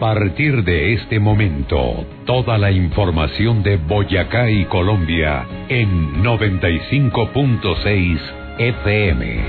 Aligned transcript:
partir 0.00 0.64
de 0.64 0.94
este 0.94 1.20
momento, 1.20 2.06
toda 2.24 2.56
la 2.56 2.72
información 2.72 3.62
de 3.62 3.76
Boyacá 3.76 4.50
y 4.50 4.64
Colombia 4.64 5.46
en 5.68 6.24
95.6 6.24 8.18
FM. 8.58 9.44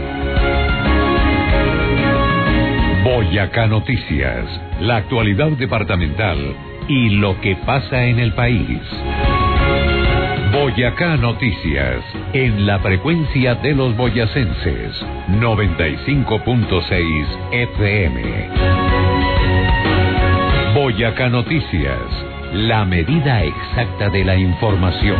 Boyacá 3.05 3.67
Noticias, 3.67 4.45
la 4.81 4.98
actualidad 4.98 5.52
departamental 5.52 6.38
y 6.89 7.11
lo 7.11 7.39
que 7.39 7.55
pasa 7.55 8.05
en 8.05 8.20
el 8.20 8.33
país. 8.33 8.81
Boyacá 10.52 11.15
Noticias, 11.15 12.04
en 12.34 12.65
la 12.68 12.79
frecuencia 12.79 13.55
de 13.55 13.73
los 13.73 13.95
boyacenses, 13.95 15.02
95.6 15.29 17.26
FM. 17.52 18.80
Boyacá 20.91 21.30
Noticias, 21.30 22.02
la 22.54 22.84
medida 22.84 23.45
exacta 23.45 24.09
de 24.09 24.26
la 24.26 24.36
información. 24.36 25.16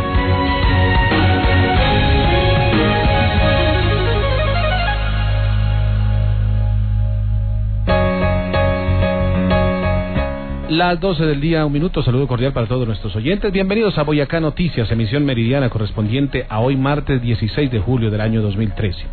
Las 10.68 11.00
12 11.00 11.24
del 11.24 11.40
día, 11.40 11.64
un 11.64 11.72
minuto, 11.72 12.02
saludo 12.02 12.28
cordial 12.28 12.52
para 12.52 12.66
todos 12.66 12.86
nuestros 12.86 13.16
oyentes. 13.16 13.50
Bienvenidos 13.50 13.96
a 13.96 14.02
Boyacá 14.02 14.40
Noticias, 14.40 14.90
emisión 14.90 15.24
meridiana 15.24 15.70
correspondiente 15.70 16.44
a 16.50 16.60
hoy 16.60 16.76
martes 16.76 17.22
16 17.22 17.70
de 17.70 17.78
julio 17.80 18.10
del 18.10 18.20
año 18.20 18.42
2013. 18.42 19.06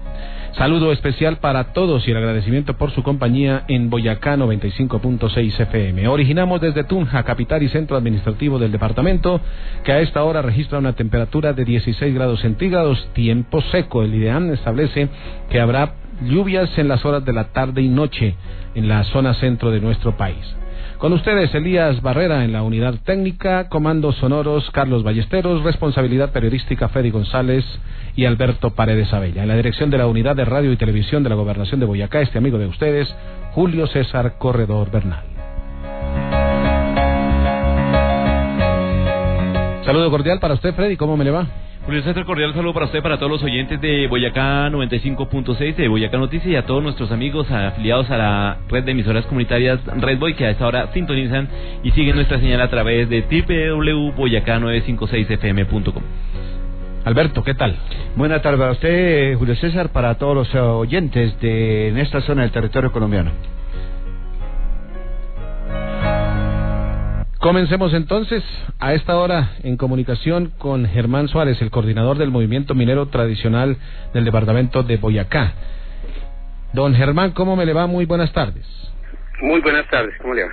Saludo 0.58 0.92
especial 0.92 1.38
para 1.38 1.74
todos 1.74 2.08
y 2.08 2.12
el 2.12 2.18
agradecimiento 2.18 2.74
por 2.74 2.92
su 2.92 3.04
compañía 3.04 3.64
en 3.68 3.90
Boyacá 3.90 4.36
95.6 4.36 5.60
FM. 5.60 6.08
Originamos 6.08 6.60
desde 6.60 6.84
Tunja, 6.84 7.24
capital 7.24 7.64
y 7.64 7.70
centro 7.70 7.96
administrativo 7.96 8.60
del 8.60 8.72
departamento, 8.72 9.40
que 9.84 9.92
a 9.92 10.00
esta 10.00 10.24
hora 10.24 10.42
registra 10.42 10.80
una 10.80 10.94
temperatura 10.94 11.54
de 11.54 11.64
16 11.64 12.14
grados 12.14 12.42
centígrados, 12.42 13.10
tiempo 13.14 13.62
seco. 13.72 14.04
El 14.04 14.16
IDEAN 14.16 14.52
establece 14.52 15.08
que 15.50 15.60
habrá 15.60 15.94
lluvias 16.24 16.78
en 16.78 16.88
las 16.88 17.06
horas 17.06 17.24
de 17.24 17.34
la 17.34 17.46
tarde 17.54 17.82
y 17.82 17.88
noche 17.88 18.36
en 18.76 18.88
la 18.88 19.04
zona 19.06 19.36
centro 19.36 19.72
de 19.72 19.80
nuestro 19.80 20.18
país. 20.18 20.56
Con 21.00 21.14
ustedes, 21.14 21.56
Elías 21.56 22.02
Barrera 22.02 22.44
en 22.44 22.52
la 22.52 22.62
unidad 22.62 22.96
técnica, 23.06 23.70
comandos 23.70 24.18
sonoros, 24.18 24.70
Carlos 24.72 25.02
Ballesteros, 25.02 25.64
responsabilidad 25.64 26.34
periodística, 26.34 26.90
Freddy 26.90 27.10
González 27.10 27.64
y 28.18 28.26
Alberto 28.26 28.72
Paredes 28.72 29.14
Abella. 29.14 29.44
En 29.44 29.48
la 29.48 29.56
dirección 29.56 29.90
de 29.90 29.98
la 29.98 30.08
unidad 30.08 30.36
de 30.36 30.44
radio 30.44 30.74
y 30.74 30.76
televisión 30.76 31.24
de 31.24 31.30
la 31.30 31.36
gobernación 31.36 31.80
de 31.80 31.86
Boyacá, 31.86 32.20
este 32.20 32.38
amigo 32.38 32.58
de 32.58 32.68
ustedes, 32.68 33.08
Julio 33.54 33.88
César 33.88 34.38
Corredor 34.38 34.92
Bernal. 34.92 35.24
Saludo 39.86 40.12
cordial 40.12 40.42
para 40.42 40.56
usted, 40.56 40.76
Freddy, 40.76 40.98
¿cómo 40.98 41.16
me 41.16 41.24
le 41.24 41.32
va? 41.32 41.48
Julio 41.90 42.04
César, 42.04 42.24
cordial 42.24 42.54
saludo 42.54 42.76
para 42.76 42.86
usted, 42.86 43.02
para 43.02 43.18
todos 43.18 43.32
los 43.32 43.42
oyentes 43.42 43.82
de 43.82 44.06
Boyacá 44.06 44.70
95.6, 44.70 45.76
de 45.76 45.88
Boyacá 45.88 46.20
Noticias 46.20 46.54
y 46.54 46.56
a 46.56 46.64
todos 46.64 46.84
nuestros 46.84 47.12
amigos 47.12 47.50
afiliados 47.50 48.12
a 48.12 48.18
la 48.18 48.60
red 48.70 48.84
de 48.84 48.92
emisoras 48.92 49.26
comunitarias 49.26 49.80
Redboy 49.88 50.36
que 50.36 50.46
a 50.46 50.52
esta 50.52 50.68
hora 50.68 50.94
sintonizan 50.94 51.50
y 51.82 51.90
siguen 51.90 52.16
nuestra 52.16 52.40
señal 52.40 52.62
a 52.62 52.70
través 52.70 53.10
de 53.10 53.24
www.boyacá956fm.com. 53.24 56.04
Alberto, 57.06 57.44
¿qué 57.44 57.56
tal? 57.56 57.76
Buenas 58.16 58.44
tardes 58.44 58.60
para 58.60 58.74
usted, 58.74 59.36
Julio 59.40 59.56
César, 59.56 59.90
para 59.90 60.14
todos 60.20 60.36
los 60.36 60.54
oyentes 60.54 61.42
de 61.42 61.88
en 61.88 61.98
esta 61.98 62.22
zona 62.22 62.44
del 62.44 62.52
territorio 62.52 62.92
colombiano. 62.92 63.32
Comencemos 67.40 67.94
entonces 67.94 68.44
a 68.80 68.94
esta 68.94 69.18
hora 69.18 69.52
en 69.64 69.78
comunicación 69.78 70.52
con 70.58 70.86
Germán 70.86 71.30
Suárez, 71.30 71.62
el 71.62 71.72
coordinador 71.72 72.18
del 72.18 72.32
movimiento 72.32 72.76
minero 72.76 73.06
tradicional 73.08 73.78
del 74.14 74.26
departamento 74.26 74.84
de 74.84 74.98
Boyacá. 74.98 75.54
Don 76.74 76.94
Germán, 76.94 77.32
¿cómo 77.32 77.56
me 77.56 77.66
le 77.66 77.72
va? 77.72 77.88
Muy 77.88 78.04
buenas 78.04 78.34
tardes. 78.34 78.66
Muy 79.42 79.62
buenas 79.62 79.90
tardes, 79.90 80.14
¿cómo 80.22 80.34
le 80.34 80.44
va? 80.44 80.52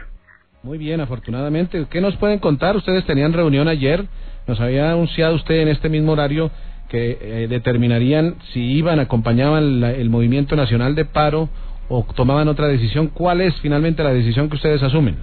Muy 0.62 0.78
bien, 0.78 1.00
afortunadamente. 1.00 1.86
¿Qué 1.90 2.00
nos 2.00 2.14
pueden 2.18 2.38
contar? 2.38 2.76
Ustedes 2.76 3.04
tenían 3.04 3.32
reunión 3.32 3.66
ayer, 3.66 4.04
nos 4.46 4.60
había 4.60 4.92
anunciado 4.92 5.34
usted 5.34 5.56
en 5.56 5.68
este 5.68 5.88
mismo 5.88 6.12
horario 6.12 6.52
que 6.88 7.18
eh, 7.20 7.48
determinarían 7.48 8.36
si 8.52 8.60
iban, 8.60 9.00
acompañaban 9.00 9.82
el 9.82 10.08
movimiento 10.08 10.54
nacional 10.54 10.94
de 10.94 11.04
paro 11.04 11.48
o 11.88 12.06
tomaban 12.14 12.46
otra 12.46 12.68
decisión. 12.68 13.08
¿Cuál 13.08 13.40
es 13.40 13.56
finalmente 13.56 14.04
la 14.04 14.12
decisión 14.12 14.48
que 14.48 14.54
ustedes 14.54 14.84
asumen? 14.84 15.16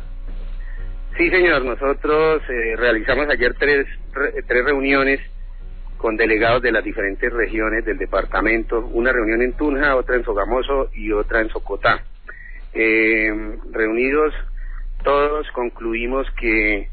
Sí, 1.18 1.30
señor. 1.30 1.64
Nosotros 1.64 2.42
eh, 2.50 2.76
realizamos 2.76 3.30
ayer 3.30 3.54
tres, 3.60 3.86
tres 4.48 4.66
reuniones 4.66 5.20
con 5.98 6.18
delegados 6.18 6.62
de 6.62 6.72
las 6.72 6.84
diferentes 6.84 7.32
regiones 7.32 7.86
del 7.86 7.98
departamento. 7.98 8.80
Una 8.80 9.12
reunión 9.12 9.42
en 9.42 9.54
Tunja, 9.54 9.96
otra 9.96 10.16
en 10.16 10.24
Sogamoso 10.24 10.90
y 10.94 11.12
otra 11.12 11.42
en 11.42 11.50
Socotá. 11.50 12.04
Eh, 12.74 13.32
reunidos 13.72 14.34
todos 15.04 15.46
concluimos 15.52 16.26
que 16.32 16.90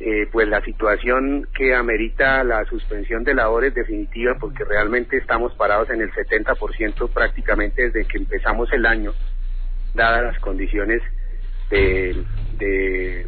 eh, 0.00 0.28
pues 0.32 0.48
la 0.48 0.62
situación 0.62 1.46
que 1.54 1.74
amerita 1.74 2.42
la 2.42 2.64
suspensión 2.64 3.22
de 3.22 3.34
labores 3.34 3.74
definitiva 3.74 4.34
porque 4.40 4.64
realmente 4.64 5.18
estamos 5.18 5.54
parados 5.54 5.90
en 5.90 6.00
el 6.00 6.10
70% 6.10 7.10
prácticamente 7.12 7.90
desde 7.90 8.06
que 8.06 8.18
empezamos 8.18 8.72
el 8.72 8.86
año 8.86 9.12
dadas 9.94 10.24
las 10.24 10.38
condiciones 10.40 11.02
de 11.70 13.26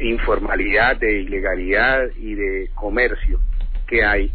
informalidad, 0.00 0.96
de 0.96 1.20
ilegalidad 1.20 2.08
y 2.16 2.34
de 2.34 2.70
comercio 2.74 3.40
que 3.86 4.04
hay, 4.04 4.32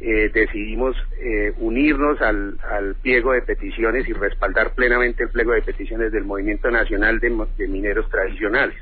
eh, 0.00 0.30
decidimos 0.32 0.96
eh, 1.18 1.52
unirnos 1.58 2.20
al, 2.22 2.58
al, 2.70 2.94
pliego 2.96 3.32
de 3.32 3.42
peticiones 3.42 4.08
y 4.08 4.14
respaldar 4.14 4.74
plenamente 4.74 5.24
el 5.24 5.28
pliego 5.28 5.52
de 5.52 5.62
peticiones 5.62 6.10
del 6.10 6.24
Movimiento 6.24 6.70
Nacional 6.70 7.20
de, 7.20 7.46
de 7.58 7.68
Mineros 7.68 8.08
Tradicionales. 8.08 8.76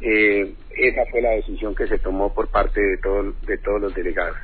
Eh, 0.00 0.54
esa 0.76 1.04
fue 1.10 1.20
la 1.20 1.30
decisión 1.30 1.74
que 1.74 1.86
se 1.86 1.98
tomó 1.98 2.32
por 2.32 2.48
parte 2.48 2.80
de, 2.80 2.98
todo, 2.98 3.34
de 3.46 3.58
todos 3.58 3.80
los 3.80 3.94
delegados. 3.94 4.36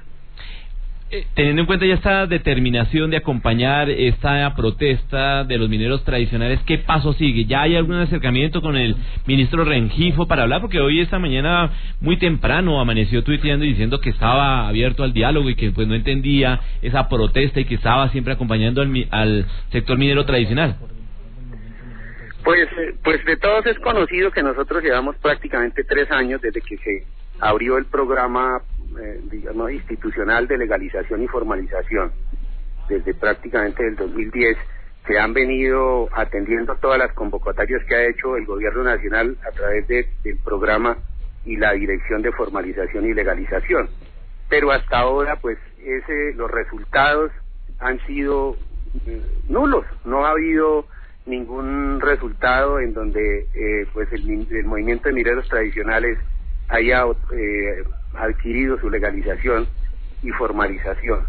Eh, 1.09 1.25
teniendo 1.35 1.63
en 1.63 1.67
cuenta 1.67 1.87
ya 1.87 1.95
esta 1.95 2.27
determinación 2.27 3.11
de 3.11 3.19
acompañar 3.19 3.89
esta 3.89 4.53
protesta 4.57 5.45
de 5.45 5.57
los 5.57 5.69
mineros 5.69 6.03
tradicionales, 6.03 6.59
¿qué 6.67 6.79
paso 6.79 7.13
sigue? 7.13 7.45
¿Ya 7.45 7.63
hay 7.63 7.77
algún 7.77 7.95
acercamiento 7.95 8.61
con 8.61 8.77
el 8.77 8.97
ministro 9.25 9.65
Rengifo 9.65 10.27
para 10.27 10.43
hablar? 10.43 10.61
Porque 10.61 10.81
hoy 10.81 11.01
esta 11.01 11.21
mañana 11.21 11.71
muy 12.01 12.17
temprano 12.17 12.81
amaneció 12.81 13.23
tuiteando 13.23 13.65
y 13.65 13.69
diciendo 13.69 14.01
que 14.01 14.11
estaba 14.11 14.67
abierto 14.67 15.05
al 15.05 15.13
diálogo 15.13 15.49
y 15.49 15.55
que 15.55 15.71
pues 15.71 15.87
no 15.87 15.95
entendía 15.95 16.59
esa 16.83 17.09
protesta 17.09 17.61
y 17.61 17.67
que 17.67 17.77
estaba 17.77 18.09
siempre 18.09 18.33
acompañando 18.33 18.83
al, 18.83 19.07
al 19.13 19.47
sector 19.71 19.97
minero 19.97 20.25
tradicional. 20.25 20.77
Pues, 22.43 22.69
eh, 22.79 22.95
pues 23.05 23.25
de 23.25 23.37
todos 23.37 23.65
es 23.67 23.79
conocido 23.79 24.33
que 24.33 24.43
nosotros 24.43 24.83
llevamos 24.83 25.15
prácticamente 25.19 25.85
tres 25.85 26.11
años 26.11 26.41
desde 26.41 26.61
que 26.63 26.77
se 26.79 27.05
abrió 27.39 27.79
el 27.79 27.87
programa 27.87 28.61
eh, 29.01 29.21
digamos, 29.31 29.73
institucional 29.73 30.47
de 30.47 30.59
legalización 30.59 31.23
y 31.23 31.29
formalización. 31.29 32.13
Desde 32.89 33.15
prácticamente 33.15 33.87
el 33.87 33.97
2010 33.97 34.57
se 35.07 35.19
han 35.19 35.33
venido 35.33 36.09
atendiendo 36.13 36.77
todas 36.77 36.99
las 36.99 37.13
convocatorias 37.13 37.83
que 37.85 37.95
ha 37.95 38.09
hecho 38.09 38.37
el 38.37 38.47
gobierno 38.47 38.83
nacional 38.83 39.37
a 39.47 39.53
través 39.53 39.87
de, 39.87 40.09
del 40.25 40.39
programa 40.39 40.97
y 41.45 41.57
la 41.57 41.73
dirección 41.73 42.23
de 42.23 42.33
formalización 42.33 43.07
y 43.07 43.15
legalización. 43.15 43.89
Pero 44.49 44.73
hasta 44.73 44.99
ahora, 44.99 45.37
pues, 45.37 45.59
ese, 45.79 46.35
los 46.35 46.51
resultados 46.51 47.31
han 47.79 48.05
sido 48.07 48.57
eh, 49.07 49.21
nulos. 49.49 49.85
No 50.05 50.25
ha 50.25 50.31
habido 50.31 50.87
ningún 51.25 52.01
resultado 52.01 52.81
en 52.81 52.93
donde, 52.93 53.47
eh, 53.55 53.87
pues, 53.93 54.13
el, 54.13 54.47
el 54.51 54.65
movimiento 54.65 55.09
de 55.09 55.15
mineros 55.15 55.49
tradicionales 55.49 56.19
haya 56.69 57.05
eh, 57.33 57.85
adquirido 58.19 58.79
su 58.81 58.91
legalización 58.91 59.67
y 60.23 60.31
formalización. 60.31 61.25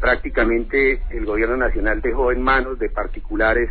Prácticamente 0.00 1.00
el 1.10 1.24
gobierno 1.24 1.56
nacional 1.56 2.00
dejó 2.00 2.32
en 2.32 2.42
manos 2.42 2.78
de 2.78 2.90
particulares 2.90 3.70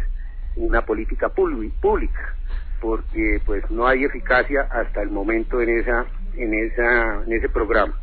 una 0.55 0.81
política 0.81 1.29
pública, 1.29 2.35
porque 2.81 3.41
pues 3.45 3.69
no 3.71 3.87
hay 3.87 4.03
eficacia 4.03 4.61
hasta 4.71 5.01
el 5.01 5.09
momento 5.09 5.61
en 5.61 5.69
esa 5.69 6.05
en 6.35 6.53
esa 6.53 7.23
en 7.25 7.33
ese 7.33 7.49
programa. 7.49 7.93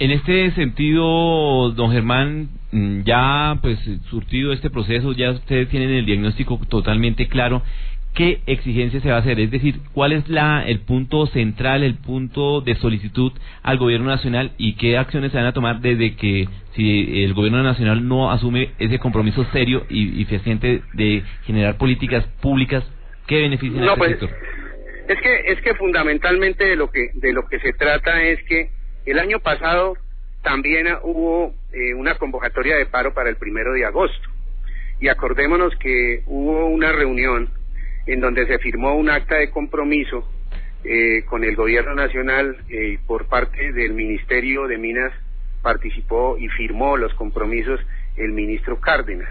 En 0.00 0.12
este 0.12 0.52
sentido, 0.52 1.72
don 1.72 1.90
Germán, 1.90 2.50
mm, 2.70 3.00
ya 3.02 3.58
pues 3.60 3.80
surtido 4.10 4.52
este 4.52 4.70
proceso, 4.70 5.12
ya 5.12 5.32
ustedes 5.32 5.68
tienen 5.70 5.90
el 5.90 6.06
diagnóstico 6.06 6.60
totalmente 6.68 7.26
claro 7.26 7.62
qué 8.18 8.40
exigencia 8.46 9.00
se 9.00 9.10
va 9.10 9.16
a 9.16 9.20
hacer, 9.20 9.38
es 9.38 9.52
decir, 9.52 9.76
cuál 9.94 10.12
es 10.12 10.28
la, 10.28 10.66
el 10.66 10.80
punto 10.80 11.26
central, 11.28 11.84
el 11.84 11.94
punto 11.94 12.60
de 12.60 12.74
solicitud 12.74 13.30
al 13.62 13.78
gobierno 13.78 14.08
nacional 14.08 14.50
y 14.58 14.74
qué 14.74 14.98
acciones 14.98 15.30
se 15.30 15.38
van 15.38 15.46
a 15.46 15.52
tomar 15.52 15.80
desde 15.80 16.16
que 16.16 16.48
si 16.74 17.22
el 17.22 17.32
gobierno 17.32 17.62
nacional 17.62 18.08
no 18.08 18.32
asume 18.32 18.72
ese 18.80 18.98
compromiso 18.98 19.46
serio 19.52 19.86
y, 19.88 20.20
y 20.20 20.24
fehaciente 20.24 20.82
de 20.94 21.22
generar 21.44 21.78
políticas 21.78 22.26
públicas 22.40 22.82
¿Qué 23.28 23.42
beneficia 23.42 23.80
No, 23.80 23.92
este 23.92 23.98
pues, 23.98 24.10
sector? 24.10 24.30
Es 25.08 25.20
que 25.20 25.52
es 25.52 25.60
que 25.60 25.74
fundamentalmente 25.74 26.64
de 26.64 26.76
lo 26.76 26.90
que 26.90 27.10
de 27.14 27.32
lo 27.32 27.46
que 27.46 27.60
se 27.60 27.72
trata 27.74 28.22
es 28.22 28.42
que 28.44 28.70
el 29.06 29.18
año 29.18 29.38
pasado 29.38 29.94
también 30.42 30.88
hubo 31.02 31.54
eh, 31.72 31.94
una 31.94 32.16
convocatoria 32.16 32.76
de 32.76 32.86
paro 32.86 33.14
para 33.14 33.28
el 33.28 33.36
primero 33.36 33.74
de 33.74 33.84
agosto 33.84 34.28
y 35.00 35.08
acordémonos 35.08 35.76
que 35.76 36.22
hubo 36.26 36.66
una 36.66 36.90
reunión 36.90 37.50
en 38.08 38.20
donde 38.20 38.46
se 38.46 38.58
firmó 38.58 38.94
un 38.96 39.10
acta 39.10 39.36
de 39.36 39.50
compromiso 39.50 40.28
eh, 40.84 41.22
con 41.26 41.44
el 41.44 41.54
gobierno 41.56 41.94
nacional 41.94 42.56
eh, 42.68 42.98
por 43.06 43.26
parte 43.28 43.72
del 43.72 43.92
Ministerio 43.92 44.66
de 44.66 44.78
Minas 44.78 45.12
participó 45.62 46.36
y 46.38 46.48
firmó 46.48 46.96
los 46.96 47.12
compromisos 47.14 47.80
el 48.16 48.32
ministro 48.32 48.80
Cárdenas. 48.80 49.28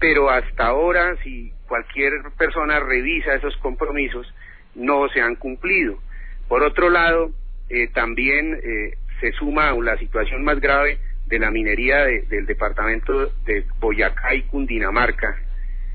Pero 0.00 0.30
hasta 0.30 0.66
ahora, 0.66 1.16
si 1.24 1.52
cualquier 1.66 2.12
persona 2.36 2.78
revisa 2.80 3.34
esos 3.34 3.56
compromisos, 3.58 4.32
no 4.74 5.08
se 5.08 5.20
han 5.20 5.34
cumplido. 5.36 5.98
Por 6.48 6.62
otro 6.62 6.90
lado, 6.90 7.30
eh, 7.68 7.88
también 7.94 8.54
eh, 8.62 8.94
se 9.20 9.32
suma 9.32 9.72
la 9.72 9.96
situación 9.98 10.44
más 10.44 10.60
grave 10.60 10.98
de 11.26 11.38
la 11.38 11.50
minería 11.50 12.04
de- 12.04 12.22
del 12.28 12.46
departamento 12.46 13.32
de 13.44 13.64
Boyacá 13.80 14.34
y 14.34 14.42
Cundinamarca. 14.42 15.36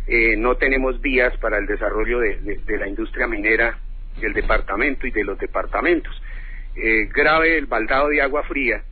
Eh, 0.08 0.36
no 0.38 0.56
tenemos 0.56 1.00
vías 1.02 1.36
para 1.38 1.58
el 1.58 1.66
desarrollo 1.66 2.20
de, 2.20 2.60
la 2.78 2.88
industria 2.88 3.28
minera 3.28 3.78
del 4.20 4.34
departamento 4.34 5.08
y 5.08 5.12
de 5.12 5.24
los 5.24 5.38
departamentos. 5.40 6.14
Eh, 6.76 7.08
grave 7.14 7.58
el 7.58 7.68
baldado 7.68 8.10
de 8.10 8.22
agua 8.22 8.44
fría 8.44 8.84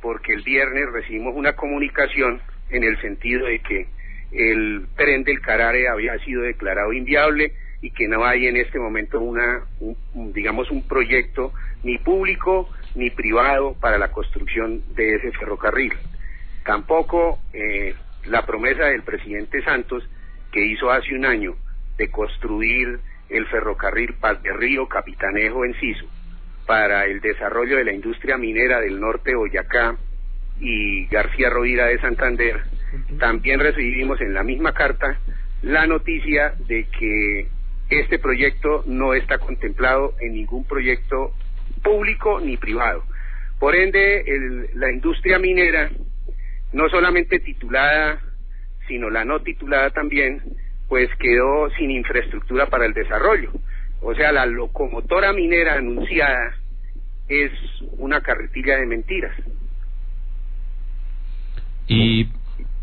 porque 0.00 0.32
el 0.34 0.42
viernes 0.42 0.84
recibimos 0.92 1.34
una 1.34 1.54
comunicación 1.54 2.40
en 2.70 2.84
el 2.84 3.00
sentido 3.00 3.46
de 3.46 3.60
que 3.60 3.86
el 4.32 4.86
tren 4.96 5.24
del 5.24 5.40
Carare 5.40 5.88
había 5.88 6.18
sido 6.20 6.42
declarado 6.42 6.92
inviable 6.92 7.52
y 7.80 7.90
que 7.90 8.08
no 8.08 8.24
hay 8.24 8.46
en 8.46 8.56
este 8.56 8.78
momento 8.78 9.20
una, 9.20 9.62
un- 9.80 9.96
un, 10.14 10.32
digamos, 10.32 10.70
un 10.70 10.86
proyecto 10.86 11.52
ni 11.82 11.98
público 11.98 12.70
ni 12.94 13.10
privado 13.10 13.74
para 13.80 13.98
la 13.98 14.10
construcción 14.12 14.82
de 14.94 15.16
ese 15.16 15.32
ferrocarril. 15.32 15.92
Tampoco 16.64 17.40
eh, 17.52 17.94
la 18.26 18.46
promesa 18.46 18.84
del 18.86 19.02
presidente 19.02 19.62
Santos 19.62 20.08
que 20.52 20.64
hizo 20.64 20.90
hace 20.90 21.14
un 21.14 21.24
año 21.24 21.54
de 21.98 22.10
construir 22.10 23.00
el 23.28 23.46
ferrocarril 23.46 24.14
Paz 24.14 24.42
de 24.42 24.52
Río 24.52 24.86
Capitanejo 24.88 25.64
Enciso 25.64 26.06
para 26.66 27.06
el 27.06 27.20
desarrollo 27.20 27.76
de 27.78 27.84
la 27.84 27.92
industria 27.92 28.36
minera 28.36 28.80
del 28.80 29.00
norte 29.00 29.30
de 29.30 29.36
Boyacá 29.36 29.96
y 30.60 31.06
García 31.06 31.50
Rovira 31.50 31.86
de 31.86 31.98
Santander, 32.00 32.60
también 33.18 33.58
recibimos 33.58 34.20
en 34.20 34.34
la 34.34 34.42
misma 34.42 34.72
carta 34.72 35.18
la 35.62 35.86
noticia 35.86 36.54
de 36.68 36.84
que 36.98 37.48
este 37.88 38.18
proyecto 38.18 38.84
no 38.86 39.14
está 39.14 39.38
contemplado 39.38 40.14
en 40.20 40.34
ningún 40.34 40.64
proyecto 40.66 41.32
público 41.82 42.40
ni 42.40 42.56
privado. 42.56 43.02
Por 43.58 43.74
ende, 43.74 44.20
el- 44.26 44.68
la 44.74 44.90
industria 44.92 45.38
minera, 45.38 45.90
no 46.72 46.88
solamente 46.88 47.38
titulada, 47.40 48.20
sino 48.92 49.08
la 49.08 49.24
no 49.24 49.40
titulada 49.40 49.88
también, 49.88 50.42
pues 50.86 51.08
quedó 51.18 51.70
sin 51.78 51.90
infraestructura 51.90 52.66
para 52.66 52.84
el 52.84 52.92
desarrollo. 52.92 53.50
O 54.02 54.14
sea, 54.14 54.32
la 54.32 54.44
locomotora 54.44 55.32
minera 55.32 55.76
anunciada 55.76 56.52
es 57.26 57.50
una 57.96 58.20
carretilla 58.20 58.76
de 58.76 58.84
mentiras. 58.84 59.34
Y, 61.88 62.26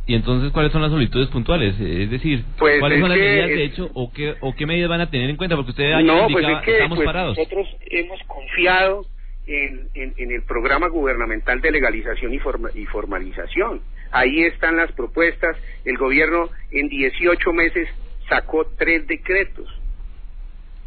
y 0.07 0.15
entonces, 0.15 0.51
¿cuáles 0.51 0.71
son 0.71 0.81
las 0.81 0.89
solicitudes 0.89 1.27
puntuales? 1.29 1.79
Es 1.79 2.09
decir, 2.09 2.43
Pues 2.57 2.79
¿cuáles 2.79 2.97
es 2.97 3.01
son 3.03 3.09
las 3.09 3.19
medidas 3.19 3.49
de 3.49 3.63
hecho 3.65 3.91
o 3.93 4.11
qué, 4.11 4.33
o 4.39 4.55
qué 4.55 4.65
medidas 4.65 4.89
van 4.89 5.01
a 5.01 5.11
tener 5.11 5.29
en 5.29 5.37
cuenta? 5.37 5.55
Porque 5.55 5.69
usted 5.69 5.93
ayer 5.93 6.05
No, 6.11 6.27
pues 6.27 6.43
es 6.47 6.61
que 6.65 6.71
estamos 6.71 6.97
pues, 6.97 7.05
parados. 7.05 7.37
nosotros 7.37 7.67
hemos 7.91 8.19
confiado 8.23 9.05
en, 9.45 9.89
en- 9.93 10.15
en 10.17 10.31
el 10.31 10.41
programa 10.41 10.87
gubernamental 10.87 11.61
de 11.61 11.69
legalización 11.69 12.33
y, 12.33 12.39
forma- 12.39 12.71
y 12.73 12.87
formalización. 12.87 13.81
Ahí 14.11 14.43
están 14.43 14.77
las 14.77 14.91
propuestas. 14.91 15.57
El 15.85 15.97
gobierno 15.97 16.49
en 16.71 16.87
18 16.89 17.53
meses 17.53 17.89
sacó 18.27 18.65
tres 18.77 19.07
decretos 19.07 19.67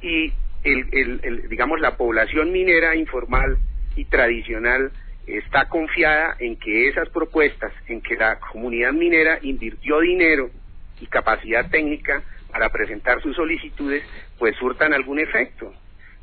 y 0.00 0.32
el, 0.64 1.48
digamos 1.48 1.80
la 1.80 1.96
población 1.96 2.52
minera 2.52 2.94
informal 2.94 3.58
y 3.96 4.04
tradicional 4.04 4.92
está 5.26 5.68
confiada 5.68 6.36
en 6.38 6.56
que 6.56 6.88
esas 6.88 7.08
propuestas, 7.10 7.72
en 7.88 8.00
que 8.00 8.16
la 8.16 8.38
comunidad 8.38 8.92
minera 8.92 9.38
invirtió 9.42 10.00
dinero 10.00 10.50
y 11.00 11.06
capacidad 11.06 11.68
técnica 11.70 12.22
para 12.50 12.68
presentar 12.70 13.22
sus 13.22 13.34
solicitudes, 13.36 14.04
pues 14.38 14.56
surtan 14.56 14.92
algún 14.92 15.18
efecto. 15.18 15.72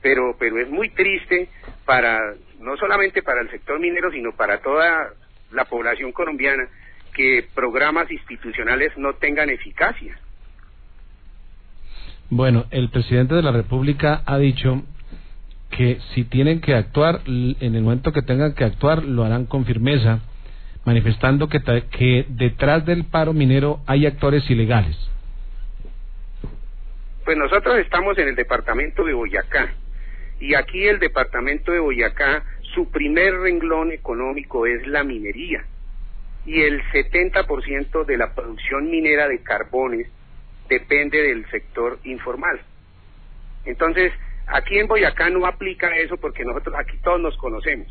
Pero, 0.02 0.36
pero 0.40 0.60
es 0.60 0.70
muy 0.70 0.90
triste 0.90 1.50
para, 1.86 2.34
no 2.60 2.78
solamente 2.78 3.22
para 3.22 3.42
el 3.42 3.50
sector 3.50 3.80
minero, 3.80 4.12
sino 4.12 4.32
para 4.34 4.62
toda 4.62 5.14
la 5.52 5.66
población 5.66 6.12
colombiana, 6.12 6.70
que 7.20 7.46
programas 7.54 8.10
institucionales 8.10 8.98
no 8.98 9.12
tengan 9.16 9.50
eficacia. 9.50 10.18
Bueno, 12.30 12.64
el 12.72 12.88
presidente 12.92 13.36
de 13.36 13.42
la 13.42 13.52
República 13.52 14.24
ha 14.26 14.38
dicho 14.38 14.84
que 15.70 16.00
si 16.14 16.24
tienen 16.24 16.62
que 16.62 16.76
actuar, 16.76 17.20
en 17.26 17.76
el 17.76 17.82
momento 17.82 18.14
que 18.14 18.22
tengan 18.22 18.54
que 18.54 18.64
actuar, 18.64 19.04
lo 19.04 19.26
harán 19.26 19.48
con 19.48 19.66
firmeza, 19.66 20.22
manifestando 20.86 21.50
que, 21.50 21.60
que 21.92 22.26
detrás 22.30 22.86
del 22.86 23.04
paro 23.04 23.34
minero 23.34 23.82
hay 23.86 24.06
actores 24.06 24.50
ilegales. 24.50 24.96
Pues 27.26 27.36
nosotros 27.36 27.80
estamos 27.80 28.18
en 28.18 28.30
el 28.30 28.36
departamento 28.38 29.04
de 29.04 29.12
Boyacá 29.12 29.74
y 30.40 30.56
aquí 30.56 30.88
el 30.88 31.00
departamento 31.00 31.74
de 31.74 31.80
Boyacá, 31.80 32.46
su 32.74 32.90
primer 32.90 33.34
renglón 33.40 33.92
económico 33.92 34.66
es 34.66 34.88
la 34.88 35.04
minería 35.04 35.66
y 36.46 36.62
el 36.62 36.82
70% 36.92 38.06
de 38.06 38.18
la 38.18 38.34
producción 38.34 38.90
minera 38.90 39.28
de 39.28 39.42
carbones 39.44 40.08
depende 40.68 41.22
del 41.22 41.50
sector 41.50 42.00
informal. 42.04 42.60
Entonces, 43.66 44.14
aquí 44.48 44.80
en 44.80 44.88
Boyacá 44.88 45.30
no 45.30 45.46
aplica 45.46 45.96
eso 45.98 46.18
porque 46.18 46.46
nosotros 46.46 46.76
aquí 46.78 46.98
todos 47.04 47.20
nos 47.20 47.38
conocemos 47.38 47.88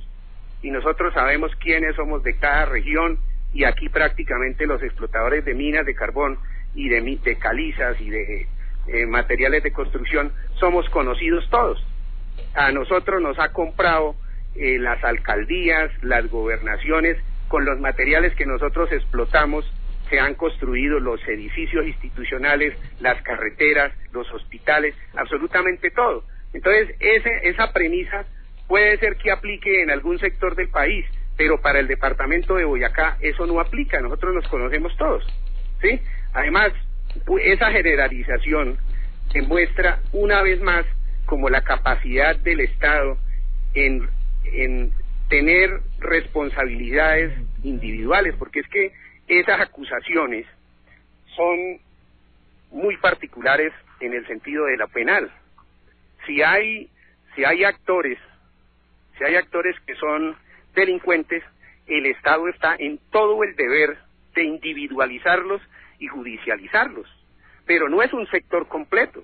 y 0.62 0.70
nosotros 0.70 1.14
sabemos 1.14 1.54
quiénes 1.56 1.94
somos 1.96 2.22
de 2.22 2.36
cada 2.36 2.66
región 2.66 3.18
y 3.52 3.64
aquí 3.64 3.88
prácticamente 3.88 4.66
los 4.66 4.82
explotadores 4.82 5.44
de 5.44 5.54
minas 5.54 5.86
de 5.86 5.94
carbón 5.94 6.38
y 6.74 6.88
de, 6.88 7.00
de 7.00 7.38
calizas 7.38 8.00
y 8.00 8.10
de 8.10 8.46
eh, 8.88 9.06
materiales 9.06 9.62
de 9.62 9.72
construcción 9.72 10.32
somos 10.58 10.88
conocidos 10.90 11.48
todos. 11.50 11.84
A 12.54 12.72
nosotros 12.72 13.20
nos 13.20 13.38
ha 13.38 13.52
comprado 13.52 14.14
eh, 14.54 14.78
las 14.78 15.02
alcaldías, 15.04 15.90
las 16.02 16.28
gobernaciones, 16.30 17.16
con 17.48 17.64
los 17.64 17.80
materiales 17.80 18.34
que 18.34 18.46
nosotros 18.46 18.92
explotamos 18.92 19.64
se 20.08 20.20
han 20.20 20.34
construido 20.34 21.00
los 21.00 21.20
edificios 21.28 21.86
institucionales, 21.86 22.74
las 23.00 23.20
carreteras, 23.22 23.92
los 24.12 24.30
hospitales, 24.32 24.94
absolutamente 25.16 25.90
todo. 25.90 26.24
Entonces, 26.52 26.94
ese, 27.00 27.30
esa 27.42 27.72
premisa 27.72 28.24
puede 28.66 28.96
ser 28.98 29.16
que 29.16 29.30
aplique 29.30 29.82
en 29.82 29.90
algún 29.90 30.18
sector 30.18 30.54
del 30.54 30.68
país, 30.68 31.04
pero 31.36 31.60
para 31.60 31.78
el 31.80 31.88
departamento 31.88 32.54
de 32.56 32.64
Boyacá 32.64 33.18
eso 33.20 33.46
no 33.46 33.60
aplica, 33.60 34.00
nosotros 34.00 34.34
nos 34.34 34.48
conocemos 34.48 34.96
todos. 34.96 35.24
¿sí? 35.80 36.00
Además, 36.32 36.72
esa 37.42 37.70
generalización 37.70 38.78
demuestra 39.32 40.00
una 40.12 40.42
vez 40.42 40.60
más 40.60 40.86
como 41.26 41.50
la 41.50 41.60
capacidad 41.62 42.36
del 42.36 42.60
Estado 42.60 43.18
en 43.74 44.08
tener 45.28 45.80
responsabilidades 45.98 47.32
individuales, 47.62 48.34
porque 48.38 48.60
es 48.60 48.68
que 48.68 48.92
esas 49.28 49.60
acusaciones 49.60 50.46
son 51.36 51.80
muy 52.70 52.96
particulares 52.96 53.72
en 54.00 54.14
el 54.14 54.26
sentido 54.26 54.64
de 54.66 54.76
la 54.76 54.86
penal. 54.86 55.30
Si 56.26 56.42
hay, 56.42 56.88
si 57.34 57.44
hay 57.44 57.64
actores, 57.64 58.18
si 59.18 59.24
hay 59.24 59.36
actores 59.36 59.76
que 59.86 59.94
son 59.96 60.36
delincuentes, 60.74 61.42
el 61.86 62.06
Estado 62.06 62.48
está 62.48 62.76
en 62.78 62.98
todo 63.10 63.42
el 63.44 63.54
deber 63.56 63.98
de 64.34 64.44
individualizarlos 64.44 65.60
y 65.98 66.06
judicializarlos. 66.06 67.06
Pero 67.66 67.88
no 67.88 68.02
es 68.02 68.12
un 68.12 68.26
sector 68.28 68.66
completo, 68.68 69.22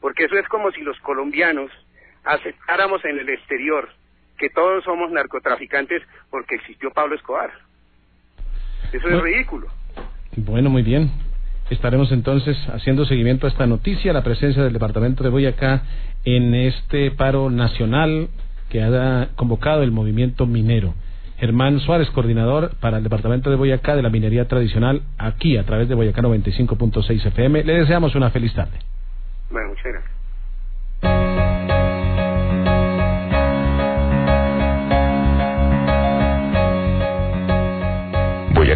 porque 0.00 0.24
eso 0.24 0.36
es 0.36 0.48
como 0.48 0.72
si 0.72 0.80
los 0.80 0.98
colombianos 1.00 1.70
aceptáramos 2.24 3.04
en 3.04 3.18
el 3.18 3.28
exterior 3.28 3.88
que 4.38 4.48
todos 4.50 4.84
somos 4.84 5.10
narcotraficantes 5.10 6.02
porque 6.30 6.54
existió 6.54 6.90
Pablo 6.90 7.16
Escobar. 7.16 7.50
Eso 8.92 9.08
es 9.08 9.22
ridículo. 9.22 9.68
Bueno, 10.36 10.70
muy 10.70 10.82
bien. 10.82 11.10
Estaremos 11.70 12.10
entonces 12.12 12.56
haciendo 12.72 13.04
seguimiento 13.04 13.46
a 13.46 13.50
esta 13.50 13.66
noticia, 13.66 14.12
la 14.14 14.24
presencia 14.24 14.62
del 14.62 14.72
departamento 14.72 15.22
de 15.22 15.28
Boyacá 15.30 15.82
en 16.24 16.54
este 16.54 17.10
paro 17.10 17.50
nacional 17.50 18.28
que 18.70 18.82
ha 18.82 19.28
convocado 19.36 19.82
el 19.82 19.90
movimiento 19.90 20.46
minero. 20.46 20.94
Germán 21.38 21.78
Suárez, 21.80 22.10
coordinador 22.10 22.72
para 22.80 22.98
el 22.98 23.04
departamento 23.04 23.50
de 23.50 23.56
Boyacá 23.56 23.94
de 23.96 24.02
la 24.02 24.10
minería 24.10 24.48
tradicional, 24.48 25.02
aquí 25.18 25.56
a 25.56 25.64
través 25.64 25.88
de 25.88 25.94
Boyacá 25.94 26.22
95.6 26.22 27.26
FM. 27.26 27.64
Le 27.64 27.74
deseamos 27.74 28.14
una 28.14 28.30
feliz 28.30 28.54
tarde. 28.54 28.78
Bueno, 29.50 29.68
muchas 29.68 29.84
gracias. 29.84 30.17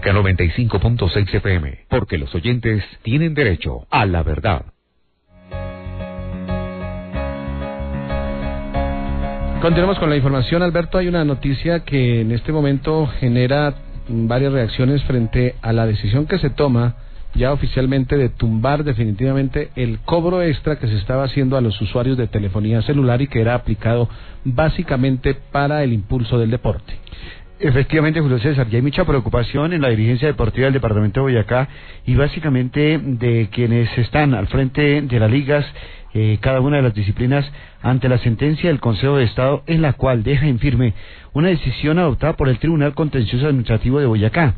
Boyacá 0.03 0.13
95.6 0.13 1.35
FM, 1.35 1.79
porque 1.89 2.19
los 2.19 2.35
oyentes 2.35 2.83
tienen 3.03 3.35
derecho 3.35 3.87
a 3.91 4.05
la 4.05 4.23
verdad. 4.23 4.65
Continuamos 9.61 9.99
con 10.01 10.11
la 10.11 10.17
información, 10.17 10.63
Alberto. 10.63 10.99
Hay 10.99 11.07
una 11.07 11.25
noticia 11.25 11.85
que 11.85 12.21
en 12.23 12.33
este 12.33 12.51
momento 12.51 13.07
genera 13.21 13.75
varias 14.09 14.53
reacciones 14.53 15.03
frente 15.05 15.55
a 15.63 15.73
la 15.73 15.87
decisión 15.87 16.27
que 16.27 16.39
se 16.39 16.51
toma 16.51 16.97
ya 17.35 17.53
oficialmente 17.53 18.19
de 18.19 18.29
tumbar 18.29 18.85
definitivamente 18.85 19.71
el 19.77 20.01
cobro 20.01 20.43
extra 20.43 20.79
que 20.79 20.89
se 20.89 20.97
estaba 20.97 21.25
haciendo 21.25 21.57
a 21.57 21.63
los 21.63 21.81
usuarios 21.81 22.19
de 22.19 22.27
telefonía 22.27 22.83
celular 22.83 23.23
y 23.23 23.29
que 23.29 23.41
era 23.41 23.55
aplicado 23.55 24.09
básicamente 24.45 25.35
para 25.35 25.83
el 25.83 25.93
impulso 25.93 26.39
del 26.39 26.51
deporte. 26.51 26.93
Efectivamente, 27.65 28.21
Julio 28.21 28.41
César, 28.41 28.69
ya 28.69 28.79
hay 28.79 28.83
mucha 28.83 29.05
preocupación 29.05 29.73
en 29.73 29.83
la 29.83 29.89
dirigencia 29.91 30.27
deportiva 30.27 30.65
del 30.65 30.75
departamento 30.75 31.21
de 31.21 31.33
Boyacá 31.33 31.69
y 32.05 32.17
básicamente 32.17 32.99
de 33.01 33.51
quienes 33.53 33.97
están 33.99 34.35
al 34.35 34.49
frente 34.49 35.01
de 35.01 35.21
las 35.21 35.31
ligas 35.31 35.65
eh, 36.15 36.39
cada 36.41 36.61
una 36.61 36.77
de 36.77 36.83
las 36.83 36.95
disciplinas 36.95 37.51
ante 37.81 38.09
la 38.09 38.19
sentencia 38.19 38.69
del 38.69 38.81
Consejo 38.81 39.17
de 39.17 39.25
Estado 39.25 39.63
en 39.67 39.83
la 39.83 39.95
cual 39.95 40.23
deja 40.23 40.47
en 40.47 40.59
firme 40.59 40.95
una 41.33 41.49
decisión 41.49 41.99
adoptada 41.99 42.35
por 42.35 42.49
el 42.49 42.59
Tribunal 42.59 42.95
Contencioso 42.95 43.47
Administrativo 43.47 43.99
de 43.99 44.07
Boyacá. 44.07 44.55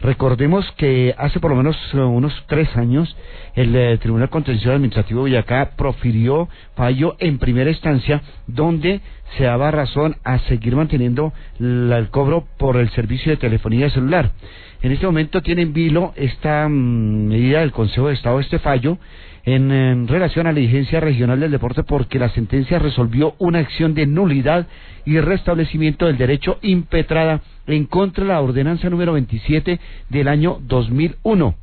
Recordemos 0.00 0.70
que 0.76 1.14
hace 1.18 1.40
por 1.40 1.50
lo 1.50 1.56
menos 1.56 1.76
eh, 1.92 1.98
unos 1.98 2.32
tres 2.48 2.74
años 2.76 3.16
el 3.54 3.76
eh, 3.76 3.98
Tribunal 3.98 4.30
Contencioso 4.30 4.72
Administrativo 4.72 5.24
de 5.24 5.30
Boyacá 5.30 5.72
profirió 5.76 6.48
fallo 6.74 7.16
en 7.18 7.38
primera 7.38 7.70
instancia 7.70 8.22
donde 8.46 9.00
se 9.36 9.44
daba 9.44 9.70
razón 9.70 10.16
a 10.24 10.38
seguir 10.40 10.76
manteniendo 10.76 11.32
el 11.58 12.08
cobro 12.10 12.46
por 12.58 12.76
el 12.76 12.90
servicio 12.90 13.30
de 13.32 13.36
telefonía 13.36 13.90
celular. 13.90 14.30
En 14.82 14.92
este 14.92 15.06
momento 15.06 15.40
tiene 15.40 15.62
en 15.62 15.72
vilo 15.72 16.12
esta 16.14 16.68
mm, 16.68 17.28
medida 17.28 17.60
del 17.60 17.72
Consejo 17.72 18.08
de 18.08 18.14
Estado, 18.14 18.38
este 18.40 18.58
fallo, 18.58 18.98
en, 19.44 20.08
relación 20.08 20.46
a 20.46 20.52
la 20.52 20.58
dirigencia 20.58 21.00
regional 21.00 21.40
del 21.40 21.50
deporte 21.50 21.82
porque 21.82 22.18
la 22.18 22.30
sentencia 22.30 22.78
resolvió 22.78 23.34
una 23.38 23.58
acción 23.58 23.94
de 23.94 24.06
nulidad 24.06 24.66
y 25.04 25.20
restablecimiento 25.20 26.06
del 26.06 26.16
derecho 26.16 26.58
impetrada 26.62 27.42
en 27.66 27.84
contra 27.84 28.24
de 28.24 28.28
la 28.28 28.40
ordenanza 28.40 28.88
número 28.88 29.12
27 29.12 29.80
del 30.08 30.28
año 30.28 30.58
2001 30.62 31.54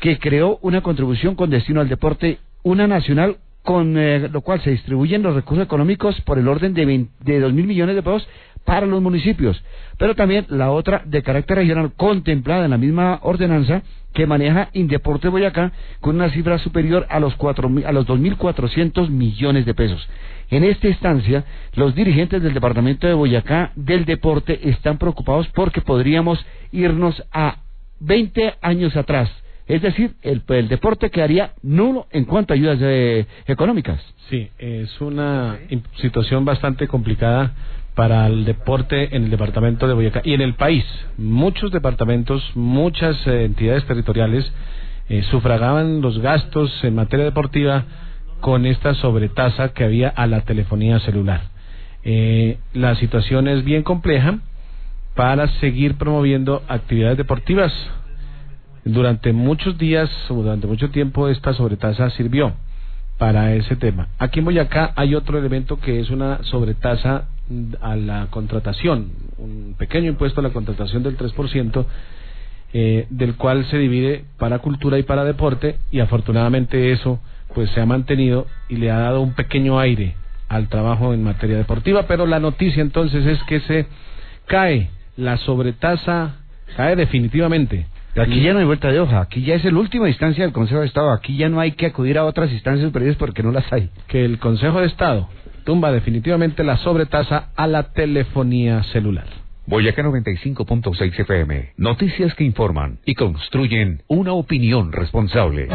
que 0.00 0.18
creó 0.18 0.58
una 0.62 0.80
contribución 0.80 1.36
con 1.36 1.48
destino 1.48 1.80
al 1.80 1.88
deporte, 1.88 2.38
una 2.64 2.88
nacional 2.88 3.36
con 3.62 3.96
eh, 3.96 4.28
lo 4.28 4.40
cual 4.40 4.60
se 4.60 4.70
distribuyen 4.70 5.22
los 5.22 5.36
recursos 5.36 5.64
económicos 5.64 6.20
por 6.22 6.38
el 6.40 6.48
orden 6.48 6.74
de, 6.74 7.06
de 7.20 7.40
dos 7.40 7.52
mil 7.52 7.68
millones 7.68 7.94
de 7.94 8.02
pesos 8.02 8.26
para 8.64 8.86
los 8.86 9.02
municipios, 9.02 9.62
pero 9.98 10.14
también 10.14 10.46
la 10.48 10.70
otra 10.70 11.02
de 11.04 11.22
carácter 11.22 11.58
regional 11.58 11.92
contemplada 11.96 12.64
en 12.64 12.70
la 12.70 12.78
misma 12.78 13.18
ordenanza 13.22 13.82
que 14.12 14.26
maneja 14.26 14.68
Indeporte 14.72 15.28
Boyacá 15.28 15.72
con 16.00 16.16
una 16.16 16.30
cifra 16.30 16.58
superior 16.58 17.06
a 17.08 17.18
los 17.18 17.34
los 17.38 18.06
2.400 18.06 19.08
millones 19.08 19.64
de 19.66 19.74
pesos. 19.74 20.06
En 20.50 20.64
esta 20.64 20.88
instancia, 20.88 21.44
los 21.74 21.94
dirigentes 21.94 22.42
del 22.42 22.52
departamento 22.54 23.06
de 23.06 23.14
Boyacá 23.14 23.72
del 23.74 24.04
deporte 24.04 24.68
están 24.68 24.98
preocupados 24.98 25.48
porque 25.54 25.80
podríamos 25.80 26.44
irnos 26.72 27.22
a 27.32 27.56
20 28.00 28.54
años 28.60 28.96
atrás. 28.96 29.30
Es 29.66 29.80
decir, 29.80 30.12
el, 30.22 30.42
el 30.48 30.68
deporte 30.68 31.10
quedaría 31.10 31.52
nulo 31.62 32.06
en 32.10 32.24
cuanto 32.24 32.52
a 32.52 32.56
ayudas 32.56 32.78
eh, 32.82 33.26
económicas. 33.46 34.00
Sí, 34.28 34.50
es 34.58 35.00
una 35.00 35.58
situación 36.00 36.44
bastante 36.44 36.88
complicada 36.88 37.54
para 37.94 38.26
el 38.26 38.44
deporte 38.44 39.14
en 39.14 39.24
el 39.24 39.30
departamento 39.30 39.86
de 39.86 39.94
Boyacá 39.94 40.22
y 40.24 40.34
en 40.34 40.40
el 40.40 40.54
país. 40.54 40.84
Muchos 41.18 41.70
departamentos, 41.70 42.42
muchas 42.54 43.26
eh, 43.26 43.44
entidades 43.44 43.84
territoriales 43.86 44.50
eh, 45.08 45.22
sufragaban 45.30 46.00
los 46.00 46.18
gastos 46.20 46.72
en 46.84 46.94
materia 46.94 47.24
deportiva 47.24 47.84
con 48.40 48.66
esta 48.66 48.94
sobretasa 48.94 49.68
que 49.72 49.84
había 49.84 50.08
a 50.08 50.26
la 50.26 50.40
telefonía 50.40 50.98
celular. 51.00 51.42
Eh, 52.04 52.58
la 52.72 52.96
situación 52.96 53.46
es 53.46 53.64
bien 53.64 53.82
compleja 53.82 54.38
para 55.14 55.46
seguir 55.60 55.96
promoviendo 55.96 56.62
actividades 56.68 57.18
deportivas. 57.18 57.72
Durante 58.84 59.32
muchos 59.32 59.78
días 59.78 60.10
o 60.28 60.34
durante 60.34 60.66
mucho 60.66 60.90
tiempo 60.90 61.28
esta 61.28 61.52
sobretasa 61.52 62.10
sirvió 62.10 62.54
para 63.18 63.54
ese 63.54 63.76
tema. 63.76 64.08
Aquí 64.18 64.40
en 64.40 64.46
Boyacá 64.46 64.92
hay 64.96 65.14
otro 65.14 65.38
elemento 65.38 65.78
que 65.78 66.00
es 66.00 66.10
una 66.10 66.42
sobretasa 66.42 67.28
a 67.80 67.96
la 67.96 68.28
contratación, 68.30 69.10
un 69.38 69.74
pequeño 69.78 70.08
impuesto 70.08 70.40
a 70.40 70.42
la 70.42 70.50
contratación 70.50 71.02
del 71.02 71.16
3%, 71.16 71.84
eh, 72.74 73.06
del 73.10 73.36
cual 73.36 73.66
se 73.66 73.78
divide 73.78 74.24
para 74.38 74.60
cultura 74.60 74.98
y 74.98 75.02
para 75.02 75.24
deporte, 75.24 75.76
y 75.90 76.00
afortunadamente 76.00 76.92
eso 76.92 77.20
pues 77.54 77.70
se 77.70 77.80
ha 77.80 77.86
mantenido 77.86 78.46
y 78.68 78.76
le 78.76 78.90
ha 78.90 78.98
dado 78.98 79.20
un 79.20 79.34
pequeño 79.34 79.78
aire 79.78 80.14
al 80.48 80.68
trabajo 80.68 81.12
en 81.12 81.22
materia 81.22 81.56
deportiva, 81.56 82.06
pero 82.06 82.26
la 82.26 82.40
noticia 82.40 82.80
entonces 82.82 83.26
es 83.26 83.42
que 83.44 83.60
se 83.60 83.86
cae 84.46 84.90
la 85.16 85.36
sobretasa, 85.38 86.36
cae 86.76 86.96
definitivamente. 86.96 87.86
Aquí 88.16 88.42
ya 88.42 88.52
no 88.52 88.58
hay 88.58 88.66
vuelta 88.66 88.90
de 88.90 89.00
hoja, 89.00 89.20
aquí 89.20 89.42
ya 89.42 89.54
es 89.54 89.64
la 89.64 89.78
última 89.78 90.08
instancia 90.08 90.44
del 90.44 90.52
Consejo 90.52 90.80
de 90.80 90.86
Estado, 90.86 91.12
aquí 91.12 91.36
ya 91.38 91.48
no 91.48 91.60
hay 91.60 91.72
que 91.72 91.86
acudir 91.86 92.18
a 92.18 92.24
otras 92.24 92.50
instancias 92.50 92.86
superiores 92.86 93.16
porque 93.16 93.42
no 93.42 93.52
las 93.52 93.70
hay. 93.72 93.88
Que 94.06 94.24
el 94.24 94.38
Consejo 94.38 94.80
de 94.80 94.86
Estado 94.86 95.28
tumba 95.64 95.92
definitivamente 95.92 96.64
la 96.64 96.76
sobretasa 96.78 97.50
a 97.56 97.66
la 97.66 97.92
telefonía 97.92 98.82
celular. 98.84 99.26
Boyacá 99.66 100.02
95.6 100.02 101.20
FM. 101.20 101.72
Noticias 101.76 102.34
que 102.34 102.44
informan 102.44 102.98
y 103.04 103.14
construyen 103.14 104.02
una 104.08 104.32
opinión 104.32 104.92
responsable. 104.92 105.68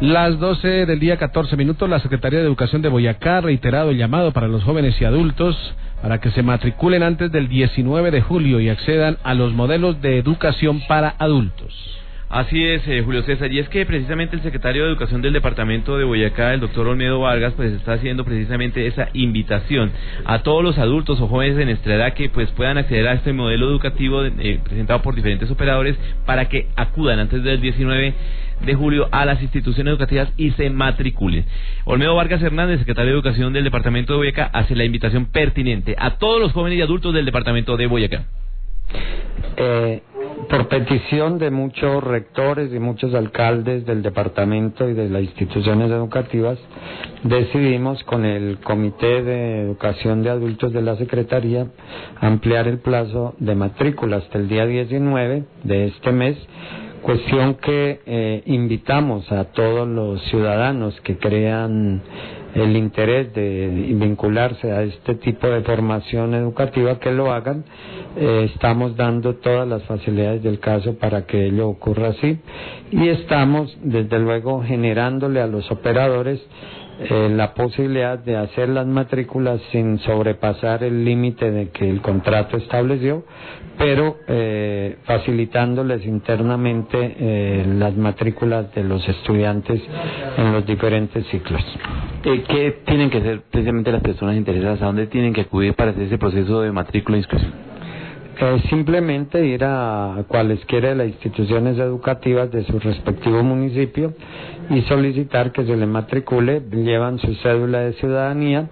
Las 0.00 0.38
12 0.38 0.86
del 0.86 0.98
día 0.98 1.18
14 1.18 1.56
minutos, 1.56 1.88
la 1.88 2.00
Secretaría 2.00 2.38
de 2.38 2.46
Educación 2.46 2.80
de 2.80 2.88
Boyacá 2.88 3.38
ha 3.38 3.40
reiterado 3.42 3.90
el 3.90 3.98
llamado 3.98 4.32
para 4.32 4.48
los 4.48 4.64
jóvenes 4.64 4.98
y 4.98 5.04
adultos 5.04 5.74
para 6.00 6.20
que 6.20 6.30
se 6.30 6.42
matriculen 6.42 7.02
antes 7.02 7.30
del 7.30 7.48
19 7.48 8.10
de 8.10 8.22
julio 8.22 8.60
y 8.60 8.70
accedan 8.70 9.18
a 9.24 9.34
los 9.34 9.52
modelos 9.52 10.00
de 10.00 10.18
educación 10.18 10.80
para 10.88 11.14
adultos. 11.18 11.99
Así 12.30 12.64
es, 12.64 12.86
eh, 12.86 13.02
Julio 13.04 13.24
César, 13.24 13.50
y 13.50 13.58
es 13.58 13.68
que 13.70 13.84
precisamente 13.84 14.36
el 14.36 14.42
secretario 14.42 14.84
de 14.84 14.90
Educación 14.90 15.20
del 15.20 15.32
Departamento 15.32 15.98
de 15.98 16.04
Boyacá, 16.04 16.54
el 16.54 16.60
doctor 16.60 16.86
Olmedo 16.86 17.18
Vargas, 17.18 17.54
pues 17.56 17.72
está 17.72 17.94
haciendo 17.94 18.24
precisamente 18.24 18.86
esa 18.86 19.08
invitación 19.14 19.90
a 20.24 20.38
todos 20.44 20.62
los 20.62 20.78
adultos 20.78 21.20
o 21.20 21.26
jóvenes 21.26 21.56
de 21.56 21.64
nuestra 21.64 22.14
que 22.14 22.28
pues 22.28 22.48
puedan 22.52 22.78
acceder 22.78 23.08
a 23.08 23.14
este 23.14 23.32
modelo 23.32 23.68
educativo 23.68 24.24
eh, 24.24 24.60
presentado 24.62 25.02
por 25.02 25.16
diferentes 25.16 25.50
operadores 25.50 25.96
para 26.24 26.48
que 26.48 26.68
acudan 26.76 27.18
antes 27.18 27.42
del 27.42 27.60
19 27.60 28.14
de 28.64 28.74
julio 28.76 29.08
a 29.10 29.24
las 29.24 29.42
instituciones 29.42 29.90
educativas 29.90 30.32
y 30.36 30.52
se 30.52 30.70
matriculen. 30.70 31.46
Olmedo 31.84 32.14
Vargas 32.14 32.40
Hernández, 32.40 32.78
secretario 32.78 33.10
de 33.10 33.16
Educación 33.16 33.52
del 33.52 33.64
Departamento 33.64 34.12
de 34.12 34.18
Boyacá, 34.18 34.44
hace 34.52 34.76
la 34.76 34.84
invitación 34.84 35.26
pertinente 35.26 35.96
a 35.98 36.10
todos 36.18 36.40
los 36.40 36.52
jóvenes 36.52 36.78
y 36.78 36.82
adultos 36.82 37.12
del 37.12 37.24
Departamento 37.24 37.76
de 37.76 37.88
Boyacá. 37.88 38.24
Eh, 39.56 40.02
por 40.50 40.66
petición 40.66 41.38
de 41.38 41.52
muchos 41.52 42.02
rectores 42.02 42.74
y 42.74 42.80
muchos 42.80 43.14
alcaldes 43.14 43.86
del 43.86 44.02
departamento 44.02 44.88
y 44.88 44.94
de 44.94 45.08
las 45.08 45.22
instituciones 45.22 45.92
educativas, 45.92 46.58
decidimos 47.22 48.02
con 48.02 48.24
el 48.24 48.58
Comité 48.58 49.22
de 49.22 49.60
Educación 49.60 50.24
de 50.24 50.30
Adultos 50.30 50.72
de 50.72 50.82
la 50.82 50.96
Secretaría 50.96 51.68
ampliar 52.20 52.66
el 52.66 52.78
plazo 52.78 53.36
de 53.38 53.54
matrícula 53.54 54.16
hasta 54.16 54.38
el 54.38 54.48
día 54.48 54.66
19 54.66 55.44
de 55.62 55.86
este 55.86 56.10
mes 56.10 56.36
cuestión 57.02 57.54
que 57.54 58.00
eh, 58.04 58.42
invitamos 58.46 59.30
a 59.32 59.44
todos 59.44 59.88
los 59.88 60.22
ciudadanos 60.24 61.00
que 61.00 61.16
crean 61.16 62.02
el 62.54 62.76
interés 62.76 63.32
de 63.34 63.68
vincularse 63.94 64.72
a 64.72 64.82
este 64.82 65.14
tipo 65.14 65.46
de 65.48 65.62
formación 65.62 66.34
educativa 66.34 66.98
que 66.98 67.10
lo 67.10 67.32
hagan. 67.32 67.64
Eh, 68.16 68.50
estamos 68.52 68.96
dando 68.96 69.36
todas 69.36 69.68
las 69.68 69.84
facilidades 69.84 70.42
del 70.42 70.58
caso 70.58 70.98
para 70.98 71.26
que 71.26 71.46
ello 71.46 71.68
ocurra 71.68 72.08
así 72.08 72.38
y 72.90 73.08
estamos 73.08 73.76
desde 73.82 74.18
luego 74.18 74.62
generándole 74.62 75.40
a 75.40 75.46
los 75.46 75.70
operadores 75.70 76.40
eh, 77.02 77.30
la 77.30 77.54
posibilidad 77.54 78.18
de 78.18 78.36
hacer 78.36 78.68
las 78.68 78.86
matrículas 78.86 79.58
sin 79.72 79.98
sobrepasar 80.00 80.84
el 80.84 81.02
límite 81.02 81.50
de 81.50 81.70
que 81.70 81.88
el 81.88 82.02
contrato 82.02 82.58
estableció, 82.58 83.24
pero 83.80 84.18
eh, 84.28 84.98
facilitándoles 85.04 86.04
internamente 86.04 86.98
eh, 87.18 87.64
las 87.78 87.96
matrículas 87.96 88.74
de 88.74 88.84
los 88.84 89.08
estudiantes 89.08 89.80
en 90.36 90.52
los 90.52 90.66
diferentes 90.66 91.26
ciclos. 91.28 91.62
¿Qué 92.22 92.82
tienen 92.84 93.08
que 93.08 93.16
hacer 93.16 93.40
precisamente 93.50 93.90
las 93.90 94.02
personas 94.02 94.36
interesadas? 94.36 94.82
¿A 94.82 94.84
dónde 94.84 95.06
tienen 95.06 95.32
que 95.32 95.40
acudir 95.40 95.72
para 95.72 95.92
hacer 95.92 96.02
ese 96.02 96.18
proceso 96.18 96.60
de 96.60 96.70
matrícula 96.72 97.16
e 97.16 97.20
inscripción? 97.20 97.70
simplemente 98.70 99.44
ir 99.44 99.62
a 99.64 100.24
cualesquiera 100.26 100.88
de 100.88 100.94
las 100.94 101.08
instituciones 101.08 101.78
educativas 101.78 102.50
de 102.50 102.64
su 102.64 102.78
respectivo 102.78 103.42
municipio 103.42 104.14
y 104.70 104.80
solicitar 104.82 105.52
que 105.52 105.66
se 105.66 105.76
le 105.76 105.84
matricule, 105.86 106.62
llevan 106.72 107.18
su 107.18 107.34
cédula 107.34 107.80
de 107.80 107.92
ciudadanía 107.94 108.70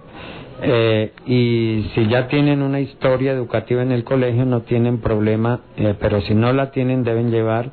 Eh, 0.61 1.11
y 1.25 1.89
si 1.95 2.07
ya 2.07 2.27
tienen 2.27 2.61
una 2.61 2.79
historia 2.79 3.31
educativa 3.31 3.81
en 3.81 3.91
el 3.91 4.03
colegio 4.03 4.45
no 4.45 4.61
tienen 4.61 4.99
problema, 4.99 5.61
eh, 5.77 5.95
pero 5.99 6.21
si 6.21 6.33
no 6.35 6.51
la 6.51 6.71
tienen 6.71 7.03
deben 7.03 7.31
llevar 7.31 7.71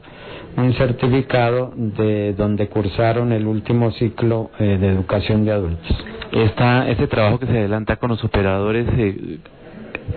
un 0.57 0.73
certificado 0.75 1.73
de 1.77 2.35
donde 2.35 2.69
cursaron 2.69 3.33
el 3.33 3.47
último 3.47 3.91
ciclo 3.93 4.51
eh, 4.59 4.79
de 4.81 4.89
educación 4.89 5.45
de 5.45 5.53
adultos. 5.53 6.05
Esta, 6.33 6.89
este 6.89 7.07
trabajo 7.07 7.39
que 7.39 7.47
se 7.47 7.59
adelanta 7.59 7.97
con 7.97 8.11
los 8.11 8.23
operadores, 8.25 8.87
eh, 8.97 9.39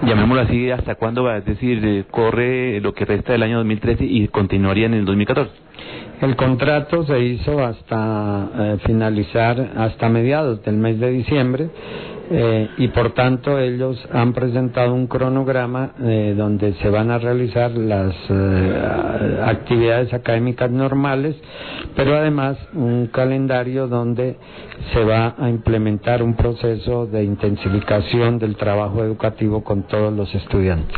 llamémoslo 0.03 0.41
así, 0.43 0.71
¿hasta 0.71 0.95
cuándo 0.95 1.23
va? 1.23 1.37
Es 1.37 1.45
decir, 1.45 2.05
corre 2.09 2.79
lo 2.81 2.93
que 2.93 3.05
resta 3.05 3.33
del 3.33 3.43
año 3.43 3.57
2013 3.57 4.05
y 4.05 4.27
continuaría 4.27 4.85
en 4.85 4.93
el 4.93 5.05
2014. 5.05 5.51
El 6.21 6.35
contrato 6.35 7.05
se 7.05 7.19
hizo 7.19 7.63
hasta 7.63 8.49
eh, 8.59 8.77
finalizar, 8.85 9.71
hasta 9.77 10.09
mediados 10.09 10.61
del 10.63 10.75
mes 10.75 10.99
de 10.99 11.11
diciembre, 11.11 11.69
eh, 12.31 12.69
y 12.77 12.89
por 12.89 13.13
tanto 13.13 13.57
ellos 13.57 13.97
han 14.11 14.33
presentado 14.33 14.93
un 14.93 15.07
cronograma 15.07 15.93
eh, 15.99 16.35
donde 16.37 16.73
se 16.75 16.89
van 16.89 17.09
a 17.09 17.17
realizar 17.17 17.71
las 17.71 18.13
eh, 18.29 19.39
actividades 19.45 20.13
académicas 20.13 20.69
normales, 20.69 21.35
pero 21.95 22.15
además 22.15 22.57
un 22.73 23.07
calendario 23.07 23.87
donde 23.87 24.37
se 24.93 25.03
va 25.03 25.35
a 25.39 25.49
implementar 25.49 26.21
un 26.21 26.35
proceso 26.35 27.07
de 27.07 27.23
intensificación 27.23 28.37
del 28.37 28.55
trabajo 28.55 29.03
educativo 29.03 29.63
con 29.63 29.87
todos 29.87 30.13
los 30.13 30.33
estudiantes. 30.35 30.97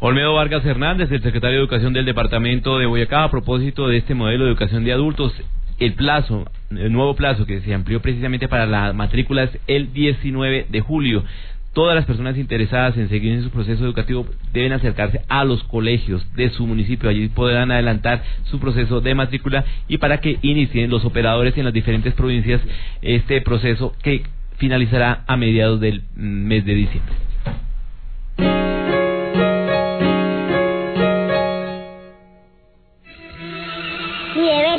Olmedo 0.00 0.34
Vargas 0.34 0.64
Hernández, 0.64 1.10
el 1.12 1.22
secretario 1.22 1.58
de 1.58 1.62
Educación 1.64 1.92
del 1.92 2.06
Departamento 2.06 2.78
de 2.78 2.86
Boyacá, 2.86 3.24
a 3.24 3.30
propósito 3.30 3.86
de 3.88 3.98
este 3.98 4.14
modelo 4.14 4.44
de 4.44 4.50
educación 4.50 4.84
de 4.84 4.92
adultos, 4.92 5.32
el 5.78 5.94
plazo, 5.94 6.44
el 6.70 6.92
nuevo 6.92 7.14
plazo 7.14 7.46
que 7.46 7.60
se 7.60 7.74
amplió 7.74 8.00
precisamente 8.00 8.48
para 8.48 8.66
la 8.66 8.92
matrícula 8.92 9.44
es 9.44 9.58
el 9.66 9.92
19 9.92 10.66
de 10.68 10.80
julio. 10.80 11.24
Todas 11.72 11.96
las 11.96 12.04
personas 12.04 12.38
interesadas 12.38 12.96
en 12.96 13.08
seguir 13.08 13.32
en 13.32 13.42
su 13.42 13.50
proceso 13.50 13.84
educativo 13.84 14.26
deben 14.52 14.72
acercarse 14.72 15.22
a 15.28 15.44
los 15.44 15.64
colegios 15.64 16.24
de 16.36 16.50
su 16.50 16.66
municipio. 16.68 17.10
Allí 17.10 17.26
podrán 17.28 17.72
adelantar 17.72 18.22
su 18.44 18.60
proceso 18.60 19.00
de 19.00 19.14
matrícula 19.16 19.64
y 19.88 19.98
para 19.98 20.20
que 20.20 20.38
inicien 20.42 20.88
los 20.88 21.04
operadores 21.04 21.58
en 21.58 21.64
las 21.64 21.74
diferentes 21.74 22.14
provincias 22.14 22.60
este 23.02 23.40
proceso 23.40 23.92
que 24.02 24.22
finalizará 24.56 25.24
a 25.26 25.36
mediados 25.36 25.80
del 25.80 26.02
mes 26.14 26.64
de 26.64 26.74
diciembre. 26.74 27.14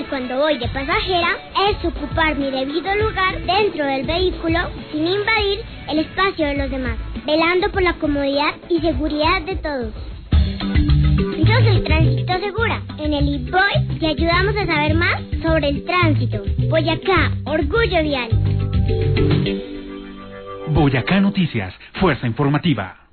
Cuando 0.10 0.38
voy 0.38 0.58
de 0.58 0.68
pasajera 0.68 1.38
es 1.70 1.86
ocupar 1.86 2.36
mi 2.36 2.52
debido 2.52 2.96
lugar 2.96 3.40
dentro 3.46 3.86
del 3.86 4.06
vehículo 4.06 4.60
sin 4.92 5.08
invadir 5.08 5.62
el 5.90 6.00
espacio 6.00 6.48
de 6.48 6.58
los 6.58 6.70
demás, 6.70 6.98
velando 7.26 7.72
por 7.72 7.82
la 7.82 7.94
comodidad 7.94 8.56
y 8.70 8.80
seguridad 8.80 9.42
de 9.42 9.56
todos. 9.56 9.94
Yo 11.38 11.54
soy 11.64 11.82
Tránsito 11.84 12.40
Segura. 12.40 12.82
En 12.98 13.14
el 13.14 13.28
IPOI 13.28 14.00
te 14.00 14.08
ayudamos 14.08 14.56
a 14.58 14.66
saber 14.66 14.94
más 14.96 15.22
sobre 15.42 15.70
el 15.70 15.86
tránsito. 15.86 16.44
Boyacá, 16.70 17.32
orgullo 17.46 18.04
vial. 18.04 18.30
Boyacá 20.70 21.20
Noticias, 21.20 21.74
Fuerza 22.00 22.28
Informativa. 22.28 23.05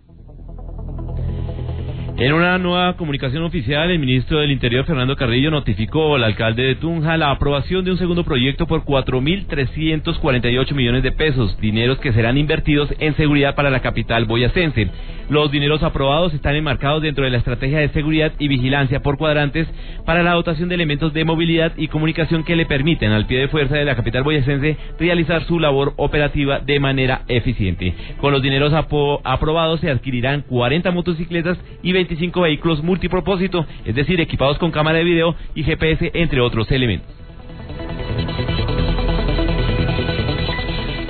En 2.22 2.32
una 2.32 2.56
nueva 2.56 2.96
comunicación 2.96 3.42
oficial, 3.42 3.90
el 3.90 3.98
ministro 3.98 4.38
del 4.38 4.52
Interior, 4.52 4.84
Fernando 4.84 5.16
Carrillo, 5.16 5.50
notificó 5.50 6.14
al 6.14 6.22
alcalde 6.22 6.62
de 6.62 6.76
Tunja 6.76 7.16
la 7.16 7.32
aprobación 7.32 7.84
de 7.84 7.90
un 7.90 7.98
segundo 7.98 8.22
proyecto 8.22 8.68
por 8.68 8.84
4.348 8.84 10.72
millones 10.72 11.02
de 11.02 11.10
pesos, 11.10 11.58
dineros 11.60 11.98
que 11.98 12.12
serán 12.12 12.38
invertidos 12.38 12.94
en 13.00 13.16
seguridad 13.16 13.56
para 13.56 13.70
la 13.70 13.80
capital 13.80 14.26
boyacense. 14.26 14.88
Los 15.30 15.50
dineros 15.50 15.82
aprobados 15.82 16.32
están 16.32 16.54
enmarcados 16.54 17.02
dentro 17.02 17.24
de 17.24 17.30
la 17.30 17.38
estrategia 17.38 17.80
de 17.80 17.88
seguridad 17.88 18.32
y 18.38 18.46
vigilancia 18.46 19.00
por 19.00 19.18
cuadrantes 19.18 19.66
para 20.06 20.22
la 20.22 20.34
dotación 20.34 20.68
de 20.68 20.76
elementos 20.76 21.12
de 21.12 21.24
movilidad 21.24 21.72
y 21.76 21.88
comunicación 21.88 22.44
que 22.44 22.54
le 22.54 22.66
permiten 22.66 23.10
al 23.10 23.26
pie 23.26 23.40
de 23.40 23.48
fuerza 23.48 23.74
de 23.74 23.84
la 23.84 23.96
capital 23.96 24.22
boyacense 24.22 24.76
realizar 24.96 25.42
su 25.46 25.58
labor 25.58 25.94
operativa 25.96 26.60
de 26.60 26.78
manera 26.78 27.22
eficiente. 27.26 27.94
Con 28.20 28.32
los 28.32 28.42
dineros 28.42 28.72
aprobados 28.74 29.80
se 29.80 29.90
adquirirán 29.90 30.42
40 30.42 30.88
motocicletas 30.92 31.58
y 31.82 31.92
25 32.12 32.40
vehículos 32.42 32.82
multipropósito, 32.82 33.64
es 33.84 33.94
decir, 33.94 34.20
equipados 34.20 34.58
con 34.58 34.70
cámara 34.70 34.98
de 34.98 35.04
video 35.04 35.34
y 35.54 35.62
GPS, 35.62 36.10
entre 36.14 36.40
otros 36.40 36.70
elementos. 36.70 37.08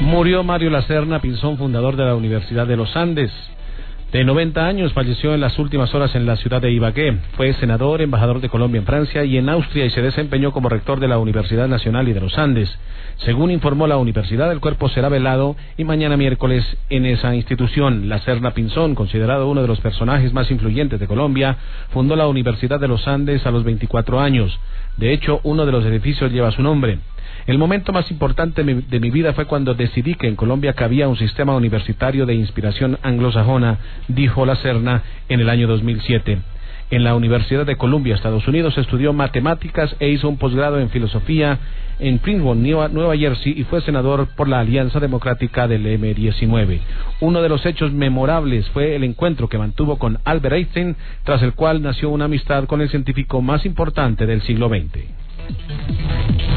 Murió 0.00 0.44
Mario 0.44 0.70
Lacerna 0.70 1.20
Pinzón, 1.20 1.58
fundador 1.58 1.96
de 1.96 2.04
la 2.04 2.14
Universidad 2.14 2.66
de 2.66 2.76
los 2.76 2.94
Andes. 2.96 3.32
De 4.12 4.24
90 4.24 4.66
años, 4.66 4.92
falleció 4.92 5.32
en 5.32 5.40
las 5.40 5.58
últimas 5.58 5.94
horas 5.94 6.14
en 6.14 6.26
la 6.26 6.36
ciudad 6.36 6.60
de 6.60 6.70
Ibagué. 6.70 7.16
Fue 7.34 7.54
senador, 7.54 8.02
embajador 8.02 8.42
de 8.42 8.50
Colombia 8.50 8.78
en 8.78 8.84
Francia 8.84 9.24
y 9.24 9.38
en 9.38 9.48
Austria 9.48 9.86
y 9.86 9.90
se 9.90 10.02
desempeñó 10.02 10.52
como 10.52 10.68
rector 10.68 11.00
de 11.00 11.08
la 11.08 11.16
Universidad 11.16 11.66
Nacional 11.66 12.06
y 12.10 12.12
de 12.12 12.20
los 12.20 12.36
Andes. 12.36 12.68
Según 13.24 13.50
informó 13.50 13.86
la 13.86 13.96
universidad, 13.96 14.52
el 14.52 14.60
cuerpo 14.60 14.90
será 14.90 15.08
velado 15.08 15.56
y 15.78 15.84
mañana 15.84 16.18
miércoles 16.18 16.62
en 16.90 17.06
esa 17.06 17.34
institución. 17.34 18.10
La 18.10 18.18
Serna 18.18 18.50
Pinzón, 18.50 18.94
considerado 18.94 19.48
uno 19.48 19.62
de 19.62 19.68
los 19.68 19.80
personajes 19.80 20.34
más 20.34 20.50
influyentes 20.50 21.00
de 21.00 21.06
Colombia, 21.06 21.56
fundó 21.88 22.14
la 22.14 22.28
Universidad 22.28 22.78
de 22.78 22.88
los 22.88 23.08
Andes 23.08 23.46
a 23.46 23.50
los 23.50 23.64
24 23.64 24.20
años. 24.20 24.60
De 24.98 25.14
hecho, 25.14 25.40
uno 25.42 25.64
de 25.64 25.72
los 25.72 25.86
edificios 25.86 26.30
lleva 26.30 26.50
su 26.50 26.62
nombre. 26.62 26.98
El 27.46 27.58
momento 27.58 27.92
más 27.92 28.10
importante 28.10 28.62
de 28.62 29.00
mi 29.00 29.10
vida 29.10 29.32
fue 29.32 29.46
cuando 29.46 29.74
decidí 29.74 30.14
que 30.14 30.28
en 30.28 30.36
Colombia 30.36 30.74
cabía 30.74 31.08
un 31.08 31.16
sistema 31.16 31.54
universitario 31.56 32.24
de 32.24 32.34
inspiración 32.34 32.98
anglosajona, 33.02 33.78
dijo 34.06 34.46
la 34.46 34.54
Serna 34.56 35.02
en 35.28 35.40
el 35.40 35.48
año 35.48 35.66
2007. 35.66 36.38
En 36.92 37.04
la 37.04 37.14
Universidad 37.14 37.64
de 37.64 37.76
Columbia, 37.76 38.14
Estados 38.14 38.46
Unidos, 38.46 38.76
estudió 38.76 39.12
matemáticas 39.12 39.96
e 39.98 40.10
hizo 40.10 40.28
un 40.28 40.36
posgrado 40.36 40.78
en 40.78 40.90
filosofía 40.90 41.58
en 41.98 42.18
Princeton, 42.18 42.62
Nueva 42.62 43.16
Jersey, 43.16 43.54
y 43.56 43.64
fue 43.64 43.80
senador 43.80 44.28
por 44.36 44.46
la 44.46 44.60
Alianza 44.60 45.00
Democrática 45.00 45.66
del 45.66 45.86
M19. 45.86 46.80
Uno 47.20 47.40
de 47.40 47.48
los 47.48 47.64
hechos 47.64 47.92
memorables 47.92 48.68
fue 48.70 48.94
el 48.94 49.04
encuentro 49.04 49.48
que 49.48 49.56
mantuvo 49.58 49.98
con 49.98 50.18
Albert 50.24 50.54
Einstein, 50.54 50.96
tras 51.24 51.42
el 51.42 51.54
cual 51.54 51.80
nació 51.80 52.10
una 52.10 52.26
amistad 52.26 52.66
con 52.66 52.82
el 52.82 52.90
científico 52.90 53.40
más 53.40 53.64
importante 53.64 54.26
del 54.26 54.42
siglo 54.42 54.68
XX. 54.68 56.51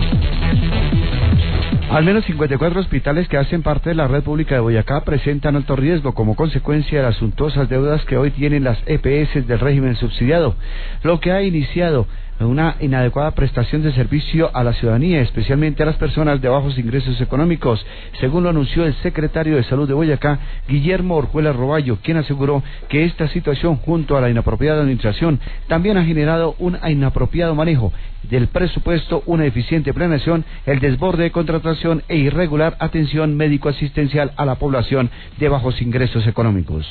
Al 1.96 2.04
menos 2.04 2.26
54 2.26 2.82
hospitales 2.82 3.30
que 3.30 3.38
hacen 3.38 3.64
parte 3.64 3.92
de 3.92 3.96
la 3.96 4.10
red 4.10 4.22
pública 4.22 4.56
de 4.56 4.60
Boyacá 4.60 5.06
presentan 5.06 5.56
alto 5.56 5.78
riesgo 5.78 6.14
como 6.14 6.36
consecuencia 6.36 6.98
de 6.98 7.06
las 7.06 7.16
suntuosas 7.16 7.70
deudas 7.70 8.04
que 8.04 8.18
hoy 8.18 8.32
tienen 8.32 8.66
las 8.66 8.78
EPS 8.86 9.48
del 9.48 9.62
régimen 9.62 9.96
subsidiado, 9.96 10.56
lo 11.04 11.22
que 11.22 11.32
ha 11.32 11.42
iniciado 11.42 12.06
una 12.40 12.76
inadecuada 12.82 13.32
prestación 13.32 13.82
de 13.82 13.94
servicio 13.94 14.52
a 14.54 14.64
la 14.64 14.74
ciudadanía, 14.74 15.22
especialmente 15.22 15.84
a 15.84 15.86
las 15.86 15.96
personas 15.96 16.42
de 16.42 16.50
bajos 16.50 16.78
ingresos 16.78 17.20
económicos, 17.22 17.86
según 18.20 18.44
lo 18.44 18.50
anunció 18.50 18.86
el 18.86 18.94
secretario 18.96 19.56
de 19.56 19.64
Salud 19.64 19.88
de 19.88 19.94
Boyacá, 19.94 20.40
Guillermo 20.68 21.16
Orjuela 21.16 21.54
Roballo, 21.54 21.98
quien 22.04 22.18
aseguró 22.18 22.62
que 22.90 23.06
esta 23.06 23.28
situación, 23.30 23.78
junto 23.78 24.18
a 24.18 24.22
la 24.22 24.30
inapropiada 24.30 24.82
administración, 24.82 25.40
también 25.68 25.98
ha 25.98 26.06
generado 26.06 26.56
un 26.60 26.78
inapropiado 26.86 27.56
manejo 27.56 27.94
del 28.24 28.48
presupuesto, 28.48 29.24
una 29.26 29.46
eficiente 29.46 29.94
planeación, 29.94 30.44
el 30.66 30.80
desborde 30.80 31.24
de 31.24 31.32
contratación 31.32 32.04
e 32.08 32.18
irregular 32.18 32.76
atención 32.80 33.38
médico-asistencial 33.38 34.34
a 34.36 34.46
la 34.46 34.56
población 34.56 35.10
de 35.38 35.50
bajos 35.50 35.82
ingresos 35.82 36.28
económicos. 36.28 36.86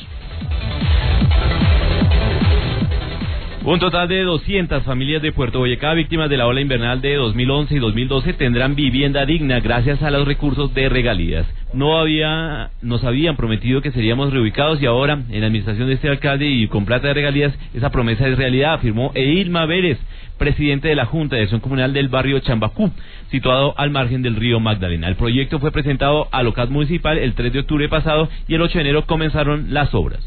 Un 3.67 3.79
total 3.79 4.09
de 4.09 4.23
200 4.23 4.83
familias 4.83 5.23
de 5.23 5.33
Puerto 5.33 5.59
Boyacá 5.59 5.95
víctimas 5.95 6.29
de 6.29 6.37
la 6.37 6.47
ola 6.47 6.61
invernal 6.61 7.01
de 7.01 7.15
2011 7.15 7.75
y 7.75 7.79
2012 7.79 8.35
tendrán 8.35 8.75
vivienda 8.75 9.25
digna 9.25 9.59
gracias 9.61 10.03
a 10.03 10.11
los 10.11 10.27
recursos 10.29 10.75
de 10.75 10.91
regalías. 10.91 11.47
No 11.73 11.99
había, 11.99 12.73
nos 12.83 13.05
habían 13.05 13.37
prometido 13.37 13.81
que 13.81 13.91
seríamos 13.91 14.35
reubicados 14.35 14.83
y 14.83 14.87
ahora, 14.87 15.15
en 15.31 15.41
la 15.41 15.47
administración 15.47 15.89
de 15.89 15.95
este 15.95 16.11
alcalde 16.11 16.47
y 16.47 16.69
con 16.69 16.85
plata 16.85 17.09
de 17.09 17.15
regalías, 17.15 17.59
esa 17.73 17.89
promesa 17.89 18.29
es 18.29 18.37
realidad, 18.37 18.75
afirmó 18.75 19.13
Eilma 19.15 19.65
Vélez, 19.65 19.99
presidente 20.37 20.89
de 20.89 20.97
la 20.97 21.07
Junta 21.07 21.37
de 21.37 21.45
Acción 21.45 21.63
Comunal 21.63 21.95
del 21.95 22.09
barrio 22.09 22.41
Chambacú, 22.41 22.93
situado 23.31 23.73
al 23.79 23.91
margen 23.91 24.21
del 24.21 24.37
río 24.37 24.61
Magdalena. 24.61 25.09
El 25.09 25.17
proyecto 25.17 25.59
fue 25.59 25.73
presentado 25.73 26.29
al 26.33 26.45
local 26.45 26.69
municipal 26.69 27.17
el 27.17 27.33
3 27.33 27.51
de 27.51 27.61
octubre 27.61 27.89
pasado 27.89 28.29
y 28.47 28.57
el 28.57 28.61
8 28.61 28.75
de 28.75 28.81
enero 28.83 29.07
comenzaron 29.07 29.73
las 29.73 29.95
obras. 29.95 30.21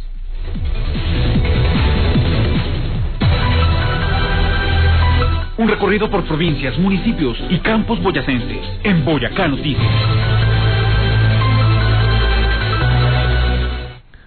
Un 5.57 5.67
recorrido 5.67 6.07
por 6.11 6.23
provincias, 6.25 6.77
municipios 6.77 7.35
y 7.49 7.57
campos 7.61 7.99
boyacenses 8.03 8.63
en 8.83 9.03
Boyacá 9.03 9.47
Noticias. 9.47 9.91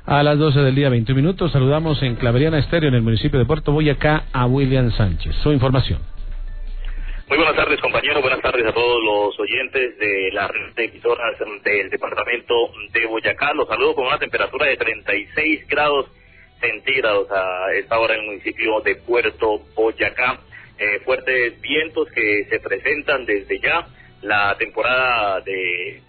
A 0.07 0.25
las 0.25 0.37
12 0.41 0.59
del 0.59 0.75
día, 0.75 0.89
21 0.89 1.23
minutos, 1.23 1.53
saludamos 1.53 2.03
en 2.03 2.17
Claveriana 2.17 2.59
Estéreo, 2.59 2.89
en 2.89 2.97
el 2.97 3.03
municipio 3.03 3.39
de 3.39 3.47
Puerto 3.47 3.71
Boyacá, 3.71 4.25
a 4.33 4.47
William 4.47 4.91
Sánchez. 4.91 5.37
Su 5.37 5.53
información. 5.53 6.01
Muy 7.29 7.39
buenas 7.39 7.55
tardes, 7.55 7.81
compañeros. 7.81 8.21
Buenas 8.23 8.41
tardes 8.41 8.67
a 8.67 8.73
todos 8.73 9.01
los 9.01 9.39
oyentes 9.39 9.97
de 9.99 10.31
la 10.33 10.49
red 10.49 10.75
de 10.75 10.87
emisoras 10.87 11.39
del 11.63 11.91
departamento 11.91 12.55
de 12.93 13.07
Boyacá. 13.07 13.55
Los 13.55 13.69
saludo 13.69 13.95
con 13.95 14.09
una 14.09 14.19
temperatura 14.19 14.67
de 14.67 14.77
36 14.77 15.69
grados 15.69 16.07
centígrados 16.61 17.31
a 17.31 17.73
esta 17.75 18.01
hora 18.01 18.15
en 18.15 18.23
el 18.23 18.27
municipio 18.27 18.81
de 18.81 18.97
Puerto 18.97 19.61
Boyacá. 19.77 20.41
Eh, 20.83 20.99
fuertes 21.05 21.61
vientos 21.61 22.09
que 22.11 22.47
se 22.49 22.59
presentan 22.59 23.27
desde 23.27 23.61
ya. 23.61 23.87
La 24.23 24.57
temporada 24.57 25.43
de, 25.43 26.01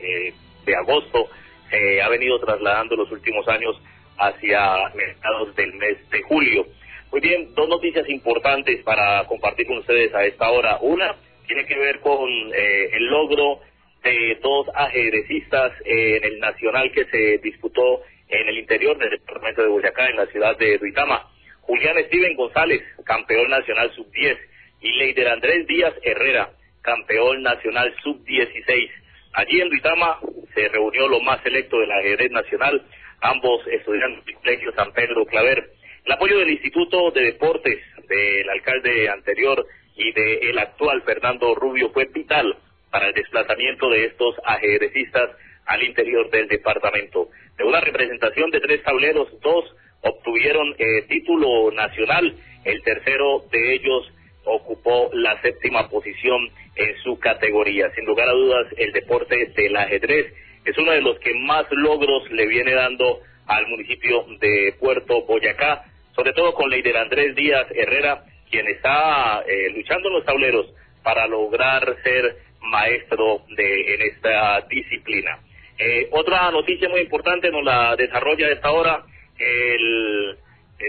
eh, 0.00 0.34
de 0.64 0.76
agosto 0.76 1.28
se 1.68 2.00
ha 2.00 2.08
venido 2.08 2.38
trasladando 2.38 2.94
los 2.94 3.10
últimos 3.10 3.48
años 3.48 3.74
hacia 4.16 4.90
mediados 4.94 5.52
del 5.56 5.74
mes 5.74 6.08
de 6.10 6.22
julio. 6.22 6.68
Muy 7.10 7.20
bien, 7.20 7.52
dos 7.56 7.68
noticias 7.68 8.08
importantes 8.08 8.84
para 8.84 9.24
compartir 9.26 9.66
con 9.66 9.78
ustedes 9.78 10.14
a 10.14 10.24
esta 10.26 10.48
hora. 10.48 10.78
Una 10.80 11.16
tiene 11.48 11.66
que 11.66 11.76
ver 11.76 11.98
con 11.98 12.28
eh, 12.54 12.90
el 12.92 13.04
logro 13.06 13.58
de 14.04 14.38
dos 14.40 14.68
ajedrecistas 14.76 15.72
en 15.84 16.22
el 16.22 16.38
nacional 16.38 16.92
que 16.92 17.04
se 17.06 17.38
disputó 17.38 18.02
en 18.28 18.46
el 18.46 18.58
interior 18.58 18.96
del 18.96 19.10
departamento 19.10 19.62
de 19.62 19.68
Boyacá, 19.68 20.08
en 20.08 20.16
la 20.18 20.26
ciudad 20.26 20.56
de 20.56 20.78
Duitama. 20.78 21.32
Julián 21.68 21.96
Steven 22.06 22.34
González, 22.34 22.82
campeón 23.04 23.50
nacional 23.50 23.92
sub-10, 23.94 24.36
y 24.80 24.92
Leider 24.94 25.28
Andrés 25.28 25.66
Díaz 25.68 25.94
Herrera, 26.02 26.50
campeón 26.82 27.42
nacional 27.42 27.94
sub-16. 28.02 28.90
Allí 29.34 29.60
en 29.60 29.68
Duitama 29.68 30.18
se 30.54 30.68
reunió 30.68 31.06
lo 31.06 31.20
más 31.20 31.40
selecto 31.42 31.78
del 31.78 31.92
ajedrez 31.92 32.32
nacional, 32.32 32.84
ambos 33.20 33.64
estudiantes 33.68 34.24
del 34.24 34.34
Colegio 34.34 34.72
San 34.72 34.92
Pedro 34.92 35.24
Claver 35.26 35.78
el 36.08 36.12
apoyo 36.12 36.38
del 36.38 36.48
Instituto 36.48 37.10
de 37.10 37.20
Deportes 37.20 37.80
del 38.08 38.48
alcalde 38.48 39.10
anterior 39.10 39.66
y 39.94 40.10
del 40.12 40.58
actual 40.58 41.02
Fernando 41.02 41.54
Rubio 41.54 41.90
fue 41.90 42.06
vital 42.06 42.56
para 42.90 43.08
el 43.08 43.12
desplazamiento 43.12 43.90
de 43.90 44.06
estos 44.06 44.34
ajedrecistas 44.42 45.28
al 45.66 45.82
interior 45.82 46.30
del 46.30 46.48
departamento. 46.48 47.28
De 47.58 47.64
una 47.64 47.82
representación 47.82 48.50
de 48.50 48.60
tres 48.60 48.82
tableros, 48.84 49.28
dos 49.42 49.66
obtuvieron 50.02 50.74
eh, 50.78 51.02
título 51.08 51.70
nacional, 51.72 52.34
el 52.64 52.82
tercero 52.82 53.44
de 53.50 53.74
ellos 53.74 54.12
ocupó 54.44 55.10
la 55.12 55.40
séptima 55.42 55.88
posición 55.88 56.48
en 56.74 56.96
su 57.02 57.18
categoría. 57.18 57.90
Sin 57.94 58.06
lugar 58.06 58.28
a 58.28 58.32
dudas, 58.32 58.66
el 58.76 58.92
deporte 58.92 59.52
del 59.56 59.76
ajedrez 59.76 60.32
es 60.64 60.76
uno 60.78 60.92
de 60.92 61.02
los 61.02 61.18
que 61.18 61.34
más 61.34 61.66
logros 61.70 62.30
le 62.30 62.46
viene 62.46 62.72
dando 62.72 63.20
al 63.46 63.66
municipio 63.66 64.24
de 64.40 64.74
Puerto 64.78 65.22
Boyacá 65.22 65.84
sobre 66.18 66.32
todo 66.32 66.52
con 66.52 66.68
Leider 66.68 66.96
Andrés 66.96 67.36
Díaz 67.36 67.68
Herrera, 67.70 68.24
quien 68.50 68.66
está 68.66 69.44
eh, 69.46 69.70
luchando 69.70 70.08
en 70.08 70.14
los 70.14 70.24
tableros 70.24 70.66
para 71.04 71.28
lograr 71.28 71.94
ser 72.02 72.38
maestro 72.60 73.42
de, 73.56 73.94
en 73.94 74.02
esta 74.02 74.62
disciplina. 74.62 75.38
Eh, 75.78 76.08
otra 76.10 76.50
noticia 76.50 76.88
muy 76.88 77.02
importante 77.02 77.52
nos 77.52 77.62
la 77.62 77.94
desarrolla 77.94 78.48
a 78.48 78.50
esta 78.50 78.72
hora 78.72 79.04
el, 79.38 80.36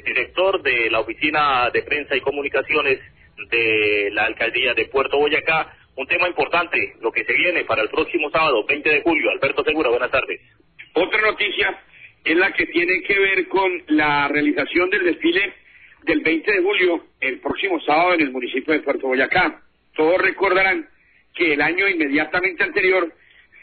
director 0.05 0.61
de 0.61 0.89
la 0.89 0.99
Oficina 0.99 1.69
de 1.71 1.81
Prensa 1.81 2.15
y 2.15 2.21
Comunicaciones 2.21 2.99
de 3.49 4.09
la 4.11 4.25
Alcaldía 4.25 4.73
de 4.73 4.85
Puerto 4.85 5.17
Boyacá. 5.17 5.75
Un 5.95 6.07
tema 6.07 6.27
importante, 6.27 6.95
lo 7.01 7.11
que 7.11 7.25
se 7.25 7.33
viene 7.33 7.65
para 7.65 7.81
el 7.81 7.89
próximo 7.89 8.29
sábado, 8.29 8.63
20 8.65 8.89
de 8.89 9.01
julio. 9.01 9.31
Alberto 9.31 9.63
Segura, 9.63 9.89
buenas 9.89 10.11
tardes. 10.11 10.41
Otra 10.93 11.21
noticia 11.21 11.81
es 12.23 12.37
la 12.37 12.53
que 12.53 12.67
tiene 12.67 13.01
que 13.01 13.19
ver 13.19 13.47
con 13.47 13.83
la 13.87 14.27
realización 14.27 14.89
del 14.89 15.05
desfile 15.05 15.53
del 16.03 16.21
20 16.21 16.51
de 16.51 16.61
julio, 16.61 17.05
el 17.19 17.39
próximo 17.39 17.79
sábado 17.81 18.13
en 18.13 18.21
el 18.21 18.31
municipio 18.31 18.73
de 18.73 18.79
Puerto 18.81 19.07
Boyacá. 19.07 19.61
Todos 19.95 20.21
recordarán 20.21 20.87
que 21.35 21.53
el 21.53 21.61
año 21.61 21.87
inmediatamente 21.87 22.63
anterior 22.63 23.13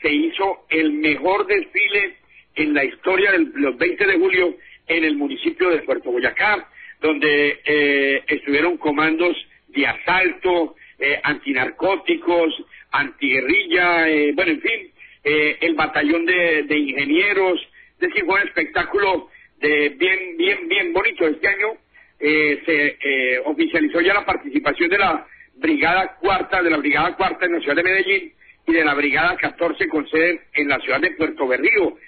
se 0.02 0.12
hizo 0.12 0.66
el 0.68 0.92
mejor 0.92 1.46
desfile 1.46 2.16
en 2.54 2.74
la 2.74 2.84
historia 2.84 3.32
de 3.32 3.46
los 3.54 3.76
20 3.76 4.06
de 4.06 4.18
julio 4.18 4.56
en 4.86 5.04
el 5.04 5.16
municipio 5.16 5.70
de 5.70 5.82
Puerto 5.82 6.10
Boyacá, 6.10 6.68
donde 7.00 7.60
eh, 7.64 8.22
estuvieron 8.26 8.76
comandos 8.78 9.36
de 9.68 9.86
asalto, 9.86 10.76
eh, 10.98 11.20
antinarcóticos, 11.22 12.54
antiguerrilla, 12.90 14.08
eh, 14.08 14.32
bueno, 14.34 14.52
en 14.52 14.60
fin, 14.60 14.90
eh, 15.28 15.58
el 15.60 15.74
batallón 15.74 16.24
de, 16.24 16.64
ingenieros, 16.70 17.60
es 17.94 17.98
decir, 17.98 18.24
fue 18.24 18.40
un 18.40 18.46
espectáculo 18.46 19.28
de 19.58 19.88
bien, 19.98 20.36
bien, 20.36 20.68
bien 20.68 20.92
bonito. 20.92 21.26
Este 21.26 21.48
año 21.48 21.72
eh, 22.20 22.62
se 22.64 22.96
eh, 23.00 23.40
oficializó 23.44 24.00
ya 24.00 24.14
la 24.14 24.24
participación 24.24 24.88
de 24.88 24.98
la 24.98 25.26
Brigada 25.56 26.16
Cuarta, 26.20 26.62
de 26.62 26.70
la 26.70 26.76
Brigada 26.76 27.16
Cuarta 27.16 27.44
en 27.44 27.54
la 27.54 27.58
ciudad 27.58 27.74
de 27.74 27.82
Medellín 27.82 28.32
y 28.68 28.72
de 28.72 28.84
la 28.84 28.94
Brigada 28.94 29.36
14 29.36 29.88
con 29.88 30.08
sede 30.08 30.42
en 30.54 30.68
la 30.68 30.78
ciudad 30.78 31.00
de 31.00 31.10
Puerto 31.10 31.48
Berrío. 31.48 31.98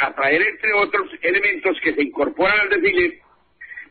A 0.00 0.14
traer, 0.14 0.42
entre 0.42 0.72
otros 0.74 1.10
elementos 1.22 1.80
que 1.80 1.94
se 1.94 2.02
incorporan 2.02 2.60
al 2.60 2.68
desfile, 2.68 3.20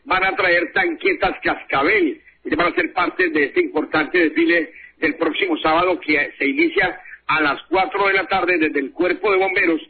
van 0.04 0.24
a 0.24 0.36
traer 0.36 0.72
tanquetas 0.72 1.38
cascabel 1.42 2.20
y 2.44 2.54
van 2.54 2.72
a 2.72 2.74
ser 2.74 2.92
parte 2.92 3.28
de 3.30 3.44
este 3.44 3.60
importante 3.60 4.18
desfile 4.18 4.72
del 4.98 5.16
próximo 5.16 5.56
sábado 5.58 6.00
que 6.00 6.32
se 6.38 6.46
inicia 6.46 7.00
a 7.26 7.40
las 7.40 7.62
4 7.68 8.08
de 8.08 8.12
la 8.14 8.26
tarde 8.26 8.58
desde 8.58 8.80
el 8.80 8.92
Cuerpo 8.92 9.32
de 9.32 9.38
Bomberos 9.38 9.80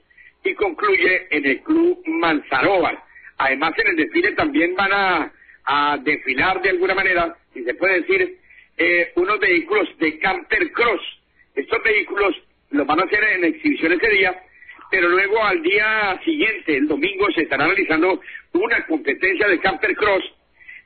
y 0.44 0.54
concluye 0.54 1.26
en 1.30 1.46
el 1.46 1.62
Club 1.62 2.02
Manzaroba. 2.06 3.04
Además, 3.38 3.72
en 3.78 3.88
el 3.88 3.96
desfile 3.96 4.32
también 4.32 4.74
van 4.74 4.92
a, 4.92 5.32
a 5.64 5.98
desfilar 5.98 6.62
de 6.62 6.70
alguna 6.70 6.94
manera, 6.94 7.36
si 7.52 7.64
se 7.64 7.74
puede 7.74 8.02
decir, 8.02 8.38
eh, 8.76 9.12
unos 9.16 9.38
vehículos 9.40 9.88
de 9.98 10.18
Camper 10.18 10.72
Cross. 10.72 11.00
Estos 11.54 11.82
vehículos 11.82 12.34
los 12.70 12.86
van 12.86 13.00
a 13.00 13.04
hacer 13.04 13.22
en 13.24 13.44
exhibición 13.44 13.92
ese 13.92 14.08
día, 14.08 14.42
pero 14.90 15.08
luego 15.08 15.42
al 15.42 15.62
día 15.62 16.20
siguiente, 16.24 16.76
el 16.76 16.88
domingo, 16.88 17.26
se 17.34 17.42
estará 17.42 17.66
realizando 17.66 18.20
una 18.52 18.86
competencia 18.86 19.48
de 19.48 19.60
Camper 19.60 19.94
Cross 19.96 20.24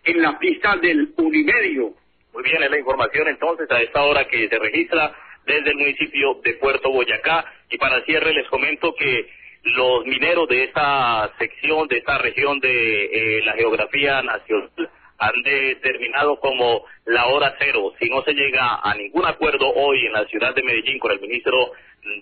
en 0.04 0.22
la 0.22 0.38
pista 0.38 0.76
del 0.76 1.12
Unimedio. 1.16 1.94
Muy 2.32 2.42
bien, 2.42 2.62
es 2.62 2.70
la 2.70 2.78
información 2.78 3.28
entonces 3.28 3.70
a 3.70 3.80
esta 3.82 4.02
hora 4.02 4.26
que 4.26 4.48
se 4.48 4.58
registra 4.58 5.14
desde 5.46 5.70
el 5.70 5.76
municipio 5.76 6.40
de 6.44 6.54
Puerto 6.54 6.90
Boyacá. 6.90 7.44
Y 7.70 7.78
para 7.78 8.02
cierre 8.04 8.32
les 8.32 8.46
comento 8.48 8.94
que 8.94 9.28
los 9.64 10.06
mineros 10.06 10.48
de 10.48 10.64
esta 10.64 11.32
sección, 11.38 11.88
de 11.88 11.98
esta 11.98 12.18
región 12.18 12.61
de 12.61 13.04
eh, 13.04 13.42
la 13.44 13.54
geografía 13.54 14.22
nacional, 14.22 14.70
han 15.18 15.42
determinado 15.42 16.38
como 16.38 16.85
la 17.04 17.26
hora 17.26 17.54
cero. 17.59 17.92
Si 17.98 18.09
no 18.09 18.22
se 18.22 18.33
llega 18.33 18.81
a 18.83 18.94
ningún 18.94 19.26
acuerdo 19.26 19.68
hoy 19.74 20.07
en 20.07 20.12
la 20.12 20.24
ciudad 20.26 20.54
de 20.54 20.62
Medellín 20.62 20.98
con 20.98 21.12
el 21.12 21.20
ministro 21.20 21.72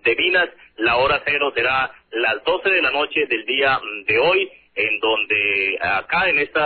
de 0.02 0.16
Minas, 0.16 0.48
la 0.76 0.96
hora 0.96 1.22
cero 1.24 1.52
será 1.54 1.92
las 2.11 2.42
12 2.44 2.70
de 2.70 2.82
la 2.82 2.90
noche 2.90 3.26
del 3.26 3.44
día 3.44 3.78
de 4.06 4.18
hoy, 4.18 4.50
en 4.74 4.98
donde 5.00 5.78
acá 5.80 6.28
en 6.28 6.38
este 6.38 6.61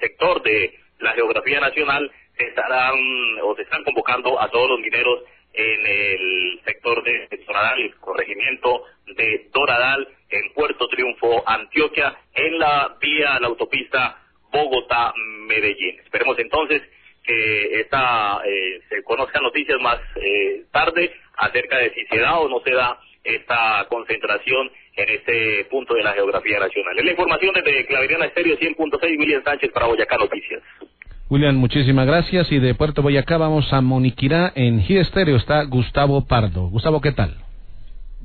sector 0.00 0.42
de 0.42 0.74
la 1.00 1.12
geografía 1.12 1.60
nacional 1.60 2.10
estarán 2.36 2.94
o 3.42 3.54
se 3.56 3.62
están 3.62 3.84
convocando 3.84 4.40
a 4.40 4.48
todos 4.50 4.68
los 4.70 4.80
mineros 4.80 5.22
en 5.54 5.86
el 5.86 6.60
sector 6.64 7.02
de 7.04 7.28
Doradal, 7.46 7.80
el 7.80 7.94
corregimiento 7.96 8.82
de 9.06 9.48
Doradal, 9.52 10.08
en 10.28 10.52
Puerto 10.52 10.88
Triunfo, 10.88 11.44
Antioquia, 11.46 12.16
en 12.34 12.58
la 12.58 12.96
vía, 13.00 13.38
la 13.38 13.46
autopista 13.46 14.18
Bogotá-Medellín. 14.54 15.98
Esperemos 16.00 16.38
entonces 16.38 16.82
que 17.24 17.80
esta, 17.80 18.40
eh, 18.46 18.80
se 18.88 19.02
conozcan 19.02 19.42
noticias 19.42 19.80
más 19.80 19.98
eh, 20.16 20.62
tarde 20.70 21.12
acerca 21.36 21.78
de 21.78 21.92
si 21.94 22.06
se 22.06 22.18
da 22.18 22.38
o 22.38 22.48
no 22.48 22.60
se 22.60 22.72
da 22.72 22.98
esta 23.24 23.86
concentración 23.88 24.70
en 24.96 25.08
este 25.08 25.64
punto 25.70 25.94
de 25.94 26.04
la 26.04 26.12
geografía 26.12 26.60
nacional. 26.60 26.98
Es 26.98 27.04
la 27.04 27.10
información 27.10 27.54
desde 27.54 27.86
Claveriana 27.86 28.26
Estéreo 28.26 28.58
100.6, 28.58 29.18
William 29.18 29.42
Sánchez 29.42 29.72
para 29.72 29.86
Boyacá 29.86 30.16
Noticias. 30.18 30.62
William, 31.30 31.56
muchísimas 31.56 32.06
gracias. 32.06 32.52
Y 32.52 32.58
de 32.58 32.74
Puerto 32.74 33.02
Boyacá 33.02 33.38
vamos 33.38 33.72
a 33.72 33.80
Moniquirá. 33.80 34.52
En 34.54 34.82
Gide 34.82 35.00
Estéreo 35.00 35.36
está 35.36 35.64
Gustavo 35.64 36.26
Pardo. 36.26 36.68
Gustavo, 36.68 37.00
¿qué 37.00 37.12
tal? 37.12 37.34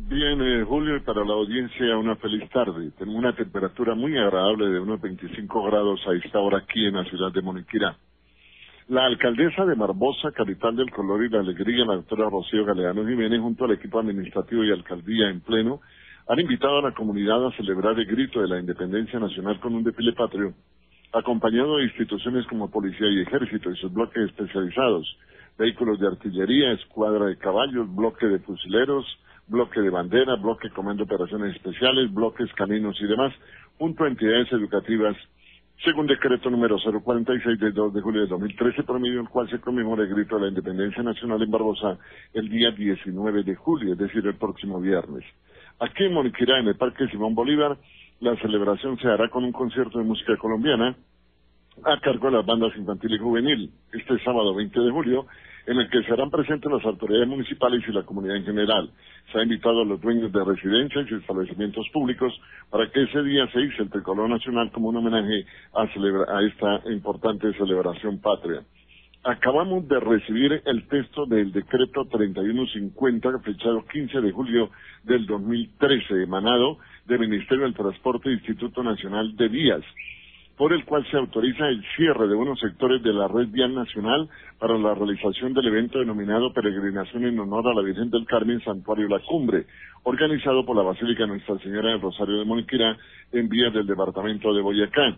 Bien, 0.10 0.42
eh, 0.42 0.64
Julio, 0.68 0.96
y 0.98 1.02
para 1.02 1.24
la 1.24 1.36
audiencia 1.36 1.96
una 1.96 2.16
feliz 2.16 2.50
tarde. 2.50 2.90
Tenemos 2.98 3.20
una 3.20 3.36
temperatura 3.36 3.94
muy 3.94 4.18
agradable 4.18 4.68
de 4.68 4.80
unos 4.80 5.00
25 5.00 5.64
grados 5.66 6.02
a 6.08 6.16
esta 6.16 6.40
hora 6.40 6.58
aquí 6.58 6.84
en 6.84 6.96
la 6.96 7.04
ciudad 7.04 7.32
de 7.32 7.44
Moniquirá. 7.44 7.96
La 8.88 9.06
alcaldesa 9.06 9.68
de 9.68 9.76
Marbosa, 9.76 10.32
capital 10.32 10.76
del 10.78 10.90
color 10.90 11.24
y 11.24 11.30
la 11.30 11.42
alegría, 11.42 11.86
la 11.86 11.98
doctora 11.98 12.28
Rocío 12.28 12.66
Galeano 12.66 13.06
Jiménez, 13.06 13.40
junto 13.40 13.66
al 13.66 13.74
equipo 13.74 14.00
administrativo 14.00 14.64
y 14.64 14.72
alcaldía 14.72 15.30
en 15.30 15.42
pleno, 15.42 15.80
han 16.28 16.40
invitado 16.40 16.80
a 16.80 16.90
la 16.90 16.96
comunidad 16.96 17.46
a 17.46 17.52
celebrar 17.52 18.00
el 18.00 18.08
grito 18.08 18.42
de 18.42 18.48
la 18.48 18.60
independencia 18.60 19.20
nacional 19.20 19.60
con 19.60 19.76
un 19.76 19.84
desfile 19.84 20.14
patrio 20.14 20.56
acompañado 21.14 21.78
de 21.78 21.84
instituciones 21.84 22.48
como 22.48 22.72
Policía 22.72 23.10
y 23.12 23.22
Ejército 23.22 23.70
y 23.70 23.76
sus 23.78 23.94
bloques 23.94 24.24
especializados, 24.24 25.08
vehículos 25.56 26.00
de 26.00 26.08
artillería, 26.08 26.72
escuadra 26.72 27.28
de 27.28 27.38
caballos, 27.38 27.96
bloque 27.96 28.26
de 28.26 28.40
fusileros, 28.40 29.06
bloque 29.50 29.82
de 29.82 29.90
bandera, 29.90 30.36
bloque 30.36 30.70
comando 30.70 31.04
operaciones 31.04 31.56
especiales, 31.56 32.14
bloques 32.14 32.52
caninos 32.54 32.96
y 33.02 33.08
demás, 33.08 33.34
junto 33.78 34.04
a 34.04 34.08
entidades 34.08 34.52
educativas 34.52 35.16
según 35.84 36.08
decreto 36.08 36.50
número 36.50 36.76
046 36.78 37.58
del 37.58 37.74
2 37.74 37.94
de 37.94 38.02
julio 38.02 38.22
de 38.22 38.28
2013, 38.28 38.84
por 38.84 39.00
medio 39.00 39.20
del 39.20 39.30
cual 39.30 39.50
se 39.50 39.60
conmemora 39.60 40.04
el 40.04 40.14
grito 40.14 40.36
de 40.36 40.42
la 40.42 40.48
independencia 40.50 41.02
nacional 41.02 41.42
en 41.42 41.50
Barbosa 41.50 41.98
el 42.34 42.50
día 42.50 42.72
19 42.72 43.44
de 43.44 43.56
julio, 43.56 43.94
es 43.94 43.98
decir, 43.98 44.26
el 44.28 44.36
próximo 44.36 44.82
viernes. 44.82 45.24
Aquí 45.80 46.04
en 46.04 46.14
Moniquirá, 46.14 46.60
en 46.60 46.68
el 46.68 46.76
Parque 46.76 47.08
Simón 47.08 47.34
Bolívar, 47.34 47.78
la 48.20 48.36
celebración 48.42 48.98
se 49.00 49.08
hará 49.08 49.30
con 49.30 49.46
un 49.46 49.54
concierto 49.54 50.00
de 50.00 50.04
música 50.04 50.36
colombiana 50.36 50.98
a 51.86 52.00
cargo 52.02 52.30
de 52.30 52.38
las 52.38 52.46
bandas 52.46 52.76
infantil 52.76 53.14
y 53.14 53.18
juvenil 53.18 53.72
este 53.94 54.20
sábado 54.26 54.54
20 54.54 54.78
de 54.82 54.92
julio, 54.92 55.28
en 55.70 55.78
el 55.78 55.88
que 55.88 56.02
serán 56.02 56.32
presentes 56.32 56.72
las 56.72 56.84
autoridades 56.84 57.28
municipales 57.28 57.84
y 57.88 57.92
la 57.92 58.02
comunidad 58.02 58.38
en 58.38 58.44
general. 58.44 58.90
Se 59.32 59.38
ha 59.38 59.44
invitado 59.44 59.84
a 59.84 59.86
los 59.86 60.02
dueños 60.02 60.32
de 60.32 60.44
residencias 60.44 61.06
y 61.10 61.14
establecimientos 61.14 61.88
públicos 61.94 62.34
para 62.72 62.90
que 62.90 63.04
ese 63.04 63.22
día 63.22 63.46
se 63.54 63.62
hice 63.62 63.84
el 63.84 63.92
tricolor 63.92 64.28
nacional 64.28 64.72
como 64.72 64.90
un 64.90 64.98
homenaje 64.98 65.46
a, 65.76 65.84
a 65.84 66.42
esta 66.42 66.90
importante 66.92 67.54
celebración 67.54 68.20
patria. 68.20 68.64
Acabamos 69.24 69.88
de 69.88 70.00
recibir 70.00 70.60
el 70.66 70.88
texto 70.88 71.28
del 71.28 71.52
decreto 71.52 72.04
3150, 72.06 73.40
fechado 73.40 73.86
15 73.86 74.22
de 74.22 74.32
julio 74.32 74.72
del 75.04 75.28
2013, 75.28 76.24
emanado 76.24 76.80
del 77.06 77.20
Ministerio 77.20 77.66
del 77.66 77.76
Transporte 77.76 78.30
e 78.30 78.34
Instituto 78.34 78.82
Nacional 78.82 79.36
de 79.36 79.48
Vías 79.50 79.84
por 80.60 80.74
el 80.74 80.84
cual 80.84 81.08
se 81.10 81.16
autoriza 81.16 81.70
el 81.70 81.82
cierre 81.96 82.28
de 82.28 82.36
unos 82.36 82.60
sectores 82.60 83.02
de 83.02 83.14
la 83.14 83.30
red 83.30 83.48
vial 83.48 83.74
nacional 83.74 84.28
para 84.60 84.78
la 84.78 84.94
realización 84.94 85.54
del 85.54 85.68
evento 85.68 86.00
denominado 86.00 86.52
Peregrinación 86.52 87.24
en 87.24 87.40
honor 87.40 87.70
a 87.70 87.74
la 87.74 87.82
Virgen 87.82 88.10
del 88.10 88.26
Carmen 88.26 88.62
Santuario 88.66 89.08
La 89.08 89.22
Cumbre, 89.22 89.68
organizado 90.04 90.66
por 90.66 90.76
la 90.76 90.84
Basílica 90.84 91.26
Nuestra 91.26 91.58
Señora 91.60 91.92
del 91.92 92.02
Rosario 92.02 92.40
de 92.40 92.44
Moniquirá 92.44 92.98
en 93.32 93.48
vías 93.48 93.74
del 93.74 93.88
departamento 93.88 94.54
de 94.54 94.62
Boyacá. 94.62 95.18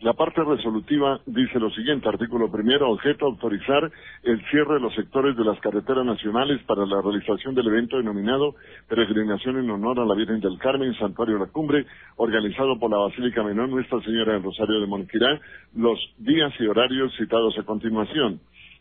La 0.00 0.12
parte 0.12 0.44
resolutiva 0.44 1.20
dice 1.26 1.58
lo 1.58 1.70
siguiente, 1.70 2.08
artículo 2.08 2.48
primero, 2.52 2.88
objeto 2.88 3.26
autorizar 3.26 3.90
el 4.22 4.40
cierre 4.48 4.74
de 4.74 4.80
los 4.80 4.94
sectores 4.94 5.36
de 5.36 5.42
las 5.44 5.58
carreteras 5.58 6.04
nacionales 6.04 6.62
para 6.68 6.86
la 6.86 7.02
realización 7.02 7.52
del 7.56 7.66
evento 7.66 7.96
denominado 7.96 8.54
Peregrinación 8.88 9.58
en 9.58 9.68
honor 9.68 9.98
a 9.98 10.04
la 10.04 10.14
Virgen 10.14 10.38
del 10.38 10.56
Carmen, 10.58 10.94
Santuario 10.94 11.34
de 11.34 11.46
la 11.46 11.50
Cumbre, 11.50 11.84
organizado 12.14 12.78
por 12.78 12.92
la 12.92 12.98
Basílica 12.98 13.42
Menor 13.42 13.70
Nuestra 13.70 14.00
Señora 14.02 14.34
del 14.34 14.44
Rosario 14.44 14.80
de 14.80 14.86
Monquirá, 14.86 15.40
los 15.74 15.98
días 16.18 16.52
y 16.60 16.66
horarios 16.66 17.12
citados 17.16 17.58
a 17.58 17.64
continuación 17.64 18.38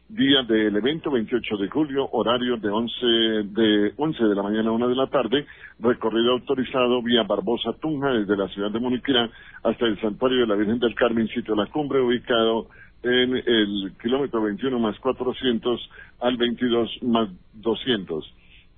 día 0.10 0.43
del 0.43 0.76
evento 0.76 1.12
28 1.12 1.58
de 1.58 1.70
julio, 1.70 2.08
horario 2.12 2.58
de 2.58 2.70
11 2.70 3.06
de, 3.52 3.93
11 3.98 4.24
de 4.24 4.36
la 4.36 4.43
mañana 4.43 4.70
a 4.70 4.72
1 4.72 4.88
de 4.88 4.96
la 4.96 5.08
tarde, 5.08 5.46
recorrido 5.80 6.32
autorizado 6.32 7.02
vía 7.02 7.24
Barbosa 7.24 7.74
Tunja 7.74 8.10
desde 8.12 8.38
la 8.38 8.48
ciudad 8.50 8.72
de 8.72 8.80
Muniquirá 8.80 9.30
hasta 9.63 9.86
el 9.86 10.00
santuario 10.00 10.39
de 10.39 10.48
la 10.48 10.56
Virgen 10.56 10.80
del 10.80 10.96
Carmen, 10.96 11.28
sitio 11.28 11.56
de 11.56 11.63
la 11.63 11.70
cumbre, 11.70 12.00
ubicado 12.00 12.67
en 13.04 13.36
el 13.36 13.93
kilómetro 14.02 14.41
21 14.41 14.80
más 14.80 14.98
400 15.00 15.89
al 16.22 16.38
22 16.38 17.04
más 17.04 17.30
200. 17.54 18.34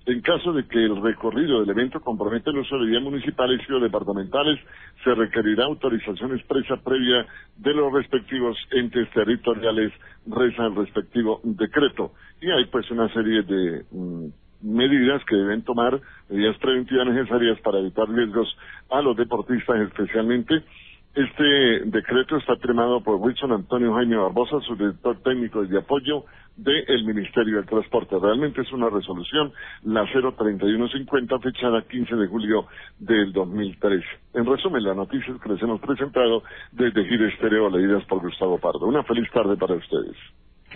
En 0.06 0.22
caso 0.22 0.52
de 0.52 0.66
que 0.66 0.82
el 0.82 1.00
recorrido 1.02 1.60
del 1.60 1.70
evento 1.70 2.00
comprometa 2.00 2.50
el 2.50 2.58
uso 2.58 2.78
de 2.78 2.86
vías 2.86 3.02
municipales 3.02 3.60
y 3.68 3.72
o 3.72 3.80
departamentales, 3.80 4.58
se 5.04 5.14
requerirá 5.14 5.64
autorización 5.64 6.34
expresa 6.34 6.76
previa 6.78 7.26
de 7.58 7.74
los 7.74 7.92
respectivos 7.92 8.56
entes 8.70 9.10
territoriales, 9.10 9.92
reza 10.26 10.66
el 10.66 10.74
respectivo 10.74 11.40
decreto. 11.44 12.12
Y 12.40 12.50
hay 12.50 12.64
pues 12.66 12.90
una 12.90 13.12
serie 13.12 13.42
de 13.42 13.84
mm, 13.90 14.26
medidas 14.62 15.22
que 15.26 15.36
deben 15.36 15.62
tomar, 15.64 16.00
medidas 16.30 16.56
preventivas 16.58 17.06
necesarias 17.06 17.60
para 17.60 17.78
evitar 17.78 18.08
riesgos 18.08 18.48
a 18.90 19.02
los 19.02 19.16
deportistas 19.16 19.80
especialmente 19.80 20.64
este 21.14 21.80
decreto 21.86 22.36
está 22.36 22.56
firmado 22.56 23.02
por 23.02 23.16
Wilson 23.16 23.52
Antonio 23.52 23.94
Jaime 23.94 24.16
Barbosa, 24.16 24.60
su 24.60 24.76
director 24.76 25.16
técnico 25.22 25.64
de 25.64 25.78
apoyo 25.78 26.24
del 26.56 27.04
Ministerio 27.04 27.56
del 27.56 27.66
Transporte. 27.66 28.16
Realmente 28.20 28.60
es 28.60 28.72
una 28.72 28.88
resolución, 28.90 29.52
la 29.84 30.04
03150, 30.04 31.38
fechada 31.40 31.82
15 31.82 32.14
de 32.14 32.26
julio 32.26 32.66
del 32.98 33.32
2013. 33.32 34.04
En 34.34 34.46
resumen, 34.46 34.84
las 34.84 34.96
noticias 34.96 35.40
que 35.40 35.48
les 35.48 35.62
hemos 35.62 35.80
presentado 35.80 36.42
desde 36.72 37.04
Giro 37.04 37.26
Estéreo, 37.26 37.70
leídas 37.70 38.04
por 38.04 38.20
Gustavo 38.20 38.58
Pardo. 38.58 38.86
Una 38.86 39.02
feliz 39.02 39.28
tarde 39.32 39.56
para 39.56 39.74
ustedes. 39.74 40.16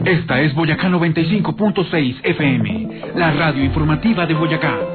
Esta 0.04 0.40
es 0.40 0.54
Boyacá 0.54 0.88
95.6 0.88 2.20
FM, 2.24 3.12
la 3.14 3.32
radio 3.32 3.62
informativa 3.62 4.26
de 4.26 4.34
Boyacá. 4.34 4.93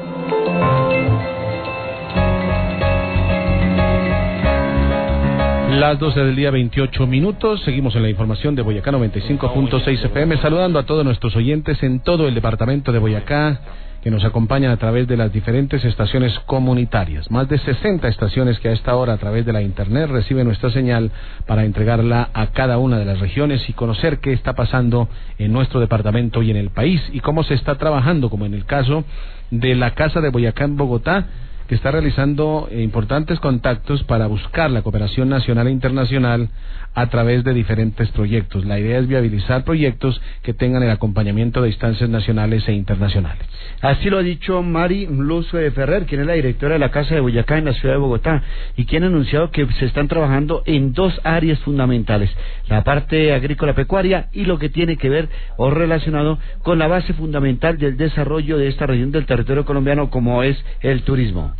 Las 5.70 6.00
12 6.00 6.18
del 6.18 6.34
día 6.34 6.50
28 6.50 7.06
minutos, 7.06 7.62
seguimos 7.62 7.94
en 7.94 8.02
la 8.02 8.10
información 8.10 8.56
de 8.56 8.62
Boyacá 8.62 8.90
95.6 8.90 10.04
FM, 10.04 10.36
saludando 10.38 10.80
a 10.80 10.82
todos 10.82 11.04
nuestros 11.04 11.36
oyentes 11.36 11.80
en 11.84 12.00
todo 12.00 12.26
el 12.26 12.34
departamento 12.34 12.90
de 12.90 12.98
Boyacá 12.98 13.60
que 14.02 14.10
nos 14.10 14.24
acompañan 14.24 14.72
a 14.72 14.78
través 14.78 15.06
de 15.06 15.16
las 15.16 15.32
diferentes 15.32 15.84
estaciones 15.84 16.36
comunitarias. 16.40 17.30
Más 17.30 17.48
de 17.48 17.58
60 17.58 18.08
estaciones 18.08 18.58
que 18.58 18.68
a 18.68 18.72
esta 18.72 18.96
hora 18.96 19.12
a 19.12 19.18
través 19.18 19.46
de 19.46 19.52
la 19.52 19.62
Internet 19.62 20.10
reciben 20.10 20.46
nuestra 20.46 20.70
señal 20.70 21.12
para 21.46 21.64
entregarla 21.64 22.30
a 22.34 22.48
cada 22.48 22.78
una 22.78 22.98
de 22.98 23.04
las 23.04 23.20
regiones 23.20 23.66
y 23.68 23.72
conocer 23.72 24.18
qué 24.18 24.32
está 24.32 24.54
pasando 24.54 25.08
en 25.38 25.52
nuestro 25.52 25.78
departamento 25.78 26.42
y 26.42 26.50
en 26.50 26.56
el 26.56 26.70
país 26.70 27.00
y 27.12 27.20
cómo 27.20 27.44
se 27.44 27.54
está 27.54 27.76
trabajando, 27.76 28.28
como 28.28 28.44
en 28.44 28.54
el 28.54 28.64
caso 28.64 29.04
de 29.50 29.76
la 29.76 29.94
Casa 29.94 30.20
de 30.20 30.30
Boyacá 30.30 30.64
en 30.64 30.76
Bogotá, 30.76 31.26
que 31.70 31.76
está 31.76 31.92
realizando 31.92 32.68
importantes 32.72 33.38
contactos 33.38 34.02
para 34.02 34.26
buscar 34.26 34.72
la 34.72 34.82
cooperación 34.82 35.28
nacional 35.28 35.68
e 35.68 35.70
internacional 35.70 36.48
a 36.96 37.06
través 37.10 37.44
de 37.44 37.54
diferentes 37.54 38.08
proyectos. 38.08 38.64
La 38.64 38.80
idea 38.80 38.98
es 38.98 39.06
viabilizar 39.06 39.62
proyectos 39.62 40.20
que 40.42 40.52
tengan 40.52 40.82
el 40.82 40.90
acompañamiento 40.90 41.62
de 41.62 41.68
instancias 41.68 42.10
nacionales 42.10 42.66
e 42.66 42.72
internacionales. 42.72 43.46
Así 43.82 44.10
lo 44.10 44.18
ha 44.18 44.22
dicho 44.24 44.64
Mari 44.64 45.06
Luz 45.06 45.48
Ferrer, 45.50 46.06
quien 46.06 46.22
es 46.22 46.26
la 46.26 46.32
directora 46.32 46.72
de 46.72 46.80
la 46.80 46.90
Casa 46.90 47.14
de 47.14 47.20
Boyacá 47.20 47.58
en 47.58 47.66
la 47.66 47.74
ciudad 47.74 47.94
de 47.94 48.00
Bogotá, 48.00 48.42
y 48.76 48.86
quien 48.86 49.04
ha 49.04 49.06
anunciado 49.06 49.52
que 49.52 49.64
se 49.78 49.86
están 49.86 50.08
trabajando 50.08 50.64
en 50.66 50.92
dos 50.92 51.20
áreas 51.22 51.60
fundamentales, 51.60 52.30
la 52.68 52.82
parte 52.82 53.32
agrícola 53.32 53.74
pecuaria 53.74 54.26
y 54.32 54.44
lo 54.44 54.58
que 54.58 54.70
tiene 54.70 54.96
que 54.96 55.08
ver 55.08 55.28
o 55.56 55.70
relacionado 55.70 56.40
con 56.62 56.80
la 56.80 56.88
base 56.88 57.12
fundamental 57.12 57.78
del 57.78 57.96
desarrollo 57.96 58.58
de 58.58 58.66
esta 58.66 58.86
región 58.86 59.12
del 59.12 59.26
territorio 59.26 59.64
colombiano 59.64 60.10
como 60.10 60.42
es 60.42 60.56
el 60.80 61.02
turismo. 61.02 61.54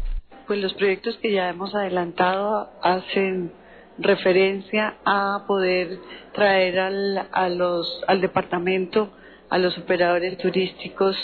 Pues 0.51 0.63
los 0.63 0.75
proyectos 0.75 1.17
que 1.19 1.31
ya 1.31 1.49
hemos 1.49 1.73
adelantado 1.77 2.71
hacen 2.83 3.53
referencia 3.99 4.97
a 5.05 5.45
poder 5.47 6.01
traer 6.33 6.81
al, 6.81 7.29
a 7.31 7.49
los, 7.49 8.03
al 8.09 8.21
departamento, 8.21 9.13
a 9.49 9.59
los 9.59 9.79
operadores 9.79 10.37
turísticos, 10.39 11.17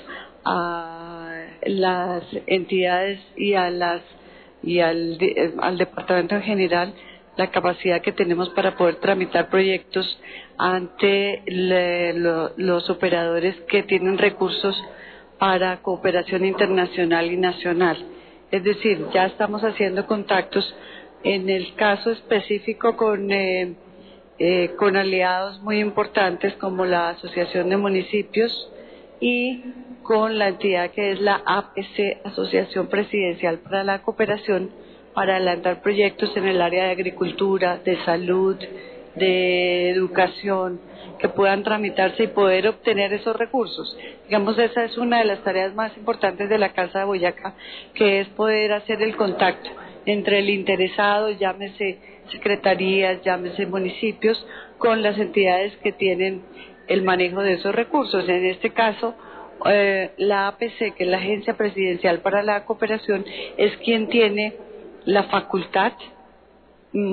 a 0.45 1.41
las 1.67 2.23
entidades 2.47 3.19
y 3.37 3.55
a 3.55 3.69
las 3.69 4.01
y 4.63 4.79
al, 4.79 5.19
al 5.59 5.77
departamento 5.77 6.37
en 6.37 6.43
general 6.43 6.95
la 7.37 7.51
capacidad 7.51 8.03
que 8.03 8.13
tenemos 8.13 8.51
para 8.51 8.77
poder 8.77 9.01
tramitar 9.01 9.49
proyectos 9.49 10.07
ante 10.57 11.43
los 11.49 12.89
operadores 12.91 13.57
que 13.63 13.83
tienen 13.83 14.19
recursos 14.19 14.81
para 15.41 15.83
cooperación 15.83 16.45
internacional 16.45 17.27
y 17.33 17.37
nacional. 17.37 18.16
Es 18.51 18.63
decir, 18.63 19.07
ya 19.13 19.27
estamos 19.27 19.63
haciendo 19.63 20.07
contactos 20.07 20.75
en 21.25 21.51
el 21.51 21.75
caso 21.75 22.11
específico 22.13 22.97
con, 22.97 23.33
eh, 23.33 23.75
eh, 24.39 24.71
con 24.79 24.97
aliados 24.97 25.61
muy 25.63 25.81
importantes 25.81 26.55
como 26.55 26.85
la 26.85 27.11
Asociación 27.11 27.69
de 27.69 27.77
Municipios 27.77 28.71
y 29.21 29.65
con 30.03 30.39
la 30.39 30.49
entidad 30.49 30.91
que 30.91 31.13
es 31.13 31.21
la 31.21 31.43
APC, 31.45 32.21
Asociación 32.25 32.87
Presidencial 32.87 33.59
para 33.59 33.83
la 33.83 34.03
Cooperación, 34.03 34.71
para 35.15 35.37
adelantar 35.37 35.83
proyectos 35.83 36.37
en 36.37 36.47
el 36.47 36.61
área 36.61 36.85
de 36.85 36.91
agricultura, 36.91 37.79
de 37.79 37.97
salud, 38.05 38.57
de 39.17 39.91
educación, 39.91 40.81
que 41.19 41.29
puedan 41.29 41.63
tramitarse 41.63 42.25
y 42.25 42.29
poder 42.29 42.69
obtener 42.69 43.13
esos 43.13 43.37
recursos. 43.37 43.97
Digamos, 44.27 44.59
esa 44.59 44.85
es 44.85 44.97
una 44.99 45.19
de 45.19 45.25
las 45.25 45.43
tareas 45.43 45.75
más 45.75 45.97
importantes 45.97 46.49
de 46.49 46.59
la 46.59 46.73
Casa 46.73 47.01
de 47.01 47.05
Boyacá, 47.07 47.55
que 47.95 48.21
es 48.21 48.29
poder 48.29 48.73
hacer 48.73 49.03
el 49.03 49.17
contacto 49.17 49.71
entre 50.05 50.39
el 50.39 50.51
interesado, 50.51 51.31
llámese 51.31 51.99
secretarías, 52.31 53.23
llámese 53.23 53.67
municipios, 53.67 54.45
con 54.79 55.03
las 55.03 55.19
entidades 55.19 55.77
que 55.79 55.93
tienen 55.93 56.43
el 56.87 57.03
manejo 57.03 57.43
de 57.43 57.55
esos 57.55 57.75
recursos. 57.75 58.29
En 58.29 58.45
este 58.47 58.71
caso, 58.71 59.15
eh, 59.69 60.11
la 60.19 60.49
APC, 60.49 60.95
que 60.95 61.05
es 61.05 61.09
la 61.09 61.19
Agencia 61.19 61.57
Presidencial 61.57 62.21
para 62.21 62.43
la 62.43 62.65
Cooperación, 62.65 63.25
es 63.57 63.77
quien 63.79 64.09
tiene 64.09 64.55
la 65.05 65.25
facultad 65.25 65.93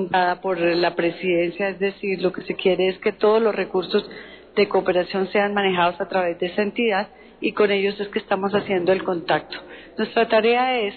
dada 0.10 0.42
por 0.42 0.60
la 0.60 0.96
presidencia, 0.96 1.70
es 1.70 1.80
decir, 1.80 2.22
lo 2.22 2.32
que 2.32 2.42
se 2.44 2.56
quiere 2.56 2.88
es 2.88 2.98
que 3.00 3.12
todos 3.12 3.42
los 3.42 3.54
recursos 3.54 4.10
de 4.56 4.68
cooperación 4.68 5.28
sean 5.32 5.54
manejados 5.54 6.00
a 6.00 6.08
través 6.08 6.40
de 6.40 6.48
esa 6.48 6.62
entidad 6.62 7.08
y 7.42 7.52
con 7.52 7.72
ellos 7.72 8.00
es 8.00 8.08
que 8.08 8.20
estamos 8.20 8.54
haciendo 8.54 8.92
el 8.92 9.04
contacto. 9.04 9.58
Nuestra 9.98 10.28
tarea 10.28 10.80
es 10.80 10.94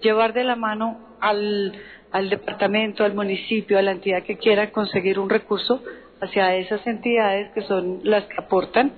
llevar 0.00 0.32
de 0.32 0.44
la 0.44 0.56
mano 0.56 1.16
al, 1.20 1.72
al 2.10 2.30
departamento, 2.30 3.04
al 3.04 3.14
municipio, 3.14 3.78
a 3.78 3.82
la 3.82 3.92
entidad 3.92 4.22
que 4.22 4.38
quiera 4.38 4.70
conseguir 4.70 5.18
un 5.18 5.28
recurso 5.28 5.82
hacia 6.20 6.56
esas 6.56 6.86
entidades 6.86 7.50
que 7.52 7.62
son 7.62 8.00
las 8.04 8.24
que 8.24 8.36
aportan. 8.38 8.92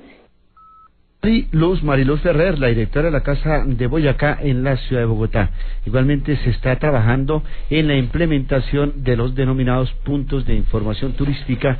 Luz 1.52 1.82
Mariluz 1.82 2.20
Ferrer, 2.20 2.58
la 2.58 2.68
directora 2.68 3.06
de 3.06 3.12
la 3.12 3.22
Casa 3.22 3.64
de 3.64 3.86
Boyacá 3.86 4.38
en 4.42 4.62
la 4.62 4.76
ciudad 4.76 5.02
de 5.02 5.06
Bogotá. 5.06 5.50
Igualmente 5.86 6.36
se 6.36 6.50
está 6.50 6.76
trabajando 6.78 7.42
en 7.70 7.88
la 7.88 7.96
implementación 7.96 9.04
de 9.04 9.16
los 9.16 9.34
denominados 9.34 9.90
puntos 10.04 10.44
de 10.46 10.54
información 10.54 11.12
turística. 11.12 11.78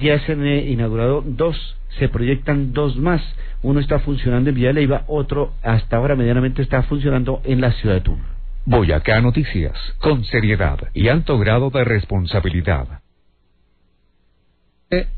Ya 0.00 0.18
se 0.20 0.32
han 0.32 0.46
eh, 0.46 0.70
inaugurado 0.70 1.22
dos, 1.26 1.76
se 1.98 2.08
proyectan 2.08 2.72
dos 2.72 2.96
más. 2.96 3.22
Uno 3.62 3.80
está 3.80 3.98
funcionando 3.98 4.48
en 4.48 4.56
Villa 4.56 4.72
Leiva, 4.72 5.04
otro 5.08 5.52
hasta 5.62 5.96
ahora 5.96 6.16
medianamente 6.16 6.62
está 6.62 6.82
funcionando 6.84 7.42
en 7.44 7.60
la 7.60 7.72
ciudad 7.72 7.96
de 7.96 8.00
Tuna. 8.00 8.24
Boyacá 8.64 9.20
Noticias, 9.20 9.76
con 9.98 10.24
seriedad 10.24 10.78
y 10.94 11.08
alto 11.08 11.38
grado 11.38 11.70
de 11.70 11.84
responsabilidad. 11.84 13.00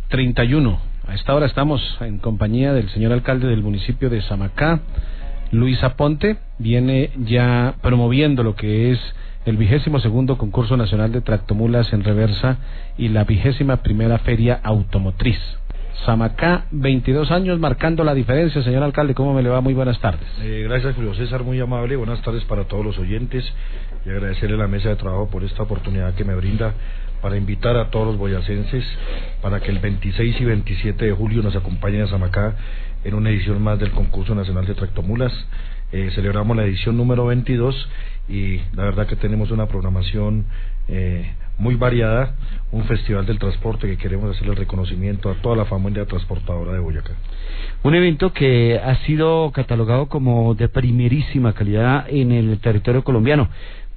31. 0.08 0.91
A 1.06 1.14
esta 1.14 1.34
hora 1.34 1.46
estamos 1.46 1.80
en 2.00 2.18
compañía 2.18 2.72
del 2.72 2.88
señor 2.90 3.12
alcalde 3.12 3.48
del 3.48 3.62
municipio 3.62 4.08
de 4.08 4.22
Samacá, 4.22 4.80
Luis 5.50 5.82
Aponte. 5.82 6.36
Viene 6.58 7.10
ya 7.24 7.74
promoviendo 7.82 8.44
lo 8.44 8.54
que 8.54 8.92
es 8.92 9.00
el 9.44 9.56
vigésimo 9.56 9.98
segundo 9.98 10.38
concurso 10.38 10.76
nacional 10.76 11.10
de 11.10 11.20
tractomulas 11.20 11.92
en 11.92 12.04
reversa 12.04 12.58
y 12.96 13.08
la 13.08 13.24
vigésima 13.24 13.78
primera 13.78 14.18
feria 14.18 14.60
automotriz. 14.62 15.38
Samacá, 16.06 16.66
22 16.70 17.32
años 17.32 17.58
marcando 17.58 18.04
la 18.04 18.14
diferencia. 18.14 18.62
Señor 18.62 18.84
alcalde, 18.84 19.14
¿cómo 19.14 19.34
me 19.34 19.42
le 19.42 19.48
va? 19.48 19.60
Muy 19.60 19.74
buenas 19.74 19.98
tardes. 20.00 20.28
Eh, 20.40 20.66
gracias, 20.68 20.94
Julio 20.94 21.14
César, 21.14 21.42
muy 21.42 21.58
amable. 21.58 21.96
Buenas 21.96 22.22
tardes 22.22 22.44
para 22.44 22.64
todos 22.64 22.84
los 22.84 22.96
oyentes 22.98 23.44
y 24.06 24.10
agradecerle 24.10 24.54
a 24.54 24.60
la 24.60 24.68
mesa 24.68 24.88
de 24.90 24.96
trabajo 24.96 25.28
por 25.28 25.42
esta 25.42 25.64
oportunidad 25.64 26.14
que 26.14 26.24
me 26.24 26.36
brinda 26.36 26.74
para 27.22 27.36
invitar 27.36 27.76
a 27.76 27.88
todos 27.90 28.08
los 28.08 28.18
boyacenses 28.18 28.84
para 29.40 29.60
que 29.60 29.70
el 29.70 29.78
26 29.78 30.40
y 30.40 30.44
27 30.44 31.04
de 31.06 31.12
julio 31.12 31.42
nos 31.42 31.56
acompañen 31.56 32.02
a 32.02 32.08
Samacá 32.08 32.56
en 33.04 33.14
una 33.14 33.30
edición 33.30 33.62
más 33.62 33.78
del 33.78 33.92
concurso 33.92 34.34
nacional 34.34 34.66
de 34.66 34.74
tractomulas. 34.74 35.32
Eh, 35.92 36.10
celebramos 36.14 36.56
la 36.56 36.64
edición 36.64 36.96
número 36.96 37.26
22 37.26 37.88
y 38.28 38.58
la 38.74 38.84
verdad 38.84 39.06
que 39.06 39.16
tenemos 39.16 39.50
una 39.50 39.66
programación 39.66 40.46
eh, 40.88 41.32
muy 41.58 41.76
variada, 41.76 42.34
un 42.72 42.84
festival 42.84 43.26
del 43.26 43.38
transporte 43.38 43.86
que 43.86 43.96
queremos 43.96 44.34
hacer 44.34 44.48
el 44.48 44.56
reconocimiento 44.56 45.30
a 45.30 45.34
toda 45.34 45.54
la 45.54 45.64
familia 45.66 46.06
transportadora 46.06 46.72
de 46.72 46.80
Boyacá. 46.80 47.12
Un 47.84 47.94
evento 47.94 48.32
que 48.32 48.80
ha 48.82 48.96
sido 49.04 49.50
catalogado 49.52 50.06
como 50.08 50.54
de 50.54 50.68
primerísima 50.68 51.52
calidad 51.52 52.06
en 52.08 52.32
el 52.32 52.58
territorio 52.58 53.04
colombiano 53.04 53.48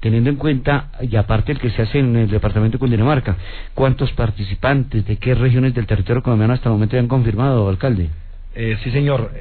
teniendo 0.06 0.30
en 0.30 0.36
cuenta, 0.36 0.92
y 1.02 1.16
aparte 1.16 1.52
el 1.52 1.58
que 1.58 1.72
se 1.72 1.82
hace 1.82 1.98
en 1.98 2.16
el 2.16 2.30
departamento 2.30 2.76
de 2.76 2.80
Cundinamarca, 2.80 3.38
¿cuántos 3.74 4.12
participantes, 4.12 5.04
de 5.04 5.18
qué 5.18 5.34
regiones 5.34 5.74
del 5.74 5.88
territorio 5.88 6.22
colombiano 6.22 6.54
hasta 6.54 6.70
el 6.70 6.74
momento 6.74 6.96
han 6.96 7.08
confirmado, 7.08 7.68
alcalde? 7.68 8.12
Eh, 8.54 8.78
sí, 8.84 8.92
señor. 8.92 9.32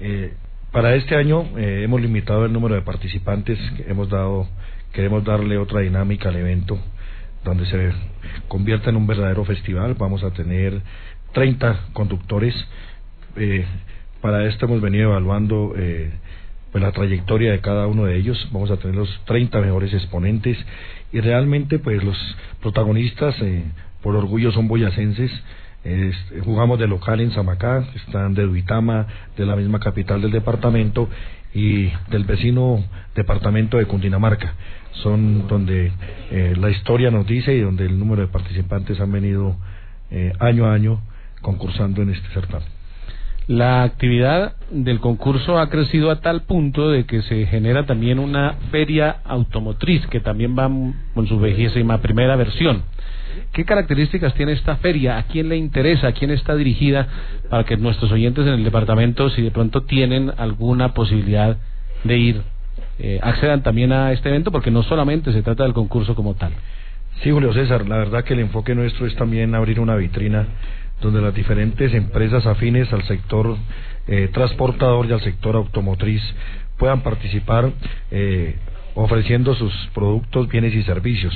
Eh, 0.00 0.32
para 0.72 0.94
este 0.94 1.16
año 1.16 1.44
eh, 1.58 1.82
hemos 1.84 2.00
limitado 2.00 2.46
el 2.46 2.52
número 2.54 2.76
de 2.76 2.80
participantes, 2.80 3.58
hemos 3.86 4.08
dado, 4.08 4.48
queremos 4.94 5.22
darle 5.22 5.58
otra 5.58 5.80
dinámica 5.80 6.30
al 6.30 6.36
evento, 6.36 6.78
donde 7.44 7.66
se 7.66 7.92
convierta 8.48 8.88
en 8.88 8.96
un 8.96 9.06
verdadero 9.06 9.44
festival. 9.44 9.96
Vamos 9.98 10.24
a 10.24 10.30
tener 10.30 10.80
30 11.34 11.88
conductores. 11.92 12.54
para 14.22 14.46
esto 14.46 14.64
hemos 14.64 14.80
venido 14.80 15.10
evaluando 15.10 15.74
pues 16.76 16.84
la 16.84 16.92
trayectoria 16.92 17.52
de 17.52 17.60
cada 17.60 17.86
uno 17.86 18.04
de 18.04 18.18
ellos. 18.18 18.50
Vamos 18.52 18.70
a 18.70 18.76
tener 18.76 18.96
los 18.96 19.08
30 19.24 19.62
mejores 19.62 19.94
exponentes 19.94 20.58
y 21.10 21.20
realmente 21.20 21.78
pues 21.78 22.04
los 22.04 22.18
protagonistas 22.60 23.34
eh, 23.40 23.64
por 24.02 24.14
orgullo 24.14 24.52
son 24.52 24.68
boyacenses. 24.68 25.30
jugamos 26.44 26.78
de 26.78 26.86
local 26.86 27.22
en 27.22 27.30
Samacá, 27.30 27.82
están 27.94 28.34
de 28.34 28.42
Duitama, 28.42 29.06
de 29.38 29.46
la 29.46 29.56
misma 29.56 29.80
capital 29.80 30.20
del 30.20 30.32
departamento 30.32 31.08
y 31.54 31.90
del 32.10 32.24
vecino 32.24 32.84
departamento 33.14 33.78
de 33.78 33.86
Cundinamarca. 33.86 34.52
Son 35.02 35.48
donde 35.48 35.92
eh, 36.30 36.54
la 36.60 36.68
historia 36.68 37.10
nos 37.10 37.26
dice 37.26 37.54
y 37.54 37.60
donde 37.62 37.86
el 37.86 37.98
número 37.98 38.20
de 38.20 38.28
participantes 38.28 39.00
han 39.00 39.12
venido 39.12 39.56
eh, 40.10 40.34
año 40.40 40.66
a 40.66 40.74
año 40.74 41.00
concursando 41.40 42.02
en 42.02 42.10
este 42.10 42.28
certamen. 42.34 42.75
La 43.48 43.84
actividad 43.84 44.56
del 44.72 44.98
concurso 44.98 45.60
ha 45.60 45.70
crecido 45.70 46.10
a 46.10 46.20
tal 46.20 46.42
punto 46.42 46.90
de 46.90 47.04
que 47.04 47.22
se 47.22 47.46
genera 47.46 47.86
también 47.86 48.18
una 48.18 48.54
feria 48.72 49.18
automotriz 49.24 50.04
que 50.08 50.18
también 50.18 50.58
va 50.58 50.68
con 51.14 51.28
su 51.28 51.38
vejésima 51.38 51.98
primera 51.98 52.34
versión. 52.34 52.82
¿Qué 53.52 53.64
características 53.64 54.34
tiene 54.34 54.50
esta 54.50 54.76
feria? 54.76 55.16
¿A 55.16 55.22
quién 55.24 55.48
le 55.48 55.56
interesa? 55.56 56.08
¿A 56.08 56.12
quién 56.12 56.32
está 56.32 56.56
dirigida? 56.56 57.06
Para 57.48 57.62
que 57.62 57.76
nuestros 57.76 58.10
oyentes 58.10 58.44
en 58.48 58.54
el 58.54 58.64
departamento, 58.64 59.30
si 59.30 59.42
de 59.42 59.52
pronto 59.52 59.82
tienen 59.82 60.32
alguna 60.38 60.92
posibilidad 60.92 61.56
de 62.02 62.18
ir, 62.18 62.42
eh, 62.98 63.20
accedan 63.22 63.62
también 63.62 63.92
a 63.92 64.10
este 64.10 64.28
evento, 64.28 64.50
porque 64.50 64.72
no 64.72 64.82
solamente 64.82 65.32
se 65.32 65.42
trata 65.42 65.62
del 65.62 65.72
concurso 65.72 66.16
como 66.16 66.34
tal. 66.34 66.52
Sí, 67.22 67.30
Julio 67.30 67.52
César, 67.52 67.86
la 67.86 67.96
verdad 67.96 68.24
que 68.24 68.34
el 68.34 68.40
enfoque 68.40 68.74
nuestro 68.74 69.06
es 69.06 69.14
también 69.14 69.54
abrir 69.54 69.78
una 69.78 69.94
vitrina 69.94 70.46
donde 71.00 71.20
las 71.20 71.34
diferentes 71.34 71.92
empresas 71.94 72.46
afines 72.46 72.92
al 72.92 73.02
sector 73.04 73.56
eh, 74.08 74.28
transportador 74.32 75.06
y 75.06 75.12
al 75.12 75.20
sector 75.20 75.56
automotriz 75.56 76.22
puedan 76.78 77.02
participar 77.02 77.72
eh, 78.10 78.54
ofreciendo 78.94 79.54
sus 79.54 79.72
productos, 79.94 80.48
bienes 80.48 80.74
y 80.74 80.82
servicios. 80.84 81.34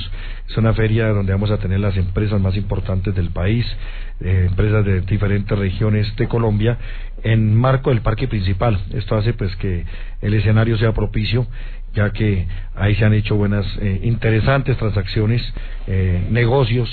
Es 0.49 0.57
una 0.57 0.73
feria 0.73 1.09
donde 1.09 1.33
vamos 1.33 1.51
a 1.51 1.57
tener 1.57 1.79
las 1.79 1.95
empresas 1.97 2.39
más 2.39 2.55
importantes 2.55 3.13
del 3.13 3.29
país, 3.29 3.65
eh, 4.21 4.47
empresas 4.49 4.83
de 4.85 5.01
diferentes 5.01 5.57
regiones 5.57 6.15
de 6.15 6.27
Colombia, 6.27 6.77
en 7.23 7.53
marco 7.55 7.91
del 7.91 8.01
parque 8.01 8.27
principal. 8.27 8.79
Esto 8.93 9.15
hace 9.15 9.33
pues 9.33 9.55
que 9.57 9.85
el 10.21 10.33
escenario 10.33 10.77
sea 10.77 10.93
propicio, 10.93 11.45
ya 11.93 12.11
que 12.11 12.47
ahí 12.73 12.95
se 12.95 13.05
han 13.05 13.13
hecho 13.13 13.35
buenas, 13.35 13.65
interesantes 14.01 14.77
transacciones, 14.77 15.41
negocios, 16.31 16.89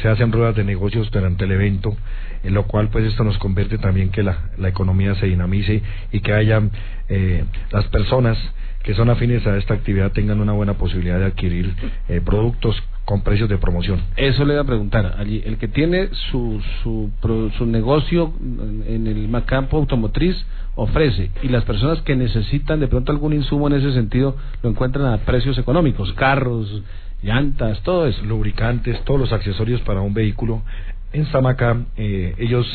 se 0.00 0.08
hacen 0.08 0.32
ruedas 0.32 0.54
de 0.54 0.64
negocios 0.64 1.10
durante 1.10 1.44
el 1.44 1.52
evento, 1.52 1.96
en 2.42 2.54
lo 2.54 2.64
cual 2.64 2.88
pues 2.88 3.04
esto 3.04 3.24
nos 3.24 3.38
convierte 3.38 3.78
también 3.78 4.10
que 4.10 4.22
la, 4.22 4.50
la 4.58 4.68
economía 4.68 5.14
se 5.16 5.26
dinamice 5.26 5.82
y 6.12 6.20
que 6.20 6.32
haya 6.32 6.62
eh, 7.08 7.44
las 7.70 7.86
personas 7.86 8.38
que 8.82 8.94
son 8.94 9.10
afines 9.10 9.46
a 9.46 9.56
esta 9.56 9.74
actividad 9.74 10.12
tengan 10.12 10.40
una 10.40 10.52
buena 10.52 10.74
posibilidad 10.74 11.18
de 11.18 11.26
adquirir 11.26 11.74
eh, 12.08 12.20
productos 12.24 12.82
con 13.04 13.22
precios 13.22 13.48
de 13.48 13.58
promoción. 13.58 14.00
Eso 14.16 14.44
le 14.44 14.54
voy 14.54 14.62
a 14.62 14.64
preguntar. 14.64 15.16
Allí, 15.18 15.42
el 15.44 15.58
que 15.58 15.68
tiene 15.68 16.08
su, 16.30 16.62
su, 16.82 17.10
su 17.58 17.66
negocio 17.66 18.32
en 18.86 19.06
el 19.06 19.28
campo 19.44 19.78
automotriz 19.78 20.36
ofrece 20.76 21.30
y 21.42 21.48
las 21.48 21.64
personas 21.64 22.00
que 22.02 22.14
necesitan 22.14 22.80
de 22.80 22.88
pronto 22.88 23.10
algún 23.10 23.32
insumo 23.32 23.66
en 23.66 23.74
ese 23.74 23.92
sentido 23.92 24.36
lo 24.62 24.70
encuentran 24.70 25.06
a 25.12 25.18
precios 25.18 25.58
económicos, 25.58 26.12
carros, 26.14 26.82
llantas, 27.22 27.82
todo 27.82 28.06
eso. 28.06 28.24
Lubricantes, 28.24 29.02
todos 29.04 29.20
los 29.20 29.32
accesorios 29.32 29.80
para 29.82 30.00
un 30.00 30.14
vehículo. 30.14 30.62
En 31.12 31.26
Samacá, 31.26 31.76
eh, 31.96 32.34
ellos 32.38 32.66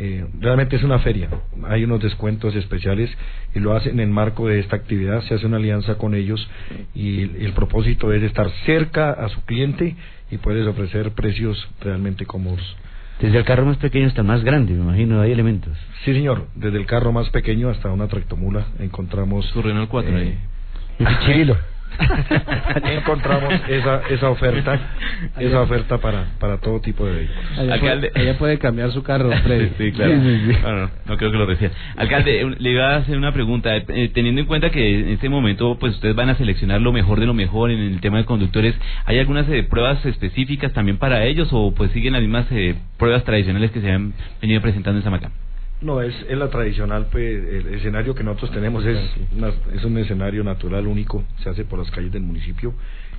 eh, 0.00 0.24
realmente 0.38 0.76
es 0.76 0.84
una 0.84 1.00
feria. 1.00 1.28
Hay 1.68 1.82
unos 1.82 2.00
descuentos 2.00 2.54
especiales 2.54 3.10
y 3.52 3.58
lo 3.58 3.74
hacen 3.74 3.98
en 3.98 4.12
marco 4.12 4.46
de 4.46 4.60
esta 4.60 4.76
actividad. 4.76 5.22
Se 5.22 5.34
hace 5.34 5.46
una 5.46 5.56
alianza 5.56 5.96
con 5.96 6.14
ellos 6.14 6.48
y, 6.94 7.22
el 7.44 7.52
propósito 7.52 8.12
es 8.12 8.22
estar 8.22 8.48
cerca 8.64 9.10
a 9.10 9.28
su 9.28 9.44
cliente 9.44 9.96
y 10.30 10.38
puedes 10.38 10.66
ofrecer 10.68 11.10
precios 11.12 11.68
realmente 11.80 12.26
cómodos. 12.26 12.76
Desde 13.20 13.38
el 13.38 13.44
carro 13.44 13.66
más 13.66 13.78
pequeño 13.78 14.06
hasta 14.06 14.22
más 14.22 14.44
grande, 14.44 14.72
me 14.74 14.82
imagino, 14.82 15.20
hay 15.20 15.32
elementos. 15.32 15.76
Sí, 16.04 16.12
señor. 16.12 16.46
Desde 16.54 16.78
el 16.78 16.86
carro 16.86 17.10
más 17.10 17.28
pequeño 17.30 17.68
hasta 17.68 17.90
una 17.90 18.06
tractomula 18.06 18.66
encontramos. 18.78 19.46
Su 19.46 19.62
Renault 19.62 19.90
4 19.90 20.16
eh, 20.16 20.38
ahí. 21.00 21.04
encontramos 22.84 23.54
esa 23.68 24.02
esa 24.08 24.30
oferta 24.30 24.78
esa 25.38 25.60
oferta 25.62 25.98
para 25.98 26.26
para 26.38 26.58
todo 26.58 26.80
tipo 26.80 27.06
de 27.06 27.12
vehículos. 27.12 27.58
Alcalde. 27.58 28.10
ella 28.14 28.38
puede 28.38 28.58
cambiar 28.58 28.92
su 28.92 29.02
carro 29.02 29.30
sí, 29.78 29.92
claro. 29.92 30.90
No, 31.06 31.16
creo 31.16 31.30
que 31.30 31.38
lo 31.38 31.46
decía. 31.46 31.70
Alcalde 31.96 32.56
le 32.58 32.70
iba 32.70 32.94
a 32.94 32.96
hacer 32.96 33.16
una 33.16 33.32
pregunta. 33.32 33.76
Eh, 33.76 34.10
teniendo 34.14 34.40
en 34.40 34.46
cuenta 34.46 34.70
que 34.70 35.00
en 35.00 35.08
este 35.08 35.28
momento 35.28 35.76
pues 35.78 35.94
ustedes 35.94 36.14
van 36.14 36.28
a 36.28 36.36
seleccionar 36.36 36.80
lo 36.80 36.92
mejor 36.92 37.20
de 37.20 37.26
lo 37.26 37.34
mejor 37.34 37.70
en 37.70 37.80
el 37.80 38.00
tema 38.00 38.18
de 38.18 38.24
conductores 38.24 38.74
hay 39.04 39.18
algunas 39.18 39.48
eh, 39.48 39.62
pruebas 39.62 40.04
específicas 40.04 40.72
también 40.72 40.98
para 40.98 41.24
ellos 41.24 41.48
o 41.52 41.72
pues 41.74 41.90
siguen 41.92 42.12
las 42.12 42.22
mismas 42.22 42.46
eh, 42.50 42.74
pruebas 42.98 43.24
tradicionales 43.24 43.70
que 43.70 43.80
se 43.80 43.90
han 43.90 44.14
venido 44.40 44.60
presentando 44.60 44.98
en 44.98 45.04
Samacá 45.04 45.30
no, 45.80 46.02
es, 46.02 46.14
es 46.28 46.36
la 46.36 46.48
tradicional, 46.48 47.06
pues, 47.10 47.24
el 47.24 47.74
escenario 47.74 48.14
que 48.14 48.24
nosotros 48.24 48.50
tenemos 48.52 48.84
es, 48.84 48.98
es 49.74 49.84
un 49.84 49.98
escenario 49.98 50.42
natural 50.44 50.86
único, 50.86 51.24
se 51.42 51.50
hace 51.50 51.64
por 51.64 51.78
las 51.78 51.90
calles 51.90 52.12
del 52.12 52.22
municipio 52.22 52.74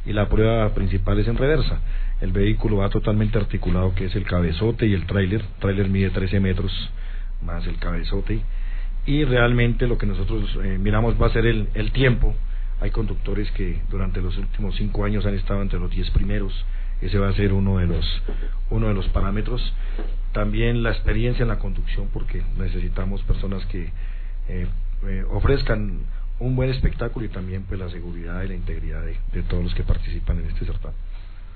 y 0.05 0.13
la 0.13 0.27
prueba 0.27 0.73
principal 0.73 1.19
es 1.19 1.27
en 1.27 1.37
reversa. 1.37 1.79
El 2.21 2.31
vehículo 2.31 2.77
va 2.77 2.89
totalmente 2.89 3.37
articulado, 3.37 3.93
que 3.95 4.05
es 4.05 4.15
el 4.15 4.23
cabezote 4.23 4.87
y 4.87 4.93
el 4.93 5.05
tráiler. 5.05 5.41
El 5.41 5.59
tráiler 5.59 5.89
mide 5.89 6.09
13 6.09 6.39
metros 6.39 6.71
más 7.41 7.65
el 7.67 7.77
cabezote 7.77 8.41
y 9.05 9.23
realmente 9.23 9.87
lo 9.87 9.97
que 9.97 10.05
nosotros 10.05 10.57
eh, 10.63 10.77
miramos 10.77 11.21
va 11.21 11.27
a 11.27 11.33
ser 11.33 11.45
el, 11.45 11.69
el 11.73 11.91
tiempo 11.91 12.35
hay 12.81 12.91
conductores 12.91 13.51
que 13.51 13.81
durante 13.89 14.21
los 14.21 14.37
últimos 14.37 14.75
cinco 14.75 15.03
años 15.03 15.25
han 15.25 15.35
estado 15.35 15.61
entre 15.61 15.79
los 15.79 15.91
diez 15.91 16.09
primeros. 16.11 16.53
Ese 17.01 17.17
va 17.17 17.29
a 17.29 17.33
ser 17.33 17.53
uno 17.53 17.77
de 17.77 17.87
los 17.87 18.05
uno 18.69 18.87
de 18.87 18.93
los 18.93 19.07
parámetros. 19.09 19.61
También 20.33 20.83
la 20.83 20.91
experiencia 20.91 21.43
en 21.43 21.49
la 21.49 21.59
conducción, 21.59 22.07
porque 22.13 22.43
necesitamos 22.57 23.21
personas 23.23 23.65
que 23.67 23.91
eh, 24.47 24.67
eh, 25.07 25.25
ofrezcan 25.31 26.01
un 26.39 26.55
buen 26.55 26.69
espectáculo 26.69 27.25
y 27.25 27.29
también 27.29 27.63
pues 27.67 27.79
la 27.79 27.89
seguridad 27.89 28.43
y 28.43 28.47
la 28.47 28.53
integridad 28.53 29.03
de, 29.03 29.17
de 29.33 29.43
todos 29.43 29.63
los 29.63 29.73
que 29.73 29.83
participan 29.83 30.39
en 30.39 30.45
este 30.47 30.65
certamen. 30.65 30.97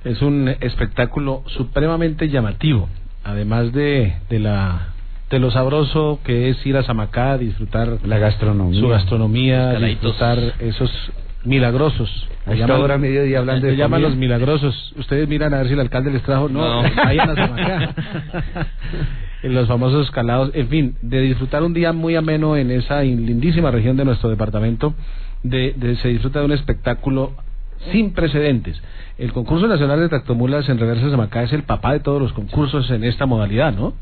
Es 0.04 0.22
un 0.22 0.50
espectáculo 0.60 1.44
supremamente 1.48 2.28
llamativo, 2.30 2.90
además 3.24 3.72
de, 3.72 4.16
de 4.30 4.40
la 4.40 4.94
de 5.30 5.40
lo 5.40 5.50
sabroso 5.50 6.20
que 6.24 6.50
es 6.50 6.66
ir 6.66 6.78
a 6.78 6.84
Samacá, 6.84 7.38
disfrutar 7.38 7.98
la 8.06 8.20
gastronomía, 8.20 8.80
su 8.80 8.88
gastronomía, 8.88 9.80
disfrutar 9.80 10.38
esos 10.60 10.92
milagrosos. 11.46 12.28
A 12.46 12.54
llaman- 12.54 12.82
hora 12.82 12.98
mediodía 12.98 13.40
hablando 13.40 13.68
de 13.68 13.76
llaman 13.76 14.02
los 14.02 14.16
milagrosos. 14.16 14.94
Ustedes 14.98 15.28
miran 15.28 15.54
a 15.54 15.58
ver 15.58 15.68
si 15.68 15.74
el 15.74 15.80
alcalde 15.80 16.12
les 16.12 16.22
trajo. 16.24 16.50
No, 16.50 16.84
No. 16.84 16.90
vayan 17.04 17.30
a 17.30 17.36
Samacá. 17.36 17.96
en 19.44 19.54
los 19.56 19.68
famosos 19.68 20.12
calados. 20.12 20.52
En 20.54 20.68
fin, 20.68 20.96
de 21.02 21.22
disfrutar 21.22 21.64
un 21.64 21.74
día 21.74 21.94
muy 21.94 22.16
ameno 22.16 22.56
en 22.58 22.72
esa 22.72 23.04
in- 23.04 23.26
lindísima 23.26 23.72
región 23.72 23.96
de 23.98 24.06
nuestro 24.06 24.30
departamento. 24.30 24.94
De, 25.44 25.74
de- 25.76 25.96
se 25.98 26.08
disfruta 26.10 26.40
de 26.40 26.46
un 26.46 26.52
espectáculo 26.54 27.34
sin 27.92 28.14
precedentes. 28.14 28.82
El 29.18 29.34
concurso 29.34 29.68
nacional 29.68 30.00
de 30.00 30.10
tractomulas 30.10 30.68
en 30.70 30.80
reversa 30.80 31.06
de 31.06 31.12
Samacá 31.12 31.44
es 31.44 31.52
el 31.54 31.64
papá 31.64 31.92
de 31.94 32.00
todos 32.00 32.22
los 32.22 32.32
concursos 32.34 32.90
en 32.92 33.04
esta 33.04 33.26
modalidad, 33.26 33.74
¿no? 33.74 33.94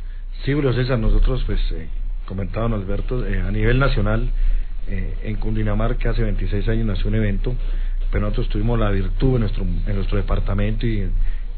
Sí, 0.46 0.54
Julio 0.54 0.72
César, 0.74 1.00
nosotros, 1.00 1.44
pues, 1.46 1.60
eh, 1.72 1.88
comentaba 2.26 2.68
don 2.70 2.74
Alberto, 2.80 3.26
eh, 3.26 3.42
a 3.42 3.52
nivel 3.52 3.80
nacional, 3.80 4.30
eh, 4.88 5.16
en 5.24 5.36
Cundinamarca 5.36 6.12
hace 6.12 6.24
26 6.24 6.68
años 6.70 6.86
nació 6.86 7.08
un 7.08 7.16
evento, 7.16 7.56
pero 8.12 8.26
nosotros 8.26 8.50
tuvimos 8.50 8.80
la 8.80 8.90
virtud 8.90 9.36
en 9.36 9.42
nuestro, 9.42 9.64
en 9.64 9.96
nuestro 9.96 10.18
departamento 10.18 10.86
y, 10.86 11.10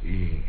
y, 0.04 0.44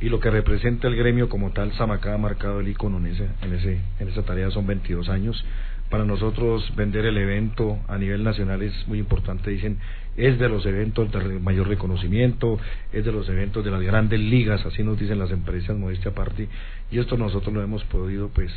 y 0.00 0.08
lo 0.08 0.20
que 0.20 0.30
representa 0.30 0.88
el 0.88 0.96
gremio 0.96 1.28
como 1.28 1.50
tal, 1.50 1.72
Samacá 1.72 2.14
ha 2.14 2.18
marcado 2.18 2.60
el 2.60 2.68
icono 2.68 2.98
en, 2.98 3.06
ese, 3.06 3.28
en, 3.42 3.54
ese, 3.54 3.80
en 4.00 4.08
esa 4.08 4.22
tarea, 4.22 4.50
son 4.50 4.66
22 4.66 5.08
años. 5.08 5.44
Para 5.90 6.04
nosotros 6.04 6.70
vender 6.76 7.06
el 7.06 7.16
evento 7.16 7.78
a 7.88 7.96
nivel 7.96 8.22
nacional 8.22 8.60
es 8.62 8.86
muy 8.86 8.98
importante, 8.98 9.50
dicen, 9.50 9.78
es 10.18 10.38
de 10.38 10.48
los 10.48 10.66
eventos 10.66 11.10
de 11.10 11.38
mayor 11.38 11.68
reconocimiento, 11.68 12.58
es 12.92 13.04
de 13.04 13.12
los 13.12 13.28
eventos 13.28 13.64
de 13.64 13.70
las 13.70 13.80
grandes 13.80 14.20
ligas, 14.20 14.66
así 14.66 14.82
nos 14.82 14.98
dicen 14.98 15.18
las 15.18 15.30
empresas, 15.30 15.76
modestia 15.76 16.10
aparte, 16.10 16.48
y 16.90 16.98
esto 16.98 17.16
nosotros 17.16 17.54
lo 17.54 17.62
hemos 17.62 17.84
podido 17.84 18.28
pues 18.28 18.52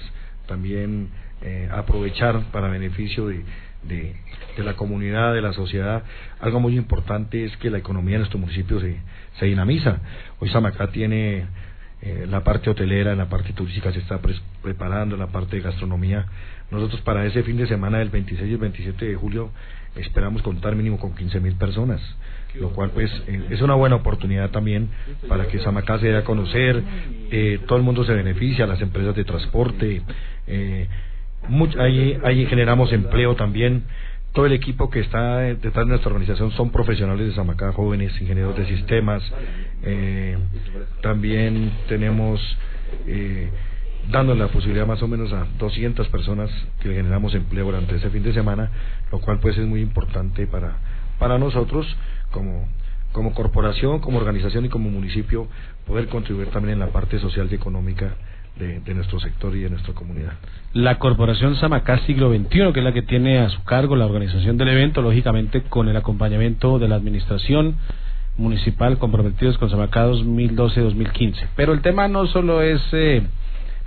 también 0.45 1.10
eh, 1.42 1.70
aprovechar 1.72 2.42
para 2.52 2.68
beneficio 2.70 3.28
de, 3.28 3.44
de, 3.84 4.16
de 4.58 4.64
la 4.64 4.76
comunidad, 4.76 5.34
de 5.34 5.42
la 5.42 5.54
sociedad. 5.54 6.04
Algo 6.39 6.60
muy 6.60 6.76
importante 6.78 7.44
es 7.46 7.56
que 7.58 7.70
la 7.70 7.78
economía 7.80 8.16
en 8.16 8.22
nuestro 8.22 8.39
municipio 8.39 8.80
se, 8.80 8.98
se 9.39 9.46
dinamiza. 9.46 10.00
Hoy 10.39 10.50
Samacá 10.50 10.88
tiene 10.92 11.46
eh, 12.02 12.26
la 12.30 12.44
parte 12.44 12.70
hotelera, 12.70 13.16
la 13.16 13.30
parte 13.30 13.54
turística 13.54 13.92
se 13.92 14.00
está 14.00 14.22
pres- 14.22 14.42
preparando, 14.62 15.18
la 15.18 15.28
parte 15.28 15.56
de 15.58 15.62
gastronomía. 15.62 16.26
Nosotros 16.72 17.02
para 17.02 17.26
ese 17.26 17.44
fin 17.44 17.58
de 17.58 17.68
semana 17.68 18.00
del 18.00 18.10
26 18.10 18.50
y 18.50 18.54
el 18.54 18.58
27 18.60 19.06
de 19.06 19.16
julio 19.16 19.52
esperamos 19.96 20.42
contar 20.42 20.74
mínimo 20.76 20.98
con 21.00 21.14
15 21.14 21.42
mil 21.42 21.56
personas, 21.56 22.00
lo 22.62 22.70
cual 22.70 22.92
pues 22.92 23.12
eh, 23.28 23.48
es 23.50 23.62
una 23.62 23.76
buena 23.76 23.98
oportunidad 23.98 24.50
también 24.52 24.88
para 25.28 25.48
que 25.48 25.60
Samacá 25.60 26.00
se 26.00 26.08
dé 26.08 26.18
a 26.18 26.24
conocer, 26.24 26.82
eh, 27.30 27.60
todo 27.68 27.78
el 27.78 27.84
mundo 27.84 28.06
se 28.06 28.14
beneficia, 28.14 28.66
las 28.68 28.80
empresas 28.82 29.14
de 29.16 29.26
transporte, 29.26 30.02
eh, 30.48 30.88
much- 31.50 31.78
ahí, 31.80 32.18
ahí 32.24 32.46
generamos 32.48 32.92
empleo 32.94 33.36
también. 33.36 33.84
Todo 34.34 34.46
el 34.46 34.54
equipo 34.54 34.89
que 34.89 35.02
está 35.02 35.39
detrás 35.39 35.86
de 35.86 35.88
nuestra 35.88 36.10
organización 36.10 36.52
son 36.52 36.72
profesionales 36.72 37.28
de 37.28 37.34
Samacá, 37.34 37.74
jóvenes, 37.74 38.14
ingenieros 38.22 38.56
de 38.56 38.66
sistemas. 38.66 39.22
eh, 39.84 40.38
también 41.02 41.72
tenemos 41.89 42.39
eh, 43.08 43.50
dando 44.10 44.36
la 44.36 44.48
posibilidad 44.48 44.86
más 44.88 45.02
o 45.02 45.08
menos 45.08 45.32
a 45.34 45.46
200 45.58 46.08
personas 46.10 46.50
que 46.82 46.94
generamos 46.94 47.34
empleo 47.36 47.66
durante 47.66 47.96
ese 47.96 48.10
fin 48.10 48.24
de 48.24 48.34
semana, 48.34 48.70
lo 49.12 49.20
cual 49.20 49.39
pues 49.39 49.58
es 49.58 49.66
muy 49.66 49.82
importante 49.82 50.48
para, 50.48 50.78
para 51.20 51.38
nosotros 51.38 51.86
como, 52.32 52.68
como 53.12 53.34
corporación, 53.34 54.00
como 54.00 54.18
organización 54.20 54.66
y 54.66 54.70
como 54.70 54.89
municipio 54.89 55.48
poder 55.88 56.08
contribuir 56.08 56.48
también 56.50 56.74
en 56.74 56.80
la 56.80 56.88
parte 56.88 57.20
social 57.20 57.48
y 57.52 57.56
económica 57.56 58.14
de, 58.58 58.93
nuestro 58.93 59.20
sector 59.20 59.56
y 59.56 59.62
de 59.62 59.70
nuestra 59.70 59.93
comunidad. 59.93 60.34
La 60.74 60.99
Corporación 60.99 61.56
Samacá 61.56 61.99
Siglo 62.06 62.32
XXI, 62.32 62.74
que 62.74 62.80
es 62.80 62.84
la 62.84 62.93
que 62.93 63.02
tiene 63.02 63.39
a 63.39 63.49
su 63.49 63.64
cargo 63.64 63.95
la 63.95 64.06
organización 64.06 64.58
del 64.58 64.70
evento, 64.70 65.02
lógicamente 65.02 65.64
con 65.64 65.89
el 65.89 65.97
acompañamiento 65.97 66.78
de 66.80 66.88
la 66.88 66.95
Administración 66.95 67.76
Municipal 68.38 68.97
comprometidos 68.97 69.58
con 69.58 69.70
Samacá 69.70 70.08
2012-2015. 70.08 71.47
Pero 71.56 71.74
el 71.74 71.82
tema 71.82 72.08
no 72.08 72.28
solo 72.28 72.62
es 72.62 72.82
eh, 72.93 73.24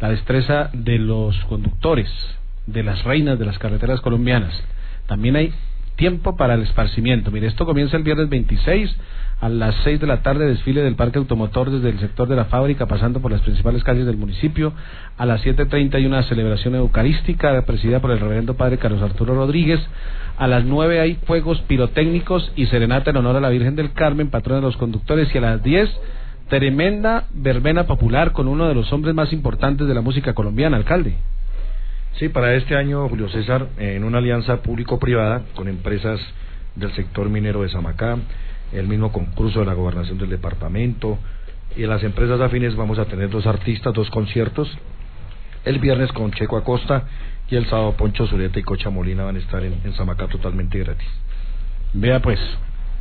la 0.01 0.11
destreza 0.11 0.71
de 0.73 0.99
los 0.99 1.37
conductores, 1.45 2.11
de 2.67 2.83
las 2.83 3.05
reinas 3.05 3.39
de 3.39 3.47
las 3.47 3.59
carreteras 3.59 4.01
colombianas, 4.01 4.53
también 5.07 5.37
hay 5.37 5.53
tiempo 5.97 6.37
para 6.37 6.55
el 6.55 6.63
esparcimiento. 6.63 7.31
Mire, 7.31 7.47
esto 7.47 7.67
comienza 7.67 7.97
el 7.97 8.03
viernes 8.03 8.29
26 8.29 8.95
a 9.41 9.49
las 9.49 9.75
6 9.85 10.01
de 10.01 10.07
la 10.07 10.23
tarde, 10.23 10.47
desfile 10.47 10.83
del 10.83 10.95
parque 10.95 11.19
automotor 11.19 11.71
desde 11.71 11.91
el 11.91 11.99
sector 11.99 12.29
de 12.29 12.37
la 12.37 12.47
fábrica, 12.47 12.87
pasando 12.87 13.21
por 13.21 13.31
las 13.31 13.41
principales 13.43 13.85
calles 13.85 14.07
del 14.07 14.17
municipio. 14.17 14.73
A 15.19 15.27
las 15.27 15.45
7.30 15.45 15.95
hay 15.95 16.07
una 16.07 16.23
celebración 16.23 16.75
eucarística 16.75 17.61
presidida 17.67 18.01
por 18.01 18.11
el 18.11 18.21
reverendo 18.21 18.55
padre 18.55 18.79
Carlos 18.79 19.03
Arturo 19.03 19.35
Rodríguez. 19.35 19.81
A 20.37 20.47
las 20.47 20.65
9 20.65 21.01
hay 21.01 21.15
fuegos 21.27 21.61
pirotécnicos 21.63 22.53
y 22.57 22.67
serenata 22.67 23.11
en 23.11 23.19
honor 23.19 23.37
a 23.37 23.41
la 23.41 23.51
Virgen 23.51 23.77
del 23.77 23.93
Carmen, 23.93 24.31
patrona 24.31 24.61
de 24.61 24.67
los 24.67 24.77
conductores. 24.77 25.35
Y 25.35 25.39
a 25.39 25.43
las 25.43 25.63
10, 25.63 25.91
tremenda 26.49 27.25
verbena 27.33 27.85
popular 27.85 28.33
con 28.33 28.49
uno 28.49 28.69
de 28.69 28.75
los 28.75 28.93
hombres 28.93 29.15
más 29.15 29.33
importantes 29.33 29.87
de 29.87 29.95
la 29.95 30.01
música 30.01 30.33
colombiana, 30.33 30.77
alcalde. 30.77 31.17
Sí, 32.19 32.29
para 32.29 32.55
este 32.55 32.77
año, 32.77 33.09
Julio 33.09 33.29
César, 33.29 33.67
en 33.77 34.05
una 34.05 34.19
alianza 34.19 34.63
público-privada 34.63 35.43
con 35.57 35.67
empresas 35.67 36.21
del 36.77 36.93
sector 36.93 37.29
minero 37.29 37.63
de 37.63 37.69
Samacá, 37.71 38.19
el 38.75 38.89
mismo 38.89 39.13
concurso 39.13 39.61
de 39.61 39.67
la 39.67 39.75
gobernación 39.75 40.19
del 40.19 40.31
departamento 40.31 41.19
y 41.77 41.85
en 41.85 41.91
las 41.91 42.03
empresas 42.03 42.41
afines 42.41 42.77
vamos 42.77 42.99
a 42.99 43.07
tener 43.07 43.31
dos 43.31 43.47
artistas, 43.47 43.93
dos 43.95 44.11
conciertos. 44.11 44.71
El 45.65 45.79
viernes 45.79 46.13
con 46.13 46.31
Checo 46.33 46.57
Acosta 46.57 47.05
y 47.49 47.57
el 47.57 47.67
sábado 47.67 47.93
Poncho 47.93 48.27
Zuleta 48.27 48.59
y 48.59 48.63
Cocha 48.63 48.91
Molina 48.91 49.25
van 49.25 49.37
a 49.37 49.39
estar 49.39 49.63
en, 49.65 49.81
en 49.85 49.95
Samacá 49.95 50.29
totalmente 50.29 50.79
gratis. 50.79 51.09
Vea 51.95 52.21
pues, 52.21 52.39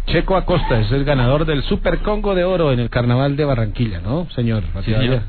Checo 0.07 0.35
Acosta 0.35 0.79
es 0.79 0.91
el 0.91 1.05
ganador 1.05 1.45
del 1.45 1.63
Super 1.63 1.99
Congo 1.99 2.35
de 2.35 2.43
Oro 2.43 2.71
en 2.71 2.79
el 2.79 2.89
Carnaval 2.89 3.35
de 3.35 3.45
Barranquilla, 3.45 4.01
¿no, 4.01 4.27
señor? 4.31 4.63
Sí, 4.83 4.93
señor. 4.93 5.21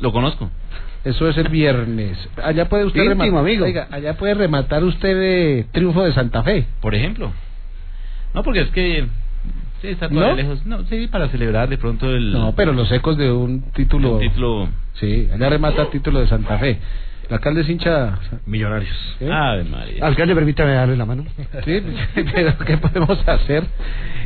Lo 0.00 0.12
conozco. 0.12 0.50
Eso 1.04 1.28
es 1.28 1.36
el 1.36 1.48
viernes. 1.48 2.18
Allá 2.42 2.68
puede 2.68 2.84
usted 2.86 3.02
Íntimo, 3.02 3.24
rematar, 3.24 3.40
amigo. 3.40 3.64
Oiga, 3.64 3.88
allá 3.90 4.16
puede 4.16 4.34
rematar 4.34 4.82
usted 4.84 5.14
de 5.14 5.66
triunfo 5.70 6.02
de 6.02 6.12
Santa 6.12 6.42
Fe. 6.42 6.66
Por 6.80 6.94
ejemplo. 6.94 7.32
No, 8.34 8.42
porque 8.42 8.62
es 8.62 8.70
que... 8.70 9.06
Sí, 9.80 9.88
está 9.88 10.08
todavía 10.08 10.30
¿No? 10.30 10.36
lejos. 10.36 10.66
No, 10.66 10.84
sí, 10.86 11.06
para 11.08 11.28
celebrar 11.28 11.68
de 11.68 11.78
pronto 11.78 12.10
el... 12.10 12.32
No, 12.32 12.54
pero 12.54 12.72
los 12.72 12.90
ecos 12.90 13.16
de 13.16 13.30
un 13.30 13.70
título. 13.72 14.14
Un 14.14 14.20
título... 14.20 14.68
Sí, 14.94 15.28
allá 15.32 15.48
remata 15.48 15.90
título 15.90 16.20
de 16.20 16.28
Santa 16.28 16.58
Fe. 16.58 16.78
El 17.28 17.34
alcalde 17.34 17.62
es 17.62 17.68
hincha. 17.68 18.18
Millonarios. 18.46 19.16
¿Eh? 19.20 19.30
Ave 19.30 19.64
María. 19.64 20.04
Alcalde, 20.04 20.34
permítame 20.34 20.72
darle 20.72 20.96
la 20.96 21.06
mano. 21.06 21.24
Sí, 21.64 21.82
pero 22.34 22.58
¿qué 22.58 22.76
podemos 22.78 23.26
hacer? 23.26 23.64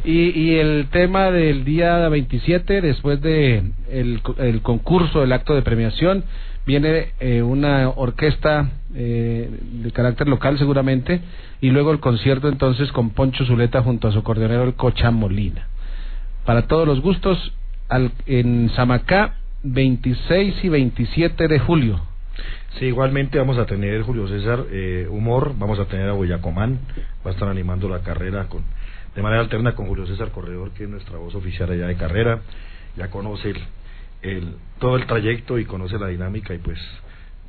Y, 0.05 0.31
y 0.31 0.55
el 0.57 0.89
tema 0.91 1.31
del 1.31 1.65
día 1.65 2.09
27, 2.09 2.81
después 2.81 3.21
de 3.21 3.63
el, 3.91 4.21
el 4.39 4.63
concurso, 4.63 5.23
el 5.23 5.33
acto 5.33 5.55
de 5.55 5.63
premiación, 5.63 6.25
viene 6.67 7.13
eh, 7.21 7.43
una 7.43 7.89
orquesta 7.89 8.69
eh, 8.95 9.49
de 9.83 9.91
carácter 9.93 10.29
local 10.29 10.59
seguramente, 10.59 11.21
y 11.61 11.71
luego 11.71 11.93
el 11.93 12.01
concierto 12.01 12.49
entonces 12.49 12.93
con 12.93 13.11
Poncho 13.11 13.45
Zuleta 13.47 13.83
junto 13.83 14.09
a 14.09 14.13
su 14.13 14.19
acordeonero 14.19 14.65
el 14.65 14.75
Cocha 14.75 15.11
Molina. 15.11 15.67
Para 16.45 16.67
todos 16.67 16.87
los 16.87 17.01
gustos, 17.01 17.53
al, 17.89 18.13
en 18.27 18.71
Samacá, 18.77 19.37
26 19.63 20.65
y 20.65 20.69
27 20.69 21.49
de 21.49 21.59
julio. 21.59 22.01
Sí, 22.79 22.85
igualmente 22.85 23.39
vamos 23.39 23.59
a 23.59 23.67
tener, 23.67 24.03
Julio 24.03 24.29
César, 24.29 24.65
eh, 24.71 25.09
humor, 25.11 25.53
vamos 25.59 25.81
a 25.81 25.87
tener 25.87 26.09
a 26.09 26.13
Boyacomán, 26.13 26.79
va 27.27 27.31
a 27.31 27.35
estar 27.35 27.49
animando 27.49 27.89
la 27.89 28.03
carrera 28.03 28.47
con 28.47 28.63
de 29.17 29.23
manera 29.23 29.41
alterna 29.43 29.75
con 29.75 29.89
Julio 29.89 30.07
César 30.07 30.31
Corredor, 30.31 30.71
que 30.71 30.85
es 30.85 30.89
nuestra 30.89 31.19
voz 31.19 31.35
oficial 31.35 31.69
allá 31.73 31.89
de 31.89 31.97
carrera, 31.97 32.41
ya 32.97 33.11
conoce 33.11 33.53
el, 34.23 34.55
todo 34.79 34.95
el 34.95 35.07
trayecto 35.07 35.59
y 35.59 35.65
conoce 35.65 35.99
la 35.99 36.07
dinámica 36.07 36.55
y 36.55 36.59
pues 36.59 36.79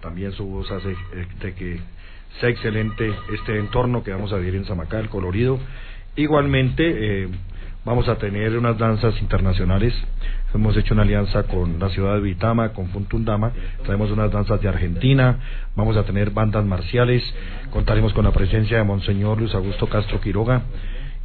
también 0.02 0.32
su 0.32 0.46
voz 0.46 0.72
hace 0.72 0.94
eh, 0.94 1.28
de 1.42 1.54
que 1.54 1.80
sea 2.40 2.50
excelente 2.50 3.14
este 3.32 3.60
entorno 3.60 4.04
que 4.04 4.12
vamos 4.12 4.34
a 4.34 4.38
vivir 4.38 4.56
en 4.56 4.66
Samacá, 4.66 5.00
el 5.00 5.10
colorido. 5.10 5.60
Igualmente, 6.16 6.84
eh, 6.88 7.30
Vamos 7.86 8.10
a 8.10 8.16
tener 8.16 8.58
unas 8.58 8.78
danzas 8.78 9.20
internacionales. 9.22 9.94
Hemos 10.54 10.76
hecho 10.76 10.94
una 10.94 11.04
alianza 11.04 11.44
con 11.44 11.80
la 11.80 11.88
ciudad 11.90 12.16
de 12.16 12.20
Vitama, 12.20 12.74
con 12.74 12.90
Funtundama. 12.90 13.54
Traemos 13.86 14.12
unas 14.12 14.30
danzas 14.32 14.60
de 14.62 14.68
Argentina. 14.68 15.40
Vamos 15.78 15.96
a 15.96 16.04
tener 16.04 16.32
bandas 16.32 16.66
marciales. 16.66 17.24
Contaremos 17.72 18.12
con 18.12 18.26
la 18.26 18.32
presencia 18.32 18.78
de 18.78 18.84
Monseñor 18.84 19.40
Luis 19.40 19.56
Augusto 19.56 19.88
Castro 19.88 20.20
Quiroga. 20.20 20.64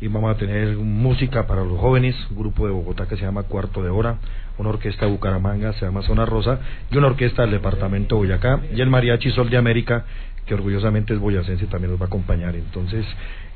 Y 0.00 0.06
vamos 0.06 0.32
a 0.32 0.38
tener 0.38 0.76
música 0.76 1.46
para 1.48 1.64
los 1.64 1.78
jóvenes, 1.78 2.14
un 2.30 2.38
grupo 2.38 2.66
de 2.66 2.72
Bogotá 2.72 3.06
que 3.08 3.16
se 3.16 3.22
llama 3.22 3.42
Cuarto 3.44 3.82
de 3.82 3.90
Hora, 3.90 4.18
una 4.56 4.68
orquesta 4.68 5.06
de 5.06 5.12
Bucaramanga, 5.12 5.72
se 5.72 5.86
llama 5.86 6.02
Zona 6.02 6.26
Rosa, 6.26 6.58
y 6.90 6.96
una 6.96 7.06
orquesta 7.06 7.42
del 7.42 7.52
departamento 7.52 8.16
de 8.16 8.18
Boyacá, 8.20 8.60
y 8.74 8.80
el 8.80 8.90
Mariachi 8.90 9.30
Sol 9.30 9.50
de 9.50 9.56
América, 9.56 10.04
que 10.46 10.54
orgullosamente 10.54 11.14
es 11.14 11.20
boyacense, 11.20 11.66
también 11.66 11.92
nos 11.92 12.00
va 12.00 12.04
a 12.04 12.08
acompañar. 12.08 12.54
Entonces, 12.54 13.06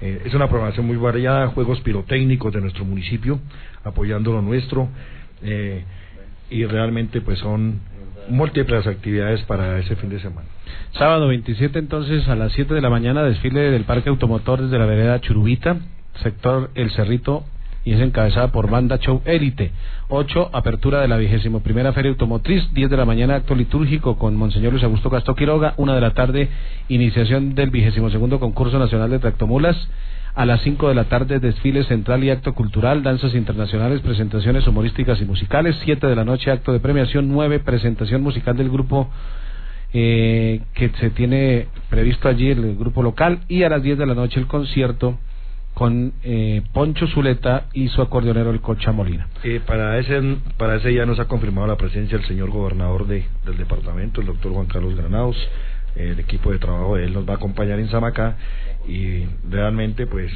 eh, 0.01 0.22
es 0.24 0.34
una 0.34 0.49
programación 0.49 0.86
muy 0.86 0.96
variada, 0.96 1.49
juegos 1.49 1.80
pirotécnicos 1.80 2.53
de 2.53 2.61
nuestro 2.61 2.84
municipio, 2.84 3.40
apoyando 3.84 4.32
lo 4.32 4.42
nuestro, 4.42 4.88
eh, 5.42 5.84
y 6.51 6.64
realmente 6.64 7.20
pues 7.20 7.38
son 7.38 7.80
múltiples 8.28 8.86
actividades 8.86 9.42
para 9.42 9.78
ese 9.78 9.96
fin 9.96 10.11
de 10.11 10.20
semana. 10.20 10.46
Sábado 10.92 11.28
27 11.28 11.78
entonces 11.78 12.28
a 12.28 12.36
las 12.36 12.53
7 12.53 12.74
de 12.74 12.80
la 12.80 12.90
mañana 12.90 13.22
desfile 13.22 13.70
del 13.70 13.84
Parque 13.84 14.09
Automotor 14.09 14.62
desde 14.62 14.78
la 14.78 14.86
vereda 14.86 15.20
Churubita, 15.20 15.78
sector 16.22 16.70
El 16.74 16.90
Cerrito 16.90 17.44
y 17.84 17.92
es 17.92 18.01
encabezada 18.01 18.53
por 18.53 18.70
Banda 18.70 18.99
Show 18.99 19.22
Élite. 19.24 19.72
8, 20.11 20.50
apertura 20.54 21.02
de 21.02 21.09
la 21.09 21.18
vigésimo 21.18 21.61
primera 21.61 21.92
Feria 21.92 22.11
Automotriz. 22.11 22.72
10 22.72 22.88
de 22.88 22.96
la 22.96 23.04
mañana, 23.04 23.36
acto 23.36 23.54
litúrgico 23.54 24.16
con 24.16 24.36
Monseñor 24.36 24.72
Luis 24.72 24.84
Augusto 24.84 25.11
Castro 25.11 25.34
Quiroga. 25.34 25.74
1 25.76 25.94
de 25.94 26.00
la 26.00 26.14
tarde, 26.14 26.48
iniciación 26.88 27.54
del 27.54 27.68
vigésimo 27.68 28.09
segundo 28.09 28.40
concurso 28.40 28.78
nacional 28.78 29.11
de 29.11 29.18
tractomulas. 29.18 29.76
A 30.34 30.46
las 30.46 30.62
5 30.62 30.88
de 30.88 30.94
la 30.94 31.04
tarde, 31.04 31.40
desfile 31.40 31.84
central 31.84 32.24
y 32.24 32.30
acto 32.30 32.54
cultural, 32.54 33.02
danzas 33.02 33.34
internacionales, 33.34 34.00
presentaciones 34.00 34.66
humorísticas 34.66 35.20
y 35.20 35.26
musicales. 35.26 35.76
7 35.84 36.06
de 36.06 36.16
la 36.16 36.24
noche, 36.24 36.50
acto 36.50 36.72
de 36.72 36.80
premiación. 36.80 37.28
9, 37.28 37.61
presentación 37.61 38.22
musical 38.22 38.56
del 38.56 38.70
grupo 38.70 39.11
eh, 39.92 40.62
que 40.72 40.88
se 41.00 41.11
tiene 41.11 41.66
previsto 41.90 42.28
allí, 42.28 42.48
el 42.48 42.76
grupo 42.76 43.02
local. 43.02 43.40
Y 43.46 43.62
a 43.62 43.68
las 43.68 43.82
10 43.82 43.98
de 43.98 44.06
la 44.06 44.14
noche, 44.14 44.40
el 44.40 44.46
concierto 44.46 45.18
con 45.79 46.12
eh, 46.24 46.62
Poncho 46.72 47.07
Zuleta 47.07 47.66
y 47.72 47.87
su 47.87 48.03
acordeonero 48.03 48.51
el 48.51 48.61
Cocha 48.61 48.91
Molina. 48.91 49.29
Eh, 49.45 49.61
para 49.64 49.97
ese 49.99 50.20
para 50.57 50.74
ese 50.74 50.93
ya 50.93 51.07
nos 51.07 51.20
ha 51.20 51.26
confirmado 51.26 51.68
la 51.68 51.76
presencia 51.76 52.18
del 52.18 52.26
señor 52.26 52.51
gobernador 52.51 53.07
de, 53.07 53.24
del 53.47 53.57
departamento, 53.57 54.20
el 54.20 54.26
doctor 54.26 54.51
Juan 54.55 54.66
Carlos 54.66 54.97
Granados. 54.97 55.37
el 55.95 56.18
equipo 56.18 56.51
de 56.51 56.59
trabajo 56.59 56.97
de 56.97 57.05
él 57.05 57.12
nos 57.12 57.29
va 57.29 57.35
a 57.35 57.37
acompañar 57.37 57.79
en 57.79 57.89
Samacá 57.91 58.37
y 58.89 59.24
realmente 59.49 60.09
pues 60.09 60.33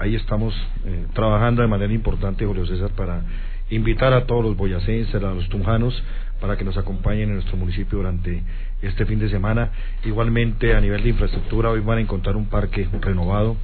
ahí 0.00 0.16
estamos 0.16 0.52
eh, 0.84 1.06
trabajando 1.12 1.62
de 1.62 1.68
manera 1.68 1.92
importante, 1.92 2.44
Julio 2.44 2.66
César, 2.66 2.90
para 2.96 3.22
invitar 3.70 4.12
a 4.12 4.26
todos 4.26 4.44
los 4.44 4.56
boyacenses, 4.56 5.14
a 5.14 5.32
los 5.34 5.48
tunjanos, 5.50 6.02
para 6.40 6.56
que 6.56 6.64
nos 6.64 6.76
acompañen 6.76 7.28
en 7.28 7.34
nuestro 7.34 7.56
municipio 7.56 7.98
durante 7.98 8.42
este 8.82 9.06
fin 9.06 9.20
de 9.20 9.28
semana. 9.28 9.70
Igualmente, 10.04 10.74
a 10.74 10.80
nivel 10.80 11.04
de 11.04 11.10
infraestructura, 11.10 11.70
hoy 11.70 11.78
van 11.78 11.98
a 11.98 12.00
encontrar 12.00 12.34
un 12.34 12.46
parque 12.46 12.88
renovado, 13.00 13.56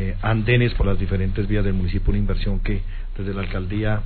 eh, 0.00 0.16
andenes 0.22 0.72
por 0.74 0.86
las 0.86 0.98
diferentes 0.98 1.46
vías 1.46 1.62
del 1.62 1.74
municipio, 1.74 2.08
una 2.08 2.18
inversión 2.18 2.60
que 2.60 2.80
desde 3.18 3.34
la 3.34 3.42
alcaldía 3.42 4.00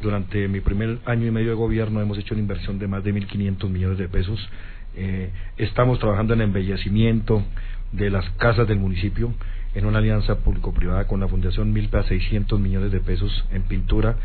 durante 0.00 0.46
mi 0.46 0.60
primer 0.60 0.98
año 1.06 1.26
y 1.26 1.32
medio 1.32 1.48
de 1.48 1.54
gobierno 1.56 2.00
hemos 2.00 2.18
hecho 2.18 2.34
una 2.34 2.42
inversión 2.42 2.78
de 2.78 2.86
más 2.86 3.02
de 3.02 3.12
1.500 3.12 3.68
millones 3.68 3.98
de 3.98 4.08
pesos. 4.08 4.38
Eh, 4.94 5.30
estamos 5.56 5.98
trabajando 5.98 6.34
en 6.34 6.42
embellecimiento 6.42 7.42
de 7.90 8.10
las 8.10 8.30
casas 8.30 8.68
del 8.68 8.78
municipio 8.78 9.34
en 9.74 9.86
una 9.86 9.98
alianza 9.98 10.38
público-privada 10.38 11.08
con 11.08 11.18
la 11.18 11.26
Fundación 11.26 11.72
Milpa, 11.72 12.04
600 12.04 12.60
millones 12.60 12.92
de 12.92 13.00
pesos 13.00 13.44
en 13.50 13.62
pintura. 13.62 14.16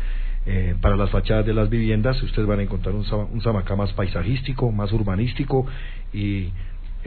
Eh, 0.46 0.76
para 0.80 0.96
las 0.96 1.10
fachadas 1.10 1.44
de 1.44 1.54
las 1.54 1.68
viviendas, 1.68 2.22
ustedes 2.22 2.46
van 2.46 2.60
a 2.60 2.62
encontrar 2.62 2.94
un, 2.94 3.04
un 3.32 3.42
Samacá 3.42 3.74
más 3.74 3.92
paisajístico, 3.94 4.70
más 4.70 4.92
urbanístico 4.92 5.66
y 6.12 6.50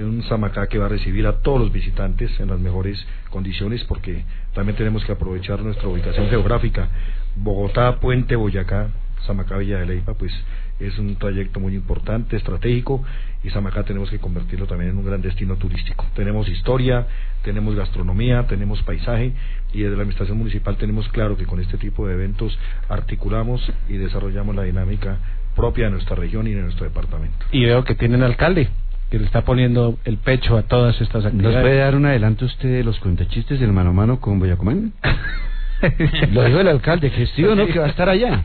un 0.04 0.24
Samacá 0.24 0.68
que 0.68 0.78
va 0.78 0.86
a 0.86 0.90
recibir 0.90 1.28
a 1.28 1.42
todos 1.42 1.60
los 1.60 1.72
visitantes 1.72 2.32
en 2.40 2.48
las 2.50 2.60
mejores 2.60 3.06
condiciones 3.30 3.84
porque 3.86 4.24
también 4.54 4.78
tenemos 4.78 5.04
que 5.06 5.12
aprovechar 5.12 5.62
nuestra 5.62 5.88
ubicación 5.88 6.30
geográfica. 6.30 6.90
Bogotá, 7.36 8.00
Puente, 8.00 8.36
Boyacá, 8.36 8.90
Samacá, 9.26 9.58
Villa 9.58 9.80
de 9.80 9.86
Leipa, 9.86 10.14
pues 10.14 10.34
es 10.80 10.98
un 10.98 11.18
trayecto 11.18 11.60
muy 11.60 11.76
importante, 11.76 12.38
estratégico 12.38 13.04
y 13.44 13.50
Samacá 13.50 13.84
tenemos 13.84 14.10
que 14.10 14.20
convertirlo 14.20 14.66
también 14.66 14.92
en 14.92 14.98
un 14.98 15.06
gran 15.06 15.22
destino 15.22 15.56
turístico. 15.58 16.06
Tenemos 16.16 16.48
historia, 16.48 17.06
tenemos 17.44 17.76
gastronomía, 17.76 18.48
tenemos 18.48 18.82
paisaje 18.84 19.34
y 19.74 19.82
desde 19.82 19.96
la 19.96 20.02
Administración 20.04 20.38
Municipal 20.38 20.78
tenemos 20.78 21.08
claro 21.10 21.38
que 21.38 21.46
con 21.46 21.60
este 21.60 21.78
tipo 21.78 22.08
de 22.08 22.14
eventos 22.14 22.58
articulamos 22.88 23.62
y 23.88 23.98
desarrollamos 23.98 24.56
la 24.56 24.64
dinámica 24.64 25.18
propia 25.56 25.86
de 25.86 25.92
nuestra 25.92 26.16
región 26.16 26.48
y 26.48 26.54
de 26.54 26.62
nuestro 26.62 26.86
departamento. 26.86 27.46
Y 27.52 27.66
veo 27.66 27.84
que 27.84 27.96
tienen 27.96 28.24
alcalde 28.24 28.70
que 29.10 29.20
le 29.20 29.26
está 29.26 29.42
poniendo 29.42 29.98
el 30.06 30.18
pecho 30.18 30.58
a 30.58 30.64
todas 30.64 31.00
estas 31.02 31.26
actividades. 31.26 31.56
¿Nos 31.56 31.64
puede 31.64 31.78
dar 31.78 31.96
un 31.96 32.06
adelanto 32.06 32.46
usted 32.46 32.70
de 32.70 32.84
los 32.84 33.00
cuentachistes 33.00 33.60
del 33.60 33.74
mano 33.74 33.90
a 33.90 33.94
mano 33.94 34.20
con 34.20 34.40
Boyacomán? 34.40 34.94
Lo 36.32 36.44
dijo 36.44 36.60
el 36.60 36.68
alcalde, 36.68 37.10
que 37.10 37.26
sí 37.28 37.44
o 37.46 37.56
no, 37.56 37.66
que 37.68 37.80
va 37.80 37.86
a 37.86 37.90
estar 37.90 38.10
allá. 38.10 38.44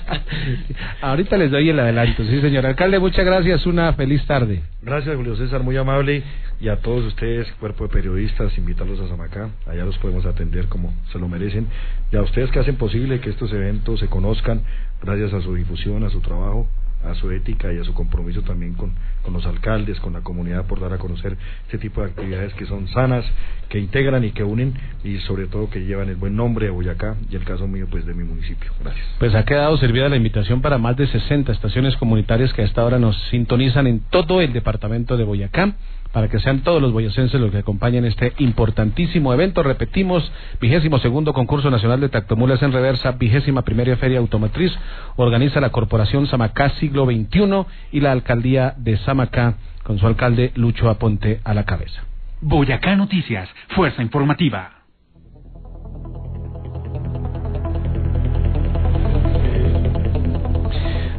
Ahorita 1.00 1.36
les 1.36 1.50
doy 1.50 1.68
el 1.68 1.78
adelanto, 1.78 2.24
sí 2.24 2.40
señor 2.40 2.66
alcalde, 2.66 2.98
muchas 2.98 3.24
gracias, 3.24 3.64
una 3.66 3.92
feliz 3.92 4.24
tarde. 4.26 4.62
Gracias 4.82 5.14
Julio 5.14 5.36
César, 5.36 5.62
muy 5.62 5.76
amable, 5.76 6.22
y 6.60 6.68
a 6.68 6.76
todos 6.76 7.04
ustedes, 7.04 7.50
cuerpo 7.60 7.84
de 7.84 7.90
periodistas, 7.90 8.56
invitarlos 8.58 8.98
a 9.00 9.08
Samacá, 9.08 9.50
allá 9.66 9.84
los 9.84 9.98
podemos 9.98 10.26
atender 10.26 10.66
como 10.66 10.92
se 11.12 11.18
lo 11.18 11.28
merecen, 11.28 11.68
y 12.10 12.16
a 12.16 12.22
ustedes 12.22 12.50
que 12.50 12.58
hacen 12.58 12.76
posible 12.76 13.20
que 13.20 13.30
estos 13.30 13.52
eventos 13.52 14.00
se 14.00 14.08
conozcan, 14.08 14.62
gracias 15.00 15.32
a 15.34 15.40
su 15.40 15.54
difusión, 15.54 16.02
a 16.02 16.10
su 16.10 16.20
trabajo, 16.20 16.66
a 17.04 17.14
su 17.14 17.30
ética 17.30 17.72
y 17.72 17.78
a 17.78 17.84
su 17.84 17.94
compromiso 17.94 18.42
también 18.42 18.74
con, 18.74 18.92
con 19.22 19.32
los 19.32 19.46
alcaldes, 19.46 20.00
con 20.00 20.12
la 20.12 20.20
comunidad 20.20 20.66
por 20.66 20.80
dar 20.80 20.92
a 20.92 20.98
conocer 20.98 21.36
este 21.64 21.78
tipo 21.78 22.02
de 22.02 22.08
actividades 22.08 22.52
que 22.54 22.66
son 22.66 22.88
sanas, 22.88 23.24
que 23.68 23.78
integran 23.78 24.24
y 24.24 24.32
que 24.32 24.42
unen 24.42 24.74
y 25.04 25.18
sobre 25.18 25.46
todo 25.46 25.70
que 25.70 25.84
llevan 25.84 26.08
el 26.08 26.16
buen 26.16 26.34
nombre 26.36 26.66
de 26.66 26.70
Boyacá 26.70 27.16
y 27.30 27.36
el 27.36 27.44
caso 27.44 27.66
mío 27.68 27.86
pues 27.90 28.04
de 28.06 28.14
mi 28.14 28.24
municipio. 28.24 28.72
Gracias. 28.82 29.06
Pues 29.18 29.34
ha 29.34 29.44
quedado 29.44 29.76
servida 29.78 30.08
la 30.08 30.16
invitación 30.16 30.60
para 30.60 30.78
más 30.78 30.96
de 30.96 31.06
60 31.06 31.52
estaciones 31.52 31.96
comunitarias 31.96 32.52
que 32.52 32.62
a 32.62 32.64
esta 32.64 32.84
hora 32.84 32.98
nos 32.98 33.16
sintonizan 33.30 33.86
en 33.86 34.00
todo 34.10 34.40
el 34.40 34.52
departamento 34.52 35.16
de 35.16 35.24
Boyacá 35.24 35.74
para 36.12 36.28
que 36.28 36.40
sean 36.40 36.60
todos 36.60 36.80
los 36.80 36.92
boyacenses 36.92 37.40
los 37.40 37.50
que 37.50 37.58
acompañen 37.58 38.04
este 38.04 38.32
importantísimo 38.38 39.32
evento. 39.32 39.62
Repetimos, 39.62 40.30
vigésimo 40.60 40.98
segundo 40.98 41.32
concurso 41.32 41.70
nacional 41.70 42.00
de 42.00 42.08
tractomulas 42.08 42.62
en 42.62 42.72
reversa, 42.72 43.12
vigésima 43.12 43.62
primera 43.62 43.96
feria 43.96 44.18
automotriz, 44.18 44.72
organiza 45.16 45.60
la 45.60 45.70
Corporación 45.70 46.26
Samacá 46.26 46.70
Siglo 46.80 47.04
XXI 47.06 47.66
y 47.92 48.00
la 48.00 48.12
Alcaldía 48.12 48.74
de 48.76 48.96
Samacá 48.98 49.54
con 49.82 49.98
su 49.98 50.06
alcalde 50.06 50.52
Lucho 50.54 50.88
Aponte 50.90 51.40
a 51.44 51.54
la 51.54 51.64
cabeza. 51.64 52.02
Boyacá 52.40 52.94
Noticias, 52.94 53.48
Fuerza 53.74 54.02
Informativa. 54.02 54.77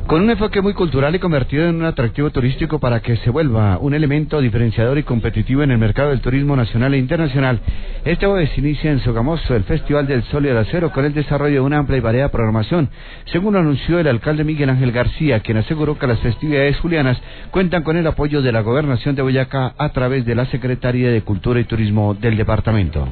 Con 0.09 0.23
un 0.23 0.31
enfoque 0.31 0.59
muy 0.59 0.73
cultural 0.73 1.13
y 1.13 1.19
convertido 1.19 1.67
en 1.67 1.75
un 1.75 1.85
atractivo 1.85 2.31
turístico 2.31 2.79
para 2.79 2.99
que 2.99 3.17
se 3.17 3.29
vuelva 3.29 3.77
un 3.77 3.93
elemento 3.93 4.41
diferenciador 4.41 4.97
y 4.97 5.03
competitivo 5.03 5.61
en 5.61 5.69
el 5.69 5.77
mercado 5.77 6.09
del 6.09 6.19
turismo 6.19 6.55
nacional 6.55 6.95
e 6.95 6.97
internacional. 6.97 7.59
Este 8.03 8.25
jueves 8.25 8.57
inicia 8.57 8.91
en 8.91 9.01
Sogamoso 9.01 9.55
el 9.55 9.65
Festival 9.65 10.07
del 10.07 10.23
Sol 10.23 10.47
y 10.47 10.49
el 10.49 10.57
Acero 10.57 10.91
con 10.91 11.05
el 11.05 11.13
desarrollo 11.13 11.53
de 11.53 11.59
una 11.59 11.77
amplia 11.77 11.99
y 11.99 12.01
variada 12.01 12.31
programación, 12.31 12.89
según 13.25 13.55
anunció 13.55 13.99
el 13.99 14.07
alcalde 14.07 14.43
Miguel 14.43 14.71
Ángel 14.71 14.91
García, 14.91 15.41
quien 15.41 15.57
aseguró 15.57 15.99
que 15.99 16.07
las 16.07 16.17
festividades 16.21 16.79
julianas 16.79 17.21
cuentan 17.51 17.83
con 17.83 17.95
el 17.95 18.07
apoyo 18.07 18.41
de 18.41 18.51
la 18.51 18.61
gobernación 18.61 19.13
de 19.13 19.21
Boyacá 19.21 19.75
a 19.77 19.89
través 19.89 20.25
de 20.25 20.33
la 20.33 20.47
Secretaría 20.47 21.11
de 21.11 21.21
Cultura 21.21 21.59
y 21.59 21.65
Turismo 21.65 22.15
del 22.15 22.35
departamento. 22.35 23.07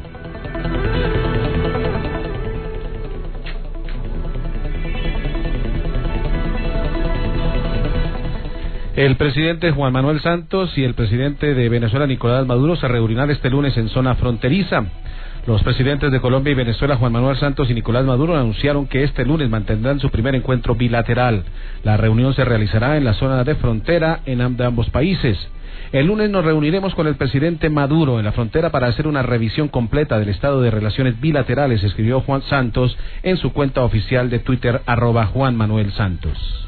El 8.97 9.15
presidente 9.15 9.69
Juan 9.69 9.93
Manuel 9.93 10.21
Santos 10.21 10.75
y 10.75 10.83
el 10.83 10.95
presidente 10.95 11.53
de 11.53 11.69
Venezuela, 11.69 12.07
Nicolás 12.07 12.47
Maduro, 12.47 12.75
se 12.75 12.87
reunirán 12.87 13.29
este 13.29 13.47
lunes 13.47 13.77
en 13.77 13.89
zona 13.89 14.15
fronteriza. 14.15 14.85
Los 15.45 15.61
presidentes 15.61 16.11
de 16.11 16.19
Colombia 16.19 16.49
y 16.49 16.55
Venezuela, 16.55 16.95
Juan 16.95 17.11
Manuel 17.11 17.37
Santos 17.37 17.69
y 17.69 17.75
Nicolás 17.75 18.05
Maduro, 18.05 18.35
anunciaron 18.35 18.87
que 18.87 19.03
este 19.03 19.23
lunes 19.23 19.51
mantendrán 19.51 19.99
su 19.99 20.09
primer 20.09 20.33
encuentro 20.33 20.73
bilateral. 20.73 21.43
La 21.83 21.95
reunión 21.95 22.33
se 22.33 22.43
realizará 22.43 22.97
en 22.97 23.05
la 23.05 23.13
zona 23.13 23.43
de 23.43 23.53
frontera 23.53 24.21
en 24.25 24.41
ambos 24.41 24.89
países. 24.89 25.37
El 25.91 26.07
lunes 26.07 26.31
nos 26.31 26.43
reuniremos 26.43 26.95
con 26.95 27.05
el 27.05 27.17
presidente 27.17 27.69
Maduro 27.69 28.17
en 28.17 28.25
la 28.25 28.31
frontera 28.31 28.71
para 28.71 28.87
hacer 28.87 29.05
una 29.05 29.21
revisión 29.21 29.67
completa 29.67 30.17
del 30.17 30.29
estado 30.29 30.59
de 30.63 30.71
relaciones 30.71 31.21
bilaterales, 31.21 31.83
escribió 31.83 32.21
Juan 32.21 32.41
Santos 32.49 32.97
en 33.21 33.37
su 33.37 33.53
cuenta 33.53 33.83
oficial 33.83 34.31
de 34.31 34.39
Twitter, 34.39 34.81
arroba 34.87 35.27
Juan 35.27 35.55
Manuel 35.55 35.91
Santos. 35.91 36.67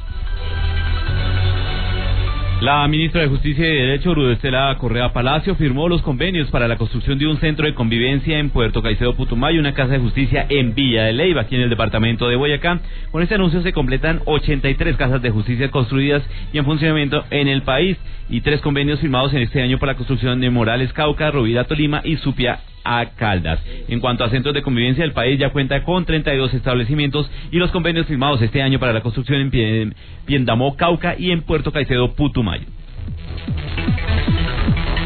La 2.62 2.86
ministra 2.90 3.22
de 3.22 3.30
Justicia 3.30 3.66
y 3.66 3.74
Derecho, 3.74 4.14
Rudestela 4.14 4.76
Correa 4.78 5.14
Palacio, 5.14 5.56
firmó 5.56 5.88
los 5.88 6.02
convenios 6.02 6.52
para 6.52 6.68
la 6.68 6.76
construcción 6.76 7.18
de 7.18 7.26
un 7.26 7.38
centro 7.40 7.66
de 7.66 7.74
convivencia 7.74 8.38
en 8.38 8.50
Puerto 8.50 8.82
Caicedo, 8.82 9.16
Putumayo, 9.16 9.56
y 9.56 9.60
una 9.60 9.74
casa 9.74 9.94
de 9.94 10.00
justicia 10.00 10.46
en 10.50 10.76
Villa 10.76 11.06
de 11.06 11.14
Leyva, 11.14 11.44
aquí 11.44 11.56
en 11.56 11.62
el 11.62 11.70
departamento 11.70 12.28
de 12.28 12.36
Boyacá. 12.36 12.82
Con 13.12 13.24
este 13.24 13.36
anuncio 13.36 13.62
se 13.62 13.72
completan 13.72 14.20
83 14.26 14.98
casas 14.98 15.22
de 15.22 15.30
justicia 15.30 15.72
construidas 15.72 16.22
y 16.52 16.58
en 16.58 16.66
funcionamiento 16.66 17.24
en 17.30 17.48
el 17.48 17.62
país 17.62 17.96
y 18.28 18.42
tres 18.42 18.60
convenios 18.60 19.00
firmados 19.00 19.34
en 19.34 19.42
este 19.42 19.62
año 19.62 19.78
para 19.78 19.94
la 19.94 19.98
construcción 19.98 20.42
de 20.42 20.50
Morales, 20.50 20.92
Cauca, 20.92 21.32
Rovira, 21.32 21.64
Tolima 21.64 22.02
y 22.04 22.18
Supia 22.18 22.60
a 22.90 23.06
Caldas. 23.16 23.60
En 23.88 24.00
cuanto 24.00 24.24
a 24.24 24.30
centros 24.30 24.56
de 24.56 24.64
convivencia, 24.64 25.04
el 25.04 25.12
país 25.12 25.40
ya 25.40 25.52
cuenta 25.52 25.84
con 25.84 26.06
32 26.06 26.54
establecimientos 26.56 27.30
y 27.52 27.58
los 27.58 27.70
convenios 27.70 28.08
firmados 28.08 28.42
este 28.42 28.64
año 28.64 28.80
para 28.80 28.94
la 28.94 29.02
construcción 29.02 29.52
en 29.54 29.96
Piendamó, 30.26 30.76
Cauca 30.76 31.16
y 31.18 31.32
en 31.32 31.44
Puerto 31.44 31.72
Caicedo, 31.72 32.14
Putumayo. 32.14 32.66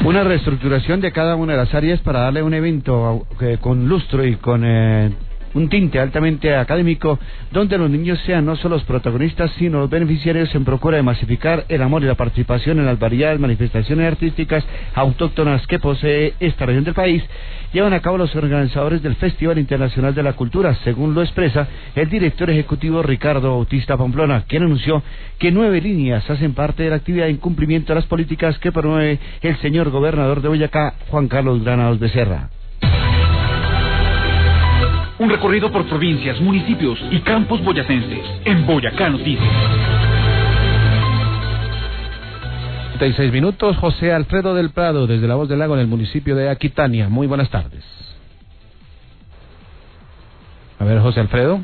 Una 0.05 0.23
reestructuración 0.23 1.01
de 1.01 1.11
cada 1.11 1.36
una 1.36 1.53
de 1.53 1.59
las 1.59 1.73
áreas 1.73 1.99
para 2.01 2.19
darle 2.19 2.43
un 2.43 2.53
evento 2.53 3.25
eh, 3.41 3.57
con 3.59 3.88
lustro 3.88 4.25
y 4.25 4.36
con 4.36 4.63
eh, 4.65 5.11
un 5.54 5.70
tinte 5.70 5.99
altamente 5.99 6.56
académico 6.56 7.20
donde 7.51 7.78
los 7.78 7.89
niños 7.89 8.20
sean 8.26 8.45
no 8.45 8.56
solo 8.56 8.76
los 8.76 8.84
protagonistas 8.84 9.51
sino 9.58 9.80
los 9.80 9.89
beneficiarios 9.89 10.54
en 10.56 10.66
procura 10.66 10.97
de 10.97 11.04
masificar 11.04 11.66
el 11.70 11.82
amor 11.82 12.04
y 12.04 12.08
la 12.08 12.16
participación 12.16 12.80
en 12.80 12.86
las 12.86 12.99
variadas 12.99 13.39
manifestaciones 13.39 14.08
artísticas 14.08 14.66
autóctonas 14.95 15.66
que 15.68 15.80
posee 15.80 16.34
esta 16.39 16.66
región 16.66 16.84
del 16.84 16.93
país 16.93 17.24
llevan 17.74 17.93
a 17.93 18.01
cabo 18.01 18.18
los 18.18 18.36
organizadores 18.36 19.01
del 19.01 19.16
Festival 19.16 19.58
Internacional 19.58 20.14
de 20.14 20.24
la 20.24 20.34
Cultura, 20.34 20.76
según 20.84 21.16
lo 21.16 21.24
expresa 21.24 21.68
el 21.95 22.08
director 22.08 22.49
ejecutivo 22.49 23.01
Ricardo 23.01 23.49
Bautista 23.49 23.97
Pamplona, 23.97 24.43
quien 24.47 24.64
anunció 24.64 25.01
que 25.39 25.51
nueve 25.51 25.82
líneas 25.82 26.30
hacen 26.30 26.54
parte 26.54 26.84
de 26.84 26.91
la 26.91 26.97
actividad 26.97 27.28
en 27.28 27.38
cumplimiento 27.38 27.93
de 27.93 27.99
las 27.99 28.06
políticas 28.06 28.60
que 28.60 28.72
promueve 28.72 29.20
el 29.41 29.58
señor 29.58 29.89
gobernador 29.89 30.41
de 30.41 30.49
Boyacá, 30.49 30.93
Juan 31.10 31.28
Carlos 31.28 31.64
Granados 31.64 31.99
Becerra. 31.99 32.49
Un 35.20 35.30
recorrido 35.30 35.72
por 35.72 35.86
provincias, 35.86 36.41
municipios 36.41 36.99
y 37.11 37.20
campos 37.20 37.64
boyacenses 37.64 38.26
en 38.45 38.66
Boyacá 38.66 39.09
Noticias. 39.09 39.47
36 42.97 43.32
minutos, 43.32 43.78
José 43.78 44.11
Alfredo 44.11 44.55
del 44.55 44.72
Prado, 44.72 45.05
desde 45.05 45.28
La 45.28 45.36
Voz 45.36 45.49
del 45.49 45.59
Lago, 45.59 45.76
en 45.76 45.82
el 45.82 45.88
municipio 45.88 46.36
de 46.36 46.49
Aquitania. 46.49 47.09
Muy 47.09 47.28
buenas 47.28 47.49
tardes. 47.49 47.84
A 50.80 50.86
ver, 50.86 50.99
José 50.99 51.20
Alfredo. 51.20 51.61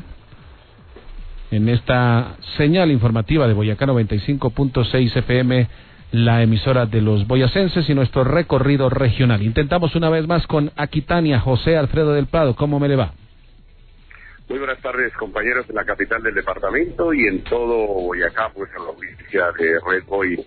En 1.50 1.68
esta 1.68 2.36
señal 2.56 2.92
informativa 2.92 3.48
de 3.48 3.54
Boyacá 3.54 3.84
95.6 3.86 5.16
FM, 5.16 5.68
la 6.12 6.42
emisora 6.42 6.86
de 6.86 7.00
los 7.00 7.26
boyacenses 7.26 7.88
y 7.90 7.94
nuestro 7.94 8.22
recorrido 8.22 8.88
regional. 8.88 9.42
Intentamos 9.42 9.96
una 9.96 10.08
vez 10.10 10.28
más 10.28 10.46
con 10.46 10.70
Aquitania, 10.76 11.40
José 11.40 11.76
Alfredo 11.76 12.12
del 12.12 12.26
Prado. 12.26 12.54
¿Cómo 12.54 12.78
me 12.78 12.88
le 12.88 12.94
va? 12.94 13.14
Muy 14.50 14.58
buenas 14.58 14.82
tardes, 14.82 15.12
compañeros 15.12 15.64
en 15.68 15.76
la 15.76 15.84
capital 15.84 16.24
del 16.24 16.34
departamento 16.34 17.14
y 17.14 17.24
en 17.24 17.44
todo 17.44 17.86
Boyacá, 17.86 18.50
pues 18.52 18.68
en 18.76 18.84
la 18.84 18.90
provincia 18.90 19.52
de 19.56 19.78
Red 19.78 20.04
Boy. 20.06 20.44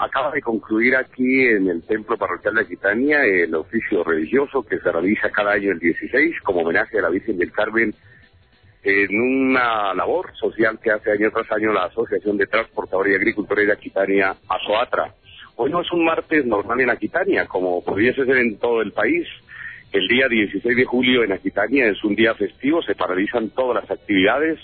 Acaba 0.00 0.32
de 0.32 0.42
concluir 0.42 0.96
aquí 0.96 1.46
en 1.46 1.68
el 1.68 1.84
Templo 1.84 2.18
Parroquial 2.18 2.56
de 2.56 2.62
Aquitania 2.62 3.24
el 3.24 3.54
oficio 3.54 4.02
religioso 4.02 4.64
que 4.64 4.80
se 4.80 4.90
realiza 4.90 5.30
cada 5.30 5.52
año 5.52 5.70
el 5.70 5.78
16 5.78 6.40
como 6.42 6.62
homenaje 6.62 6.98
a 6.98 7.02
la 7.02 7.10
Virgen 7.10 7.38
del 7.38 7.52
Carmen 7.52 7.94
en 8.82 9.20
una 9.20 9.94
labor 9.94 10.34
social 10.34 10.80
que 10.82 10.90
hace 10.90 11.12
año 11.12 11.30
tras 11.30 11.52
año 11.52 11.72
la 11.72 11.84
Asociación 11.84 12.36
de 12.36 12.48
Transportadores 12.48 13.12
y 13.12 13.16
Agricultores 13.16 13.68
de 13.68 13.72
Aquitania, 13.72 14.34
ASOATRA. 14.48 15.14
Hoy 15.54 15.70
no 15.70 15.80
es 15.80 15.92
un 15.92 16.04
martes 16.04 16.44
normal 16.44 16.80
en 16.80 16.90
Aquitania, 16.90 17.46
como 17.46 17.84
pudiese 17.84 18.24
ser 18.24 18.36
en 18.36 18.58
todo 18.58 18.82
el 18.82 18.90
país, 18.90 19.28
el 19.94 20.08
día 20.08 20.26
16 20.28 20.76
de 20.76 20.84
julio 20.84 21.22
en 21.22 21.30
Aquitania 21.30 21.86
es 21.86 22.02
un 22.02 22.16
día 22.16 22.34
festivo, 22.34 22.82
se 22.82 22.96
paralizan 22.96 23.50
todas 23.50 23.80
las 23.80 23.90
actividades, 23.92 24.58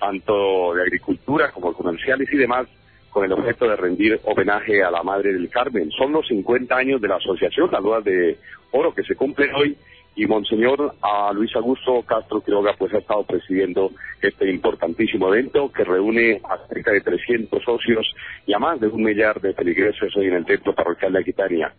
tanto 0.00 0.74
de 0.74 0.82
agricultura 0.82 1.52
como 1.52 1.72
comerciales 1.72 2.28
y 2.32 2.36
demás, 2.36 2.66
con 3.08 3.24
el 3.24 3.32
objeto 3.32 3.68
de 3.68 3.76
rendir 3.76 4.18
homenaje 4.24 4.82
a 4.82 4.90
la 4.90 5.04
Madre 5.04 5.32
del 5.32 5.48
Carmen. 5.48 5.92
Son 5.92 6.10
los 6.10 6.26
50 6.26 6.74
años 6.74 7.00
de 7.00 7.06
la 7.06 7.16
asociación, 7.16 7.70
la 7.70 7.78
Luna 7.78 8.00
de 8.00 8.36
oro 8.72 8.92
que 8.92 9.04
se 9.04 9.14
cumplen 9.14 9.54
hoy, 9.54 9.76
y 10.16 10.26
Monseñor 10.26 10.96
a 11.00 11.32
Luis 11.32 11.54
Augusto 11.54 12.02
Castro 12.02 12.40
Quiroga 12.40 12.74
pues 12.76 12.92
ha 12.94 12.98
estado 12.98 13.24
presidiendo 13.24 13.92
este 14.20 14.50
importantísimo 14.50 15.32
evento 15.32 15.70
que 15.70 15.84
reúne 15.84 16.40
a 16.42 16.66
cerca 16.66 16.90
de 16.90 17.00
300 17.00 17.62
socios 17.62 18.12
y 18.44 18.52
a 18.52 18.58
más 18.58 18.80
de 18.80 18.88
un 18.88 19.04
millar 19.04 19.40
de 19.40 19.54
feligreses 19.54 20.16
hoy 20.16 20.26
en 20.26 20.34
el 20.34 20.44
templo 20.44 20.74
parroquial 20.74 21.12
de 21.12 21.20
Aquitania. 21.20 21.72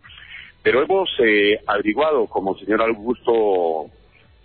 Pero 0.66 0.82
hemos 0.82 1.08
eh, 1.20 1.60
averiguado, 1.68 2.26
como 2.26 2.58
señor 2.58 2.82
Augusto 2.82 3.86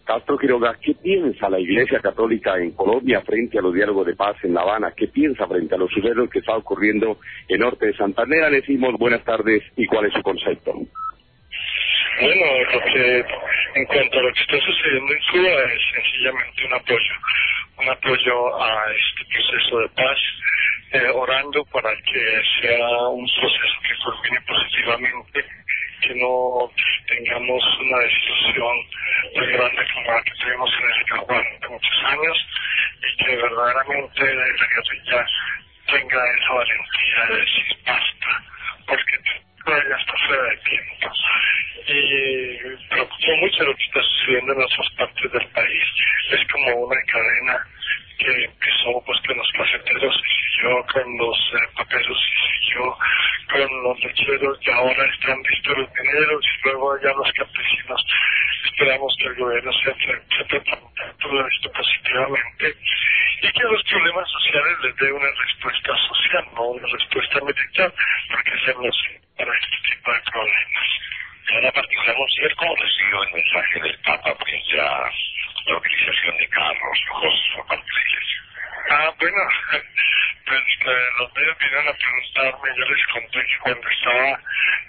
Castro 0.04 0.36
Quiroga, 0.36 0.76
¿qué 0.78 0.92
piensa 0.92 1.48
la 1.48 1.58
Iglesia 1.58 1.98
Católica 2.00 2.58
en 2.58 2.72
Colombia 2.72 3.22
frente 3.22 3.58
a 3.58 3.62
los 3.62 3.72
diálogos 3.72 4.06
de 4.06 4.14
paz 4.16 4.36
en 4.42 4.52
La 4.52 4.60
Habana? 4.60 4.92
¿Qué 4.94 5.08
piensa 5.08 5.46
frente 5.46 5.74
a 5.74 5.78
los 5.78 5.90
sucesos 5.90 6.28
que 6.28 6.40
está 6.40 6.54
ocurriendo 6.58 7.16
en 7.48 7.60
Norte 7.60 7.86
de 7.86 7.96
Santander? 7.96 8.50
Le 8.50 8.60
decimos 8.60 8.98
buenas 8.98 9.24
tardes 9.24 9.62
y 9.78 9.86
cuál 9.86 10.08
es 10.08 10.12
su 10.12 10.20
concepto. 10.20 10.74
Bueno, 10.74 12.44
lo 12.70 12.80
en 13.80 13.86
cuanto 13.86 14.18
a 14.18 14.22
lo 14.22 14.32
que 14.34 14.40
está 14.42 14.58
sucediendo 14.60 15.14
en 15.14 15.20
Cuba 15.32 15.72
es 15.72 15.80
sencillamente 15.94 16.66
un 16.66 16.74
apoyo, 16.74 17.14
un 17.78 17.88
apoyo 17.88 18.62
a 18.62 18.92
este 18.92 19.24
proceso 19.24 19.78
de 19.78 19.88
paz, 19.88 20.18
eh, 20.92 21.08
orando 21.14 21.64
para 21.72 21.96
que 21.96 22.42
sea 22.60 23.08
un 23.08 23.24
proceso 23.24 23.74
que 23.88 23.94
culmine 24.04 24.40
positivamente 24.46 25.60
que 26.00 26.14
no 26.14 26.70
tengamos 27.06 27.62
una 27.80 27.98
destrucción 27.98 28.76
tan 29.34 29.52
grande 29.52 29.86
como 29.94 30.12
la 30.12 30.22
que 30.22 30.32
tuvimos 30.32 30.70
en 30.80 30.90
el 30.90 31.04
campo 31.06 31.34
durante 31.34 31.68
muchos 31.68 32.04
años 32.04 32.46
y 33.02 33.24
que 33.24 33.36
verdaderamente 33.36 34.34
la 34.34 34.44
guerrilla 34.46 35.26
tenga 35.86 36.32
esa 36.38 36.52
valentía 36.52 37.24
de 37.28 37.40
decir 37.40 37.78
basta, 37.86 38.44
porque 38.86 39.18
ya 39.66 39.96
está 39.96 40.12
fuera 40.26 40.42
de 40.44 40.56
tiempo. 40.58 41.12
Y 41.86 42.86
preocupa 42.88 43.36
mucho 43.40 43.64
lo 43.64 43.76
que 43.76 43.84
está 43.84 44.02
sucediendo 44.02 44.52
en 44.52 44.62
otras 44.62 44.90
partes 44.96 45.32
del 45.32 45.46
país. 45.48 45.84
Es 46.30 46.46
como 46.52 46.74
una 46.86 47.02
cadena 47.12 47.66
que 48.18 48.44
empezó 48.44 49.02
pues 49.06 49.18
con 49.26 49.36
los 49.36 49.50
cafeteros 49.52 50.14
y 50.16 50.52
siguió 50.52 50.86
con 50.92 51.16
los 51.16 51.38
eh, 51.54 51.68
paperos 51.74 52.18
y 52.18 52.60
siguió 52.60 52.96
con 53.50 53.82
los 53.82 54.00
lecheros 54.00 54.58
y 54.60 54.70
ahora 54.70 55.04
están 55.06 55.42
listos 55.42 55.78
los 55.78 55.88
mineros 55.90 56.44
y 56.44 56.64
luego 56.64 57.00
ya 57.02 57.12
los 57.12 57.32
campesinos. 57.32 58.04
Esperamos 58.66 59.16
que 59.18 59.26
el 59.28 59.34
gobierno 59.36 59.72
se, 59.72 59.94
se 59.94 60.60
todo 61.20 61.48
esto 61.48 61.72
positivamente 61.72 62.74
y 63.42 63.52
que 63.52 63.62
los 63.64 63.82
problemas 63.84 64.30
sociales 64.30 64.76
les 64.82 64.96
dé 64.96 65.12
una 65.12 65.30
respuesta 65.42 65.96
social, 66.08 66.44
no 66.54 66.62
una 66.62 66.88
respuesta 66.92 67.40
militar, 67.40 67.92
porque 68.30 68.52
hacemos 68.52 68.96
para 69.44 69.58
este 69.58 69.76
tipo 69.90 70.12
de 70.12 70.20
problemas. 70.20 70.88
Ahora 71.50 71.72
particular, 71.72 72.54
¿cómo 72.56 72.76
recibió 72.76 73.22
el 73.22 73.32
mensaje 73.32 73.80
del 73.80 73.98
Papa 74.00 74.34
frente 74.36 74.80
a 74.80 75.10
la 75.66 75.76
utilización 75.76 76.36
de 76.36 76.48
carros 76.48 76.98
lujosos 77.08 77.50
por 77.56 77.66
parte 77.66 77.86
de 77.86 77.94
la 77.94 78.00
Iglesia? 78.00 78.42
Ah, 78.90 79.14
bueno, 79.18 79.36
pues 80.46 80.60
eh, 80.60 81.06
los 81.18 81.34
medios 81.34 81.58
vinieron 81.58 81.88
a 81.88 81.92
preguntarme, 81.92 82.68
yo 82.76 82.84
les 82.84 83.06
conté 83.06 83.46
que 83.46 83.58
cuando 83.58 83.88
estaba 83.88 84.40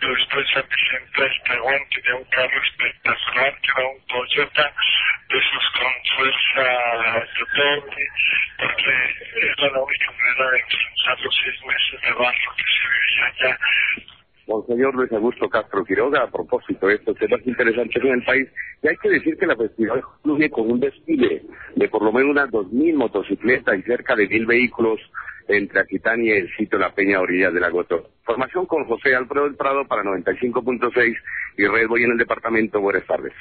yo 0.02 0.10
en 0.10 0.47
San 0.47 0.66
Vicente 0.70 1.22
del 1.22 1.43
Tehuán 1.43 1.89
tenía 1.89 2.16
un 2.16 2.26
carro 2.26 2.64
espectacular 2.64 3.56
que 3.62 3.72
era 3.72 3.88
un 3.88 4.08
Toyota 4.08 4.74
de 5.30 5.38
esos 5.38 5.70
con 5.80 5.93
fuerza 6.18 7.26
potente, 7.39 8.08
porque 8.58 8.91
era 9.39 9.72
la 9.72 9.80
única 9.80 10.12
manera 10.12 10.52
de 10.52 10.60
enfrentar 10.60 11.20
los 11.22 11.41
seis 11.43 11.64
meses 11.64 12.02
de 12.02 12.14
barro 12.14 12.56
que 12.58 12.64
se 12.64 12.88
vivía 12.88 13.26
allá 13.26 13.58
Monseñor 14.52 14.93
Luis 14.95 15.12
Augusto 15.14 15.47
Castro 15.49 15.86
Quiroga, 15.86 16.24
a 16.24 16.30
propósito 16.30 16.88
de 16.88 16.95
estos 16.95 17.16
temas 17.18 17.39
interesantes 17.45 18.04
en 18.04 18.12
el 18.12 18.24
país, 18.24 18.47
y 18.84 18.88
hay 18.89 18.97
que 18.97 19.10
decir 19.10 19.38
que 19.38 19.45
la 19.45 19.56
festividad 19.56 20.02
concluye 20.02 20.49
con 20.49 20.70
un 20.70 20.80
desfile 20.80 21.43
de 21.76 21.88
por 21.88 22.04
lo 22.04 22.12
menos 22.12 22.32
unas 22.32 22.49
2.000 22.49 22.95
motocicletas 22.95 23.80
y 23.80 23.82
cerca 23.84 24.16
de 24.16 24.28
1.000 24.28 24.47
vehículos 24.47 24.99
entre 25.47 25.80
Aquitania 25.80 26.36
y 26.36 26.41
el 26.41 26.49
sitio 26.58 26.78
La 26.78 26.93
Peña, 26.93 27.22
orillas 27.22 27.54
de 27.54 27.62
la 27.62 27.70
Goto. 27.70 28.10
Formación 28.24 28.66
con 28.66 28.86
José 28.86 29.16
Alfredo 29.16 29.45
del 29.45 29.56
Prado 29.56 29.86
para 29.88 30.04
95.6 30.04 31.16
y 31.58 31.66
Red 31.66 31.88
Boy 31.88 32.04
en 32.04 32.12
el 32.12 32.18
departamento. 32.18 32.82
Buenas 32.82 33.06
tardes. 33.06 33.34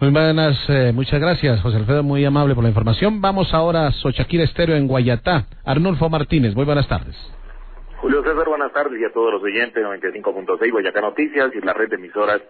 Muy 0.00 0.10
buenas, 0.10 0.58
eh, 0.68 0.92
muchas 0.94 1.20
gracias, 1.20 1.60
José 1.60 1.76
Alfredo, 1.76 2.02
muy 2.02 2.24
amable 2.24 2.54
por 2.54 2.64
la 2.64 2.70
información. 2.70 3.20
Vamos 3.20 3.54
ahora 3.54 3.86
a 3.86 3.92
Sochaquira 3.92 4.44
Estéreo 4.44 4.76
en 4.76 4.88
Guayatá. 4.88 5.46
Arnulfo 5.64 6.08
Martínez, 6.08 6.54
muy 6.54 6.64
buenas 6.64 6.88
tardes. 6.88 7.14
Julio 8.02 8.20
César, 8.24 8.48
buenas 8.48 8.72
tardes 8.72 9.00
y 9.00 9.04
a 9.04 9.12
todos 9.12 9.32
los 9.32 9.42
oyentes 9.44 9.80
95.6 9.80 10.72
Boyacá 10.72 11.00
Noticias 11.00 11.54
y 11.54 11.60
la 11.60 11.72
red 11.72 11.88
de 11.88 11.94
emisoras 11.94 12.42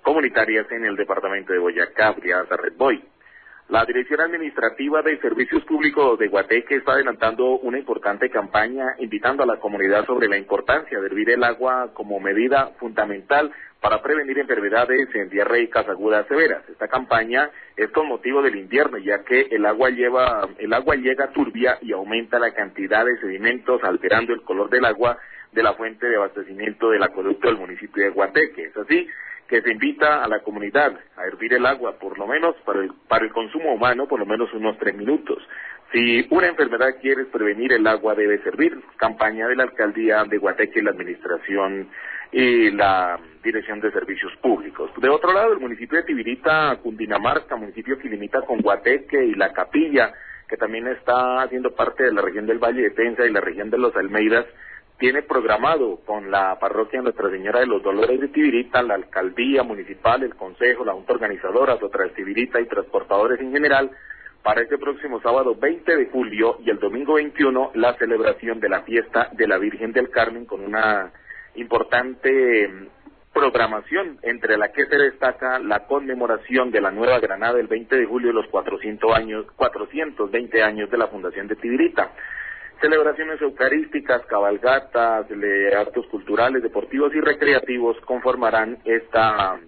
comunitarias 0.00 0.64
en 0.72 0.86
el 0.86 0.96
departamento 0.96 1.52
de 1.52 1.58
Boyacá, 1.58 2.08
afiliadas 2.08 2.48
Red 2.48 2.72
Boy. 2.78 3.04
La 3.68 3.84
Dirección 3.84 4.22
Administrativa 4.22 5.02
de 5.02 5.18
Servicios 5.18 5.62
Públicos 5.64 6.18
de 6.18 6.28
Guateque 6.28 6.76
está 6.76 6.92
adelantando 6.92 7.58
una 7.58 7.78
importante 7.78 8.30
campaña 8.30 8.94
invitando 8.98 9.42
a 9.42 9.46
la 9.46 9.58
comunidad 9.58 10.06
sobre 10.06 10.26
la 10.26 10.38
importancia 10.38 10.98
de 10.98 11.06
hervir 11.06 11.28
el 11.28 11.44
agua 11.44 11.90
como 11.92 12.18
medida 12.18 12.70
fundamental 12.78 13.52
para 13.78 14.00
prevenir 14.00 14.38
enfermedades 14.38 15.14
en 15.14 15.28
diarreicas 15.28 15.86
agudas 15.86 16.26
severas. 16.28 16.66
Esta 16.66 16.88
campaña 16.88 17.50
es 17.76 17.90
con 17.90 18.08
motivo 18.08 18.40
del 18.40 18.56
invierno, 18.56 18.96
ya 18.96 19.22
que 19.22 19.48
el 19.50 19.66
agua 19.66 19.90
lleva, 19.90 20.48
el 20.56 20.72
agua 20.72 20.96
llega 20.96 21.32
turbia 21.32 21.76
y 21.82 21.92
aumenta 21.92 22.38
la 22.38 22.54
cantidad 22.54 23.04
de 23.04 23.20
sedimentos, 23.20 23.84
alterando 23.84 24.32
el 24.32 24.40
color 24.44 24.70
del 24.70 24.86
agua 24.86 25.18
de 25.52 25.62
la 25.62 25.74
fuente 25.74 26.06
de 26.06 26.16
abastecimiento 26.16 26.88
del 26.88 27.02
acueducto 27.02 27.48
del 27.48 27.58
municipio 27.58 28.02
de 28.02 28.10
Guateque. 28.10 28.62
Es 28.62 28.76
así 28.78 29.06
que 29.48 29.62
se 29.62 29.72
invita 29.72 30.22
a 30.22 30.28
la 30.28 30.40
comunidad 30.40 30.92
a 31.16 31.26
hervir 31.26 31.54
el 31.54 31.64
agua, 31.64 31.98
por 31.98 32.18
lo 32.18 32.26
menos 32.26 32.54
para 32.66 32.80
el, 32.80 32.92
para 33.08 33.24
el 33.24 33.32
consumo 33.32 33.72
humano, 33.72 34.06
por 34.06 34.20
lo 34.20 34.26
menos 34.26 34.52
unos 34.52 34.76
tres 34.78 34.94
minutos. 34.94 35.38
Si 35.90 36.26
una 36.30 36.48
enfermedad 36.48 36.96
quiere 37.00 37.24
prevenir 37.24 37.72
el 37.72 37.86
agua, 37.86 38.14
debe 38.14 38.42
servir. 38.42 38.78
Campaña 38.98 39.48
de 39.48 39.56
la 39.56 39.62
alcaldía 39.62 40.22
de 40.24 40.36
Guateque 40.36 40.82
la 40.82 40.90
administración 40.90 41.88
y 42.30 42.70
la 42.72 43.18
Dirección 43.42 43.80
de 43.80 43.90
Servicios 43.90 44.36
Públicos. 44.42 44.90
De 45.00 45.08
otro 45.08 45.32
lado, 45.32 45.54
el 45.54 45.60
municipio 45.60 45.96
de 45.96 46.04
Tibirita, 46.04 46.76
Cundinamarca, 46.82 47.56
municipio 47.56 47.98
que 47.98 48.10
limita 48.10 48.42
con 48.42 48.60
Guateque 48.60 49.24
y 49.24 49.34
La 49.34 49.54
Capilla, 49.54 50.12
que 50.46 50.58
también 50.58 50.86
está 50.88 51.42
haciendo 51.42 51.74
parte 51.74 52.04
de 52.04 52.12
la 52.12 52.20
región 52.20 52.46
del 52.46 52.58
Valle 52.58 52.82
de 52.82 52.90
Tenza 52.90 53.24
y 53.24 53.32
la 53.32 53.40
región 53.40 53.70
de 53.70 53.78
los 53.78 53.96
Almeidas, 53.96 54.44
tiene 54.98 55.22
programado 55.22 56.00
con 56.04 56.30
la 56.30 56.58
parroquia 56.58 57.00
Nuestra 57.00 57.30
Señora 57.30 57.60
de 57.60 57.66
los 57.66 57.82
Dolores 57.82 58.20
de 58.20 58.28
Tibirita, 58.28 58.82
la 58.82 58.94
alcaldía 58.94 59.62
municipal, 59.62 60.22
el 60.24 60.34
consejo, 60.34 60.84
la 60.84 60.92
junta 60.92 61.12
organizadora, 61.12 61.78
Sotras 61.78 62.12
Tibirita 62.14 62.60
y 62.60 62.66
transportadores 62.66 63.40
en 63.40 63.52
general, 63.52 63.90
para 64.42 64.62
este 64.62 64.76
próximo 64.76 65.20
sábado 65.20 65.54
20 65.54 65.96
de 65.96 66.06
julio 66.06 66.58
y 66.64 66.70
el 66.70 66.78
domingo 66.78 67.14
21 67.14 67.72
la 67.74 67.94
celebración 67.94 68.60
de 68.60 68.68
la 68.68 68.82
fiesta 68.82 69.28
de 69.32 69.46
la 69.46 69.58
Virgen 69.58 69.92
del 69.92 70.10
Carmen 70.10 70.46
con 70.46 70.64
una 70.64 71.12
importante 71.54 72.68
mm, 72.68 72.86
programación 73.32 74.18
entre 74.22 74.56
la 74.56 74.72
que 74.72 74.86
se 74.86 74.96
destaca 74.96 75.58
la 75.58 75.86
conmemoración 75.86 76.70
de 76.70 76.80
la 76.80 76.90
Nueva 76.90 77.20
Granada 77.20 77.60
el 77.60 77.66
20 77.68 77.96
de 77.96 78.06
julio 78.06 78.28
de 78.28 78.34
los 78.34 78.48
400 78.48 79.12
años, 79.14 79.46
420 79.54 80.62
años 80.62 80.90
de 80.90 80.98
la 80.98 81.08
Fundación 81.08 81.46
de 81.46 81.56
Tibirita 81.56 82.12
celebraciones 82.80 83.40
eucarísticas, 83.40 84.22
cabalgatas, 84.26 85.26
actos 85.76 86.06
culturales, 86.06 86.62
deportivos 86.62 87.14
y 87.14 87.20
recreativos 87.20 87.96
conformarán 88.04 88.78
esta 88.84 89.58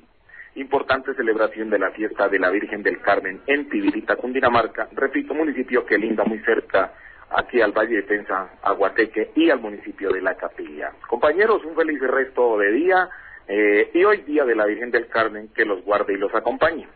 importante 0.55 1.15
celebración 1.15 1.71
de 1.71 1.79
la 1.79 1.91
fiesta 1.91 2.29
de 2.29 2.39
la 2.39 2.51
Virgen 2.51 2.83
del 2.83 3.01
Carmen 3.01 3.41
en 3.47 3.69
Tibirita, 3.69 4.17
Cundinamarca, 4.17 4.89
repito, 4.93 5.35
municipio 5.35 5.87
que 5.87 5.99
linda 5.99 6.25
muy 6.25 6.39
cerca 6.41 6.93
aquí 7.31 7.61
al 7.61 7.73
Valle 7.73 7.97
de 7.97 8.03
Tenza, 8.03 8.51
Aguateque 8.63 9.31
y 9.37 9.51
al 9.51 9.61
municipio 9.61 10.11
de 10.11 10.21
La 10.21 10.35
Capilla. 10.35 10.91
Compañeros, 11.09 11.65
un 11.65 11.77
feliz 11.77 12.01
resto 12.01 12.59
de 12.59 12.73
día 12.73 13.09
eh, 13.47 13.91
y 13.95 14.05
hoy 14.05 14.23
día 14.23 14.45
de 14.45 14.57
la 14.57 14.67
Virgen 14.67 14.91
del 14.91 15.07
Carmen 15.07 15.49
que 15.55 15.65
los 15.65 15.83
guarde 15.85 16.15
y 16.15 16.19
los 16.19 16.35
acompañe. 16.35 16.89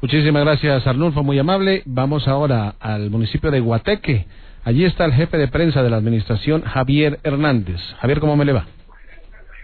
Muchísimas 0.00 0.44
gracias, 0.44 0.86
Arnulfo, 0.86 1.22
muy 1.22 1.38
amable. 1.38 1.82
Vamos 1.86 2.28
ahora 2.28 2.74
al 2.78 3.10
municipio 3.10 3.50
de 3.50 3.60
Guateque. 3.60 4.26
Allí 4.66 4.84
está 4.84 5.04
el 5.04 5.12
jefe 5.12 5.36
de 5.36 5.46
prensa 5.46 5.80
de 5.80 5.90
la 5.90 5.96
administración, 5.96 6.62
Javier 6.62 7.20
Hernández. 7.22 7.80
Javier, 8.00 8.18
¿cómo 8.18 8.34
me 8.34 8.44
le 8.44 8.52
va? 8.52 8.66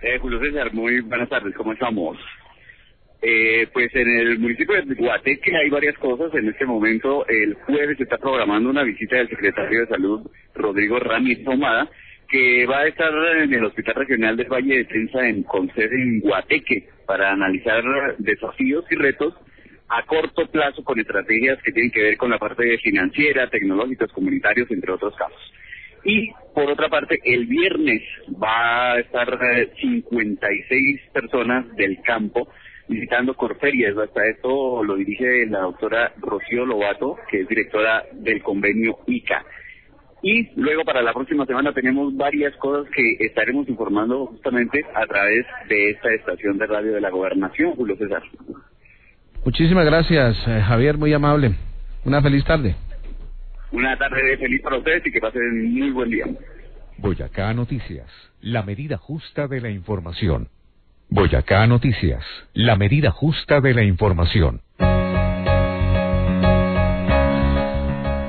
Eh, 0.01 0.17
Julio 0.21 0.39
César, 0.39 0.73
muy 0.73 1.01
buenas 1.01 1.29
tardes, 1.29 1.53
¿cómo 1.57 1.73
estamos? 1.73 2.17
Eh, 3.21 3.67
pues 3.73 3.93
en 3.97 4.09
el 4.09 4.39
municipio 4.39 4.81
de 4.81 4.95
Guateque 4.95 5.57
hay 5.57 5.71
varias 5.71 5.99
cosas. 5.99 6.33
En 6.35 6.49
este 6.49 6.65
momento, 6.67 7.27
el 7.27 7.55
jueves 7.55 7.97
se 7.97 8.05
está 8.05 8.17
programando 8.17 8.71
una 8.71 8.85
visita 8.85 9.17
del 9.17 9.29
secretario 9.29 9.81
de 9.81 9.87
Salud, 9.89 10.31
Rodrigo 10.55 11.01
Ramírez 11.01 11.45
Omada, 11.49 11.91
que 12.29 12.65
va 12.67 12.83
a 12.83 12.87
estar 12.87 13.13
en 13.43 13.53
el 13.53 13.65
Hospital 13.65 13.97
Regional 13.97 14.37
del 14.37 14.53
Valle 14.53 14.77
de 14.77 14.85
Tensa 14.85 15.27
en, 15.27 15.43
con 15.43 15.69
sede 15.75 16.01
en 16.01 16.21
Guateque 16.21 16.89
para 17.07 17.33
analizar 17.33 17.83
desafíos 18.19 18.85
y 18.89 18.95
retos 18.95 19.35
a 19.89 20.03
corto 20.05 20.47
plazo 20.47 20.83
con 20.85 20.99
estrategias 20.99 21.63
que 21.63 21.73
tienen 21.73 21.91
que 21.91 22.03
ver 22.03 22.17
con 22.17 22.31
la 22.31 22.39
parte 22.39 22.79
financiera, 22.79 23.49
tecnológicos, 23.51 24.13
comunitarios, 24.13 24.71
entre 24.71 24.93
otros 24.93 25.15
casos. 25.17 25.53
Y 26.05 26.33
por 26.55 26.71
otra 26.71 26.89
parte, 26.89 27.21
el 27.25 27.47
viernes 27.47 28.03
va 28.43 28.93
a 28.93 29.01
estar 29.01 29.39
56 29.81 30.71
eh, 30.71 31.11
personas 31.13 31.75
del 31.77 32.01
campo 32.03 32.49
visitando 32.89 33.35
Corferias. 33.35 33.97
Hasta 33.97 34.27
esto 34.27 34.83
lo 34.83 34.97
dirige 34.97 35.47
la 35.47 35.61
doctora 35.61 36.13
Rocío 36.19 36.67
Lobato, 36.67 37.17
que 37.31 37.43
es 37.43 37.49
directora 37.49 38.05
del 38.13 38.43
convenio 38.43 38.99
ICA. 39.07 39.45
Y 40.23 40.51
luego 40.61 40.85
para 40.85 41.03
la 41.03 41.13
próxima 41.13 41.47
semana 41.47 41.73
tenemos 41.73 42.17
varias 42.17 42.55
cosas 42.57 42.89
que 42.95 43.17
estaremos 43.21 43.69
informando 43.69 44.27
justamente 44.27 44.85
a 44.95 45.05
través 45.07 45.45
de 45.69 45.91
esta 45.91 46.15
estación 46.15 46.59
de 46.59 46.67
radio 46.67 46.93
de 46.93 47.01
la 47.01 47.11
gobernación, 47.11 47.73
Julio 47.75 47.97
César. 47.97 48.23
Muchísimas 49.45 49.85
gracias, 49.85 50.37
eh, 50.47 50.63
Javier, 50.67 50.97
muy 50.97 51.13
amable. 51.13 51.55
Una 52.05 52.23
feliz 52.23 52.45
tarde. 52.45 52.77
Una 53.73 53.97
tarde 53.97 54.37
feliz 54.37 54.63
para 54.63 54.77
ustedes 54.77 55.05
y 55.07 55.11
que 55.11 55.21
pasen 55.21 55.73
muy 55.73 55.91
buen 55.91 56.11
día. 56.11 56.27
Boyacá 56.99 57.53
Noticias, 57.53 58.07
la 58.41 58.63
medida 58.63 58.99
justa 58.99 59.49
de 59.49 59.61
la 59.61 59.71
información. 59.71 60.49
Boyacá 61.09 61.67
Noticias, 61.67 62.25
la 62.55 62.77
medida 62.77 63.11
justa 63.11 63.61
de 63.61 63.75
la 63.75 63.83
información. 63.83 64.61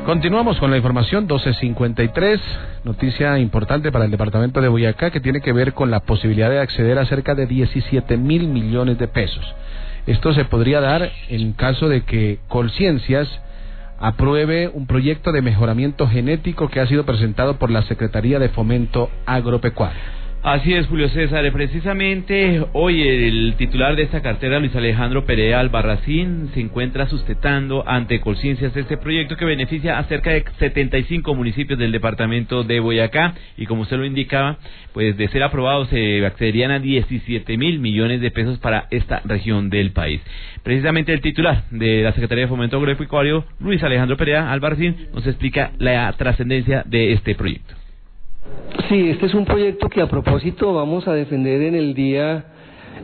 Continuamos 0.05 0.59
con 0.59 0.71
la 0.71 0.77
información 0.77 1.23
1253, 1.23 2.41
noticia 2.83 3.37
importante 3.39 3.91
para 3.91 4.05
el 4.05 4.11
departamento 4.11 4.61
de 4.61 4.67
Boyacá 4.67 5.11
que 5.11 5.21
tiene 5.21 5.41
que 5.41 5.53
ver 5.53 5.73
con 5.73 5.91
la 5.91 6.01
posibilidad 6.01 6.49
de 6.49 6.59
acceder 6.59 6.97
a 6.97 7.05
cerca 7.05 7.35
de 7.35 7.45
17 7.45 8.17
mil 8.17 8.47
millones 8.47 8.97
de 8.97 9.07
pesos. 9.07 9.45
Esto 10.05 10.33
se 10.33 10.45
podría 10.45 10.81
dar 10.81 11.11
en 11.29 11.53
caso 11.53 11.87
de 11.87 12.01
que 12.01 12.39
Colciencias 12.47 13.29
apruebe 13.99 14.67
un 14.67 14.85
proyecto 14.85 15.31
de 15.31 15.41
mejoramiento 15.41 16.07
genético 16.07 16.67
que 16.67 16.81
ha 16.81 16.87
sido 16.87 17.05
presentado 17.05 17.57
por 17.57 17.71
la 17.71 17.83
Secretaría 17.83 18.37
de 18.37 18.49
Fomento 18.49 19.09
Agropecuario. 19.25 20.22
Así 20.43 20.73
es, 20.73 20.87
Julio 20.87 21.07
César. 21.07 21.49
Precisamente 21.53 22.65
hoy 22.73 23.01
el 23.01 23.55
titular 23.57 23.95
de 23.95 24.03
esta 24.03 24.21
cartera, 24.21 24.59
Luis 24.59 24.75
Alejandro 24.75 25.23
Perea 25.23 25.61
Albarracín, 25.61 26.49
se 26.53 26.59
encuentra 26.59 27.07
sustentando 27.07 27.87
ante 27.87 28.19
Conciencias 28.19 28.75
este 28.75 28.97
proyecto 28.97 29.37
que 29.37 29.45
beneficia 29.45 29.97
a 29.97 30.03
cerca 30.03 30.31
de 30.31 30.43
75 30.59 31.33
municipios 31.33 31.79
del 31.79 31.93
departamento 31.93 32.65
de 32.65 32.81
Boyacá 32.81 33.35
y 33.55 33.67
como 33.67 33.83
usted 33.83 33.95
lo 33.95 34.05
indicaba, 34.05 34.57
pues 34.91 35.15
de 35.15 35.29
ser 35.29 35.43
aprobado 35.43 35.85
se 35.85 36.25
accederían 36.25 36.71
a 36.71 36.79
17 36.79 37.57
mil 37.57 37.79
millones 37.79 38.19
de 38.19 38.29
pesos 38.29 38.59
para 38.59 38.87
esta 38.91 39.21
región 39.23 39.69
del 39.69 39.93
país. 39.93 40.19
Precisamente 40.61 41.13
el 41.13 41.21
titular 41.21 41.63
de 41.71 42.01
la 42.03 42.11
Secretaría 42.11 42.43
de 42.43 42.49
Fomento 42.49 42.75
Agropecuario, 42.75 43.45
Luis 43.61 43.81
Alejandro 43.81 44.17
Perea 44.17 44.51
Albarracín, 44.51 45.07
nos 45.13 45.25
explica 45.25 45.71
la 45.77 46.11
trascendencia 46.17 46.83
de 46.85 47.13
este 47.13 47.33
proyecto. 47.33 47.82
Sí, 48.89 49.09
este 49.09 49.27
es 49.27 49.33
un 49.33 49.45
proyecto 49.45 49.89
que 49.89 50.01
a 50.01 50.07
propósito 50.07 50.73
vamos 50.73 51.07
a 51.07 51.13
defender 51.13 51.61
en 51.61 51.75
el 51.75 51.93
día 51.93 52.45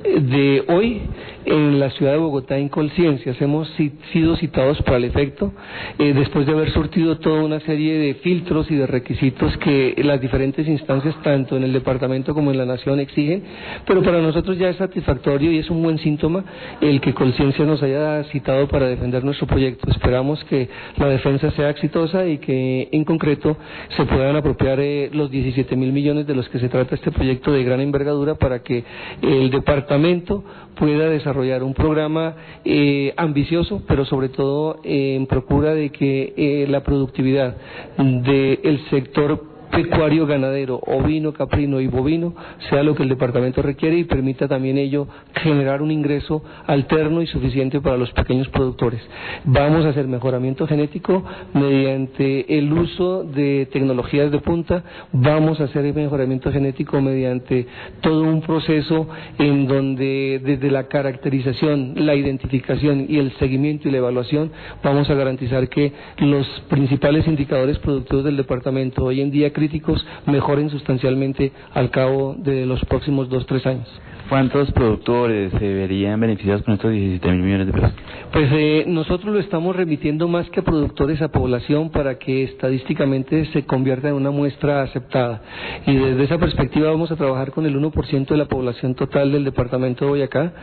de 0.03 0.63
hoy 0.67 1.01
en 1.50 1.80
la 1.80 1.89
ciudad 1.91 2.12
de 2.12 2.20
Bogotá 2.20 2.58
en 2.58 2.70
Colciencias. 2.70 3.41
Hemos 3.41 3.68
sido 4.14 4.36
citados 4.38 4.82
para 4.84 4.97
el 4.97 5.06
efecto 5.06 5.52
eh, 5.97 6.14
después 6.14 6.45
de 6.45 6.54
haber 6.54 6.72
surtido 6.72 7.18
toda 7.18 7.43
una 7.43 7.60
serie 7.62 7.97
de 7.97 8.14
filtros 8.16 8.70
y 8.70 8.76
de 8.76 8.86
requisitos 8.86 9.58
que 9.58 9.95
las 10.04 10.22
diferentes 10.22 10.68
instancias, 10.68 11.16
tanto 11.24 11.58
en 11.58 11.64
el 11.64 11.74
departamento 11.74 12.36
como 12.36 12.52
en 12.52 12.58
la 12.58 12.66
nación, 12.66 13.00
exigen, 13.00 13.43
pero 13.86 14.04
para 14.04 14.22
nosotros 14.22 14.58
ya 14.58 14.70
es 14.70 14.78
satisfactorio 14.78 15.52
y 15.52 15.58
es 15.58 15.70
un 15.70 15.82
buen 15.82 15.97
síntoma 15.97 16.43
el 16.82 17.02
que 17.02 17.14
Colciencias 17.14 17.68
nos 17.68 17.82
haya 17.82 18.24
citado 18.26 18.68
para 18.68 18.88
defender 18.88 19.24
nuestro 19.24 19.47
proyecto. 19.47 19.89
Esperamos 19.89 20.43
que 20.45 20.70
la 20.97 21.08
defensa 21.08 21.52
sea 21.52 21.72
exitosa 21.72 22.28
y 22.28 22.38
que 22.38 22.89
en 22.91 23.04
concreto 23.04 23.58
se 23.97 24.06
puedan 24.06 24.36
apropiar 24.36 24.80
eh, 24.80 25.10
los 25.12 25.32
17 25.32 25.76
mil 25.76 25.91
millones 25.91 26.28
de 26.28 26.36
los 26.36 26.47
que 26.50 26.60
se 26.60 26.70
trata 26.70 26.95
este 26.95 27.12
proyecto 27.12 27.52
de 27.52 27.64
gran 27.64 27.82
envergadura 27.82 28.36
para 28.36 28.60
que 28.62 28.84
el 29.22 29.50
departamento 29.50 30.43
pueda 30.80 31.09
desarrollar 31.09 31.61
un 31.61 31.73
programa 31.73 32.36
eh, 32.63 33.13
ambicioso, 33.17 33.84
pero 33.86 34.05
sobre 34.05 34.30
todo 34.30 34.80
en 34.86 35.27
procura 35.27 35.75
de 35.75 35.89
que 35.91 36.34
eh, 36.38 36.67
la 36.69 36.84
productividad 36.84 37.57
del 37.97 38.80
sector 38.89 39.49
pecuario 39.72 40.26
ganadero, 40.26 40.80
ovino, 40.86 41.34
caprino 41.34 41.80
y 41.82 41.88
bovino, 41.88 42.34
sea 42.70 42.84
lo 42.84 42.95
que 42.95 43.03
el 43.03 43.09
departamento 43.09 43.61
requiere 43.61 43.97
y 43.97 44.03
permita 44.03 44.47
también 44.47 44.78
ello 44.78 45.07
generar 45.36 45.82
un 45.82 45.91
ingreso 45.91 46.43
alterno 46.67 47.22
y 47.22 47.28
suficiente 47.28 47.82
para 47.82 47.97
los 47.97 48.11
pequeños 48.11 48.47
productores. 48.49 49.01
Vamos 49.45 49.86
a 49.86 49.89
hacer 49.89 50.07
mejoramiento 50.07 50.67
genético 50.67 51.24
mediante 51.53 52.57
el 52.57 52.72
uso 52.72 53.24
de 53.24 53.67
tecnologías 53.72 54.32
de 54.32 54.39
punta, 54.39 54.84
vamos 55.11 55.59
a 55.59 55.65
hacer 55.65 55.93
mejoramiento 55.93 56.51
genético 56.51 57.01
mediante 57.01 57.67
todo 58.01 58.24
un 58.24 58.41
proceso 58.41 59.07
en 59.38 59.67
donde 59.67 60.41
desde 60.43 60.72
la 60.72 60.88
caracterización, 60.88 61.93
la 61.95 62.15
identificación 62.15 63.05
y 63.07 63.17
el 63.17 63.32
seguimiento 63.38 63.88
y 63.88 63.91
la 63.91 63.97
evaluación 63.97 64.51
vamos 64.84 65.09
a 65.09 65.13
garantizar 65.13 65.70
que 65.70 65.93
los 66.20 66.47
principales 66.70 67.28
indicadores 67.28 67.80
productivos 67.80 68.26
del 68.26 68.38
departamento 68.38 69.03
hoy 69.03 69.22
en 69.22 69.32
día 69.32 69.53
críticos 69.60 70.05
mejoren 70.26 70.70
sustancialmente 70.70 71.51
al 71.74 71.91
cabo 71.91 72.34
de 72.38 72.66
los 72.66 72.84
próximos 72.86 73.28
dos, 73.28 73.45
tres 73.45 73.66
años. 73.66 73.88
¿Cuántos 74.30 74.72
productores 74.72 75.51
se 75.53 75.74
verían 75.74 76.20
beneficiados 76.20 76.62
con 76.62 76.76
estos 76.76 76.91
17 76.91 77.32
mil 77.32 77.41
millones 77.41 77.68
de 77.68 77.74
pesos? 77.74 77.91
Pues 78.32 78.47
eh, 78.53 78.84
nosotros 78.88 79.34
lo 79.34 79.39
estamos 79.39 79.76
remitiendo 79.76 80.28
más 80.28 80.47
que 80.51 80.60
a 80.60 80.64
productores 80.64 81.20
a 81.24 81.30
población 81.30 81.89
para 81.89 82.20
que 82.20 82.43
estadísticamente 82.43 83.45
se 83.47 83.66
convierta 83.66 84.07
en 84.10 84.14
una 84.14 84.30
muestra 84.30 84.84
aceptada. 84.84 85.41
Y 85.88 85.95
desde 85.95 86.26
esa 86.26 86.38
perspectiva 86.38 86.91
vamos 86.91 87.12
a 87.12 87.16
trabajar 87.16 87.51
con 87.51 87.66
el 87.66 87.76
1% 87.76 88.28
de 88.28 88.38
la 88.38 88.45
población 88.45 88.93
total 88.93 89.32
del 89.32 89.43
departamento 89.43 90.05
de 90.05 90.12
Boyacá. 90.12 90.53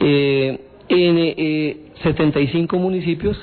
Eh, 0.00 0.69
en 0.90 1.16
eh, 1.18 1.76
75 2.02 2.78
municipios 2.78 3.36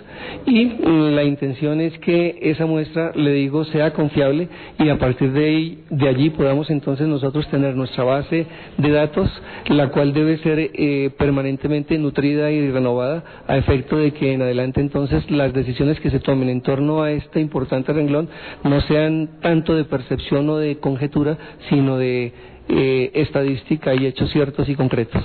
y 0.46 0.66
mm, 0.66 1.16
la 1.16 1.24
intención 1.24 1.80
es 1.80 1.98
que 2.00 2.38
esa 2.42 2.66
muestra, 2.66 3.12
le 3.16 3.32
digo, 3.32 3.64
sea 3.66 3.94
confiable 3.94 4.50
y 4.80 4.90
a 4.90 4.98
partir 4.98 5.32
de, 5.32 5.46
ahí, 5.46 5.84
de 5.90 6.10
allí 6.10 6.30
podamos 6.32 6.70
entonces 6.70 7.08
nosotros 7.08 7.48
tener 7.50 7.76
nuestra 7.76 8.04
base 8.04 8.46
de 8.78 8.92
datos, 8.92 9.30
la 9.70 9.90
cual 9.90 10.14
debe 10.14 10.38
ser 10.40 10.60
eh, 10.60 11.10
permanentemente 11.18 11.98
nutrida 11.98 12.52
y 12.52 12.70
renovada 12.70 13.24
a 13.48 13.58
efecto 13.58 13.98
de 13.98 14.12
que 14.12 14.34
en 14.34 14.42
adelante 14.42 14.82
entonces 14.82 15.30
las 15.32 15.54
decisiones 15.54 16.00
que 16.02 16.10
se 16.10 16.20
tomen 16.20 16.50
en 16.50 16.62
torno 16.62 17.04
a 17.04 17.12
este 17.12 17.40
importante 17.40 17.94
renglón 17.94 18.28
no 18.64 18.82
sean 18.82 19.40
tanto 19.42 19.74
de 19.74 19.86
percepción 19.86 20.50
o 20.50 20.58
de 20.58 20.78
conjetura, 20.80 21.38
sino 21.70 21.98
de 21.98 22.34
eh, 22.68 23.12
estadística 23.14 23.96
y 23.96 24.06
hechos 24.06 24.30
ciertos 24.32 24.68
y 24.68 24.76
concretos. 24.76 25.24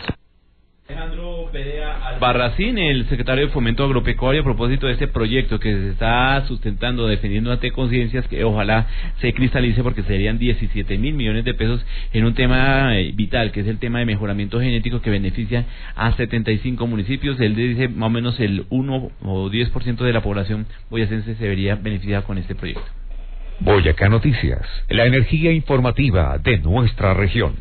Alejandro 0.92 1.50
Barracín, 2.20 2.76
el 2.76 3.08
secretario 3.08 3.46
de 3.46 3.52
Fomento 3.52 3.84
Agropecuario, 3.84 4.42
a 4.42 4.44
propósito 4.44 4.86
de 4.86 4.92
este 4.92 5.08
proyecto 5.08 5.58
que 5.58 5.72
se 5.72 5.88
está 5.90 6.44
sustentando, 6.46 7.06
defendiendo 7.06 7.50
ante 7.50 7.70
conciencias, 7.72 8.28
que 8.28 8.44
ojalá 8.44 8.86
se 9.20 9.32
cristalice 9.32 9.82
porque 9.82 10.02
serían 10.02 10.38
17 10.38 10.98
mil 10.98 11.14
millones 11.14 11.44
de 11.44 11.54
pesos 11.54 11.84
en 12.12 12.26
un 12.26 12.34
tema 12.34 12.98
eh, 12.98 13.12
vital, 13.14 13.52
que 13.52 13.60
es 13.60 13.66
el 13.68 13.78
tema 13.78 14.00
de 14.00 14.04
mejoramiento 14.04 14.60
genético 14.60 15.00
que 15.00 15.10
beneficia 15.10 15.64
a 15.96 16.12
75 16.12 16.86
municipios. 16.86 17.40
Él 17.40 17.54
dice 17.54 17.88
más 17.88 18.08
o 18.08 18.10
menos 18.10 18.38
el 18.38 18.66
1 18.68 19.10
o 19.22 19.50
10% 19.50 19.96
de 19.96 20.12
la 20.12 20.20
población 20.20 20.66
boyacense 20.90 21.34
se 21.36 21.48
vería 21.48 21.76
beneficiada 21.76 22.22
con 22.22 22.36
este 22.36 22.54
proyecto. 22.54 22.84
Boyacá 23.60 24.08
Noticias, 24.08 24.66
la 24.88 25.06
energía 25.06 25.52
informativa 25.52 26.36
de 26.38 26.58
nuestra 26.58 27.14
región. 27.14 27.56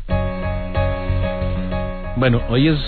Bueno, 2.16 2.42
hoy 2.50 2.68
es 2.68 2.78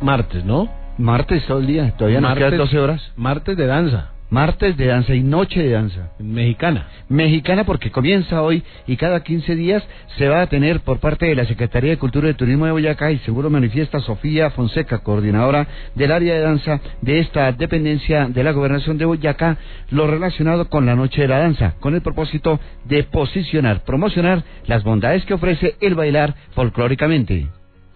martes, 0.00 0.44
¿no? 0.44 0.68
Martes 0.98 1.44
todo 1.46 1.60
el 1.60 1.66
día, 1.66 1.94
todavía 1.96 2.20
nos 2.20 2.36
quedan 2.36 2.56
12 2.56 2.78
horas. 2.78 3.12
Martes 3.16 3.56
de 3.56 3.66
danza. 3.66 4.10
Martes 4.30 4.76
de 4.76 4.86
danza 4.86 5.12
y 5.12 5.24
noche 5.24 5.60
de 5.60 5.70
danza. 5.70 6.12
Mexicana. 6.20 6.86
Mexicana 7.08 7.64
porque 7.64 7.90
comienza 7.90 8.42
hoy 8.42 8.62
y 8.86 8.96
cada 8.96 9.24
15 9.24 9.56
días 9.56 9.82
se 10.18 10.28
va 10.28 10.42
a 10.42 10.46
tener 10.46 10.80
por 10.80 11.00
parte 11.00 11.26
de 11.26 11.34
la 11.34 11.46
Secretaría 11.46 11.90
de 11.90 11.98
Cultura 11.98 12.28
y 12.28 12.34
Turismo 12.34 12.64
de 12.64 12.70
Boyacá 12.70 13.10
y 13.10 13.18
seguro 13.18 13.50
manifiesta 13.50 13.98
Sofía 13.98 14.50
Fonseca, 14.50 14.98
coordinadora 14.98 15.66
del 15.96 16.12
área 16.12 16.34
de 16.34 16.40
danza 16.42 16.80
de 17.00 17.18
esta 17.18 17.50
dependencia 17.50 18.28
de 18.28 18.44
la 18.44 18.52
gobernación 18.52 18.98
de 18.98 19.06
Boyacá, 19.06 19.56
lo 19.90 20.06
relacionado 20.06 20.68
con 20.68 20.86
la 20.86 20.94
noche 20.94 21.22
de 21.22 21.28
la 21.28 21.38
danza, 21.38 21.74
con 21.80 21.96
el 21.96 22.00
propósito 22.00 22.60
de 22.84 23.02
posicionar, 23.02 23.82
promocionar 23.82 24.44
las 24.66 24.84
bondades 24.84 25.24
que 25.24 25.34
ofrece 25.34 25.74
el 25.80 25.96
bailar 25.96 26.36
folclóricamente 26.54 27.48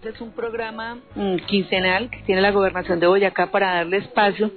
es 0.07 0.21
un 0.21 0.31
programa 0.31 0.99
mm, 1.15 1.37
quincenal 1.47 2.09
que 2.09 2.21
tiene 2.25 2.41
la 2.41 2.51
gobernación 2.51 2.99
de 2.99 3.07
Boyacá 3.07 3.47
para 3.47 3.75
darle 3.75 3.97
espacio 3.97 4.51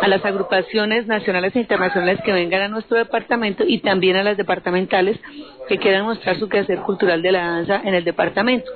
a 0.00 0.08
las 0.08 0.24
agrupaciones 0.24 1.06
nacionales 1.06 1.54
e 1.54 1.60
internacionales 1.60 2.20
que 2.24 2.32
vengan 2.32 2.62
a 2.62 2.68
nuestro 2.68 2.96
departamento 2.96 3.64
y 3.66 3.78
también 3.78 4.16
a 4.16 4.24
las 4.24 4.36
departamentales 4.36 5.18
que 5.68 5.78
quieran 5.78 6.04
mostrar 6.04 6.38
su 6.38 6.48
quehacer 6.48 6.80
cultural 6.80 7.22
de 7.22 7.32
la 7.32 7.46
danza 7.46 7.80
en 7.84 7.94
el 7.94 8.04
departamento. 8.04 8.70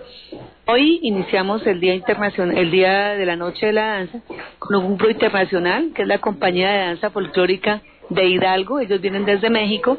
Hoy 0.67 1.01
iniciamos 1.03 1.67
el 1.67 1.81
Día 1.81 1.95
Internacional, 1.95 2.57
el 2.57 2.71
Día 2.71 3.15
de 3.15 3.27
la 3.27 3.37
Noche 3.37 3.67
de 3.67 3.73
la 3.73 3.87
Danza 3.87 4.21
con 4.59 4.77
un 4.77 4.97
grupo 4.97 5.11
internacional 5.11 5.91
que 5.95 6.03
es 6.03 6.09
la 6.09 6.19
Compañía 6.19 6.71
de 6.71 6.79
Danza 6.79 7.11
Folclórica 7.11 7.83
de 8.11 8.27
Hidalgo. 8.27 8.81
Ellos 8.81 9.01
vienen 9.01 9.25
desde 9.25 9.51
México. 9.51 9.99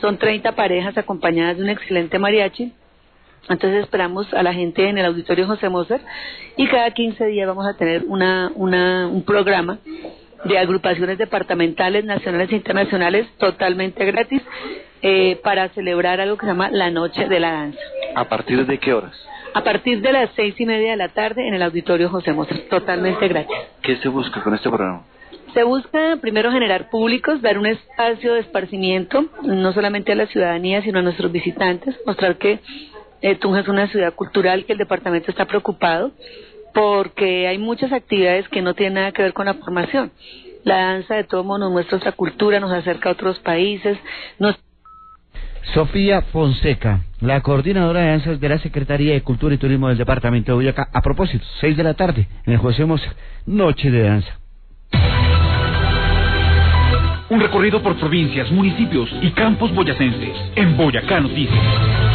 Son 0.00 0.18
30 0.18 0.52
parejas 0.52 0.98
acompañadas 0.98 1.56
de 1.56 1.62
un 1.62 1.70
excelente 1.70 2.18
mariachi 2.18 2.72
entonces 3.48 3.82
esperamos 3.82 4.32
a 4.32 4.42
la 4.42 4.54
gente 4.54 4.88
en 4.88 4.98
el 4.98 5.06
auditorio 5.06 5.46
José 5.46 5.68
Moser 5.68 6.00
y 6.56 6.66
cada 6.68 6.90
15 6.90 7.26
días 7.26 7.46
vamos 7.46 7.66
a 7.66 7.76
tener 7.76 8.04
una, 8.06 8.50
una, 8.54 9.08
un 9.08 9.22
programa 9.22 9.78
de 10.44 10.58
agrupaciones 10.58 11.18
departamentales, 11.18 12.04
nacionales 12.04 12.50
e 12.52 12.56
internacionales 12.56 13.26
totalmente 13.38 14.04
gratis 14.04 14.42
eh, 15.02 15.40
para 15.42 15.68
celebrar 15.70 16.20
algo 16.20 16.36
que 16.36 16.46
se 16.46 16.52
llama 16.52 16.70
la 16.70 16.90
Noche 16.90 17.26
de 17.28 17.40
la 17.40 17.52
Danza. 17.52 17.78
¿A 18.14 18.24
partir 18.24 18.64
de 18.66 18.78
qué 18.78 18.92
horas? 18.92 19.14
A 19.54 19.62
partir 19.62 20.00
de 20.00 20.12
las 20.12 20.30
seis 20.34 20.54
y 20.58 20.66
media 20.66 20.92
de 20.92 20.96
la 20.96 21.08
tarde 21.08 21.46
en 21.46 21.54
el 21.54 21.62
auditorio 21.62 22.08
José 22.08 22.32
Moser, 22.32 22.68
totalmente 22.68 23.28
gratis. 23.28 23.56
¿Qué 23.82 23.96
se 23.96 24.08
busca 24.08 24.42
con 24.42 24.54
este 24.54 24.68
programa? 24.68 25.04
Se 25.54 25.62
busca 25.62 26.16
primero 26.20 26.50
generar 26.50 26.90
públicos, 26.90 27.40
dar 27.40 27.58
un 27.58 27.66
espacio 27.66 28.34
de 28.34 28.40
esparcimiento, 28.40 29.26
no 29.44 29.72
solamente 29.72 30.10
a 30.10 30.16
la 30.16 30.26
ciudadanía, 30.26 30.82
sino 30.82 30.98
a 30.98 31.02
nuestros 31.02 31.30
visitantes, 31.30 31.94
mostrar 32.04 32.36
que 32.38 32.58
eh, 33.24 33.36
Tunja 33.36 33.60
es 33.60 33.68
una 33.68 33.88
ciudad 33.88 34.12
cultural 34.12 34.66
que 34.66 34.72
el 34.72 34.78
departamento 34.78 35.30
está 35.30 35.46
preocupado 35.46 36.12
porque 36.74 37.48
hay 37.48 37.56
muchas 37.56 37.90
actividades 37.90 38.46
que 38.50 38.60
no 38.60 38.74
tienen 38.74 38.94
nada 38.94 39.12
que 39.12 39.22
ver 39.22 39.32
con 39.32 39.46
la 39.46 39.54
formación. 39.54 40.12
La 40.62 40.76
danza 40.76 41.14
de 41.14 41.24
todo 41.24 41.42
modo 41.42 41.60
nos 41.60 41.72
muestra 41.72 41.96
otra 41.96 42.12
cultura, 42.12 42.60
nos 42.60 42.70
acerca 42.70 43.08
a 43.08 43.12
otros 43.12 43.38
países. 43.38 43.96
Nos... 44.38 44.56
Sofía 45.72 46.20
Fonseca, 46.20 47.00
la 47.20 47.40
coordinadora 47.40 48.00
de 48.00 48.08
danzas 48.08 48.40
de 48.40 48.48
la 48.50 48.58
Secretaría 48.58 49.14
de 49.14 49.22
Cultura 49.22 49.54
y 49.54 49.58
Turismo 49.58 49.88
del 49.88 49.96
Departamento 49.96 50.52
de 50.52 50.56
Boyacá. 50.56 50.90
A 50.92 51.00
propósito, 51.00 51.46
seis 51.62 51.78
de 51.78 51.82
la 51.82 51.94
tarde, 51.94 52.28
en 52.44 52.52
el 52.52 52.58
José 52.58 52.84
Noche 53.46 53.90
de 53.90 54.02
Danza. 54.02 54.38
Un 57.30 57.40
recorrido 57.40 57.82
por 57.82 57.96
provincias, 57.98 58.50
municipios 58.50 59.08
y 59.22 59.30
campos 59.30 59.74
boyacenses 59.74 60.36
en 60.56 60.76
Boyacá 60.76 61.20
Noticias. 61.20 62.13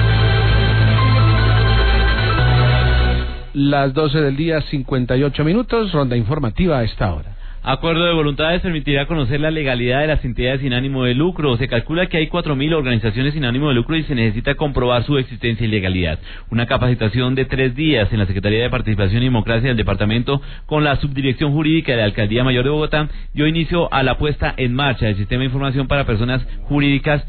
Las 3.62 3.94
12 3.94 4.22
del 4.22 4.38
día, 4.38 4.62
58 4.62 5.44
minutos, 5.44 5.92
ronda 5.92 6.16
informativa 6.16 6.80
a 6.80 6.86
esta 6.86 7.14
hora. 7.14 7.36
Acuerdo 7.62 8.06
de 8.06 8.14
voluntades 8.14 8.62
permitirá 8.62 9.06
conocer 9.06 9.42
la 9.42 9.52
legalidad 9.52 10.00
de 10.00 10.08
las 10.08 10.24
entidades 10.24 10.62
sin 10.62 10.72
ánimo 10.72 11.04
de 11.04 11.14
lucro. 11.14 11.58
Se 11.58 11.68
calcula 11.68 12.06
que 12.06 12.16
hay 12.16 12.30
4.000 12.30 12.74
organizaciones 12.74 13.34
sin 13.34 13.44
ánimo 13.44 13.68
de 13.68 13.74
lucro 13.74 13.98
y 13.98 14.04
se 14.04 14.16
necesita 14.16 14.56
comprobar 14.56 15.04
su 15.04 15.18
existencia 15.18 15.68
y 15.68 15.70
legalidad. 15.70 16.20
Una 16.50 16.68
capacitación 16.68 17.36
de 17.36 17.44
tres 17.44 17.76
días 17.76 18.08
en 18.14 18.20
la 18.20 18.28
Secretaría 18.28 18.64
de 18.64 18.70
Participación 18.70 19.24
y 19.24 19.26
Democracia 19.26 19.68
del 19.68 19.76
Departamento 19.76 20.42
con 20.66 20.86
la 20.86 20.96
Subdirección 20.96 21.52
Jurídica 21.52 21.92
de 21.92 21.98
la 21.98 22.06
Alcaldía 22.06 22.46
Mayor 22.46 22.64
de 22.64 22.70
Bogotá 22.70 23.10
dio 23.34 23.46
inicio 23.46 23.94
a 23.94 24.04
la 24.04 24.18
puesta 24.18 24.54
en 24.56 24.74
marcha 24.74 25.08
del 25.08 25.18
Sistema 25.18 25.42
de 25.42 25.48
Información 25.48 25.90
para 25.90 26.06
Personas 26.06 26.48
Jurídicas 26.62 27.28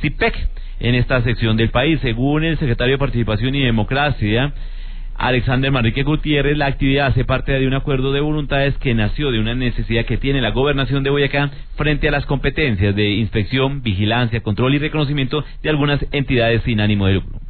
CIPEC 0.00 0.48
en 0.80 0.96
esta 0.96 1.22
sección 1.22 1.56
del 1.56 1.70
país. 1.70 2.00
Según 2.00 2.42
el 2.42 2.58
Secretario 2.58 2.94
de 2.94 2.98
Participación 2.98 3.54
y 3.54 3.62
Democracia, 3.62 4.52
Alexander 5.18 5.72
Manrique 5.72 6.04
Gutiérrez, 6.04 6.56
la 6.56 6.66
actividad 6.66 7.08
hace 7.08 7.24
parte 7.24 7.50
de 7.50 7.66
un 7.66 7.74
acuerdo 7.74 8.12
de 8.12 8.20
voluntades 8.20 8.78
que 8.78 8.94
nació 8.94 9.32
de 9.32 9.40
una 9.40 9.52
necesidad 9.52 10.04
que 10.04 10.16
tiene 10.16 10.40
la 10.40 10.52
gobernación 10.52 11.02
de 11.02 11.10
Boyacá 11.10 11.50
frente 11.76 12.06
a 12.06 12.12
las 12.12 12.24
competencias 12.24 12.94
de 12.94 13.10
inspección, 13.10 13.82
vigilancia, 13.82 14.40
control 14.42 14.76
y 14.76 14.78
reconocimiento 14.78 15.44
de 15.60 15.70
algunas 15.70 16.06
entidades 16.12 16.62
sin 16.62 16.80
ánimo 16.80 17.08
de 17.08 17.14
lucro. 17.14 17.47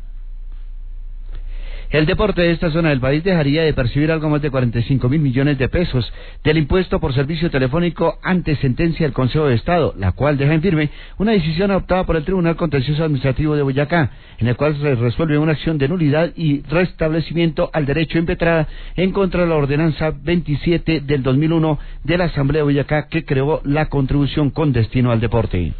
El 1.91 2.05
deporte 2.05 2.43
de 2.43 2.51
esta 2.51 2.70
zona 2.70 2.91
del 2.91 3.01
país 3.01 3.24
dejaría 3.24 3.62
de 3.62 3.72
percibir 3.72 4.12
algo 4.12 4.28
más 4.28 4.43
de 4.43 4.51
45 4.51 5.09
mil 5.09 5.20
millones 5.20 5.57
de 5.57 5.70
pesos 5.70 6.12
del 6.45 6.59
impuesto 6.59 7.01
por 7.01 7.14
servicio 7.14 7.51
telefónico 7.51 8.18
ante 8.22 8.57
sentencia 8.57 9.07
del 9.07 9.14
Consejo 9.14 9.47
de 9.47 9.55
Estado, 9.55 9.95
la 9.97 10.12
cual 10.12 10.36
deja 10.36 10.53
en 10.53 10.61
firme 10.61 10.91
una 11.16 11.32
decisión 11.32 11.70
adoptada 11.70 12.05
por 12.05 12.16
el 12.16 12.24
Tribunal 12.24 12.57
Contencioso 12.57 13.05
Administrativo 13.05 13.57
de 13.57 13.62
Boyacá, 13.62 14.11
en 14.36 14.49
el 14.49 14.57
cual 14.57 14.76
se 14.76 14.97
resuelve 14.97 15.39
una 15.39 15.53
acción 15.53 15.78
de 15.78 15.89
nulidad 15.89 16.30
y 16.36 16.61
restablecimiento 16.64 17.70
al 17.72 17.86
derecho 17.86 18.18
impetrada 18.18 18.68
en 18.95 19.12
contra 19.12 19.45
de 19.45 19.49
la 19.49 19.57
ordenanza 19.57 20.11
27 20.11 21.01
del 21.01 21.22
2001 21.22 21.78
de 22.05 22.18
la 22.18 22.24
Asamblea 22.24 22.61
de 22.61 22.64
Boyacá 22.64 23.09
que 23.09 23.24
creó 23.24 23.62
la 23.64 23.86
contribución 23.86 24.51
con 24.51 24.74
destino 24.74 25.11
al 25.11 25.20
deporte. 25.20 25.72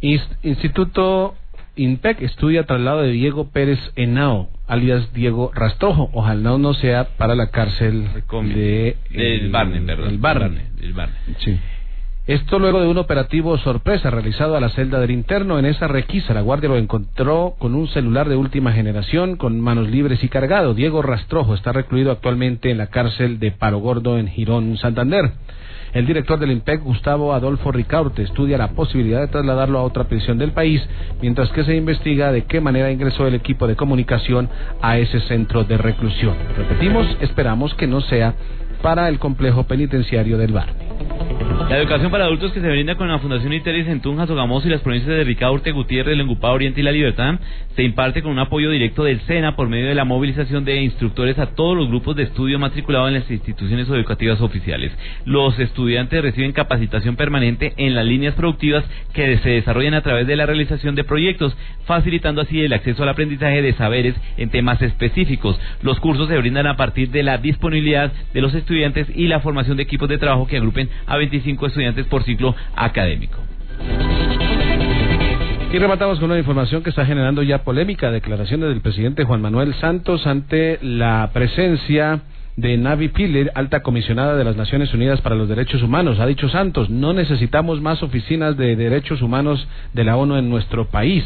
Instituto 0.00 1.36
INPEC 1.76 2.22
estudia 2.22 2.64
traslado 2.64 3.02
de 3.02 3.12
Diego 3.12 3.48
Pérez 3.50 3.78
Henao, 3.96 4.48
alias 4.66 5.12
Diego 5.14 5.50
Rastrojo. 5.54 6.10
Ojalá 6.12 6.58
no 6.58 6.74
sea 6.74 7.16
para 7.16 7.34
la 7.34 7.50
cárcel 7.50 8.08
de... 8.54 8.96
Del 9.10 9.50
Barne, 9.50 9.80
perdón. 9.80 10.08
El 10.10 10.18
Barne. 10.18 10.62
Sí. 11.38 11.58
Esto 12.24 12.60
luego 12.60 12.80
de 12.80 12.86
un 12.86 12.98
operativo 12.98 13.58
sorpresa 13.58 14.08
realizado 14.08 14.56
a 14.56 14.60
la 14.60 14.68
celda 14.68 15.00
del 15.00 15.10
interno. 15.10 15.58
En 15.58 15.64
esa 15.64 15.88
requisa, 15.88 16.32
la 16.32 16.40
guardia 16.40 16.68
lo 16.68 16.76
encontró 16.76 17.56
con 17.58 17.74
un 17.74 17.88
celular 17.88 18.28
de 18.28 18.36
última 18.36 18.72
generación, 18.72 19.36
con 19.36 19.60
manos 19.60 19.90
libres 19.90 20.22
y 20.22 20.28
cargado. 20.28 20.72
Diego 20.72 21.02
Rastrojo 21.02 21.54
está 21.54 21.72
recluido 21.72 22.12
actualmente 22.12 22.70
en 22.70 22.78
la 22.78 22.86
cárcel 22.86 23.40
de 23.40 23.50
Palo 23.50 23.78
Gordo 23.78 24.18
en 24.18 24.28
Girón, 24.28 24.76
Santander. 24.76 25.32
El 25.92 26.06
director 26.06 26.38
del 26.38 26.52
IMPEC, 26.52 26.82
Gustavo 26.82 27.34
Adolfo 27.34 27.70
Ricaurte, 27.70 28.22
estudia 28.22 28.56
la 28.56 28.68
posibilidad 28.68 29.20
de 29.20 29.28
trasladarlo 29.28 29.78
a 29.78 29.82
otra 29.82 30.04
prisión 30.04 30.38
del 30.38 30.52
país, 30.52 30.82
mientras 31.20 31.50
que 31.50 31.64
se 31.64 31.76
investiga 31.76 32.32
de 32.32 32.44
qué 32.44 32.62
manera 32.62 32.90
ingresó 32.90 33.26
el 33.26 33.34
equipo 33.34 33.66
de 33.66 33.76
comunicación 33.76 34.48
a 34.80 34.96
ese 34.96 35.20
centro 35.20 35.64
de 35.64 35.76
reclusión. 35.76 36.34
Repetimos, 36.56 37.06
esperamos 37.20 37.74
que 37.74 37.86
no 37.86 38.00
sea 38.00 38.34
para 38.82 39.08
el 39.08 39.18
complejo 39.18 39.64
penitenciario 39.64 40.36
del 40.36 40.52
Barne. 40.52 40.92
La 41.68 41.78
educación 41.78 42.10
para 42.10 42.24
adultos 42.24 42.52
que 42.52 42.60
se 42.60 42.68
brinda 42.68 42.96
con 42.96 43.08
la 43.08 43.18
Fundación 43.18 43.52
Iteris 43.52 43.86
en 43.86 44.00
Tunja, 44.00 44.26
Sogamoso 44.26 44.66
y 44.66 44.70
las 44.70 44.82
provincias 44.82 45.16
de 45.16 45.24
Ricaurte, 45.24 45.72
Gutiérrez, 45.72 46.16
Lengupá, 46.18 46.50
Oriente 46.50 46.80
y 46.80 46.82
La 46.82 46.92
Libertad 46.92 47.36
se 47.74 47.82
imparte 47.82 48.20
con 48.20 48.32
un 48.32 48.40
apoyo 48.40 48.68
directo 48.68 49.04
del 49.04 49.20
SENA 49.20 49.56
por 49.56 49.68
medio 49.68 49.86
de 49.86 49.94
la 49.94 50.04
movilización 50.04 50.66
de 50.66 50.82
instructores 50.82 51.38
a 51.38 51.54
todos 51.54 51.74
los 51.76 51.88
grupos 51.88 52.16
de 52.16 52.24
estudio 52.24 52.58
matriculados 52.58 53.08
en 53.08 53.14
las 53.14 53.30
instituciones 53.30 53.88
educativas 53.88 54.40
oficiales. 54.42 54.92
Los 55.24 55.58
estudiantes 55.58 56.20
reciben 56.20 56.52
capacitación 56.52 57.16
permanente 57.16 57.72
en 57.78 57.94
las 57.94 58.04
líneas 58.04 58.34
productivas 58.34 58.84
que 59.14 59.38
se 59.38 59.50
desarrollan 59.50 59.94
a 59.94 60.02
través 60.02 60.26
de 60.26 60.36
la 60.36 60.44
realización 60.44 60.94
de 60.94 61.04
proyectos, 61.04 61.56
facilitando 61.86 62.42
así 62.42 62.60
el 62.60 62.74
acceso 62.74 63.02
al 63.02 63.08
aprendizaje 63.08 63.62
de 63.62 63.72
saberes 63.72 64.14
en 64.36 64.50
temas 64.50 64.82
específicos. 64.82 65.58
Los 65.80 66.00
cursos 66.00 66.28
se 66.28 66.36
brindan 66.36 66.66
a 66.66 66.76
partir 66.76 67.10
de 67.10 67.22
la 67.22 67.38
disponibilidad 67.38 68.12
de 68.34 68.40
los 68.42 68.52
estudiantes 68.52 68.71
y 69.14 69.26
la 69.28 69.40
formación 69.40 69.76
de 69.76 69.82
equipos 69.82 70.08
de 70.08 70.18
trabajo 70.18 70.46
que 70.46 70.56
agrupen 70.56 70.88
a 71.06 71.16
25 71.16 71.66
estudiantes 71.66 72.06
por 72.06 72.22
ciclo 72.24 72.54
académico. 72.74 73.38
Y 75.72 75.78
rematamos 75.78 76.20
con 76.20 76.30
una 76.30 76.38
información 76.38 76.82
que 76.82 76.90
está 76.90 77.06
generando 77.06 77.42
ya 77.42 77.64
polémica, 77.64 78.10
declaraciones 78.10 78.68
del 78.68 78.82
presidente 78.82 79.24
Juan 79.24 79.40
Manuel 79.40 79.72
Santos 79.74 80.26
ante 80.26 80.78
la 80.82 81.30
presencia 81.32 82.20
de 82.56 82.76
Navi 82.76 83.08
Piller, 83.08 83.50
alta 83.54 83.82
comisionada 83.82 84.36
de 84.36 84.44
las 84.44 84.56
Naciones 84.56 84.92
Unidas 84.92 85.22
para 85.22 85.34
los 85.34 85.48
Derechos 85.48 85.82
Humanos. 85.82 86.20
Ha 86.20 86.26
dicho 86.26 86.50
Santos, 86.50 86.90
no 86.90 87.14
necesitamos 87.14 87.80
más 87.80 88.02
oficinas 88.02 88.58
de 88.58 88.76
derechos 88.76 89.22
humanos 89.22 89.66
de 89.94 90.04
la 90.04 90.16
ONU 90.16 90.36
en 90.36 90.50
nuestro 90.50 90.88
país. 90.88 91.24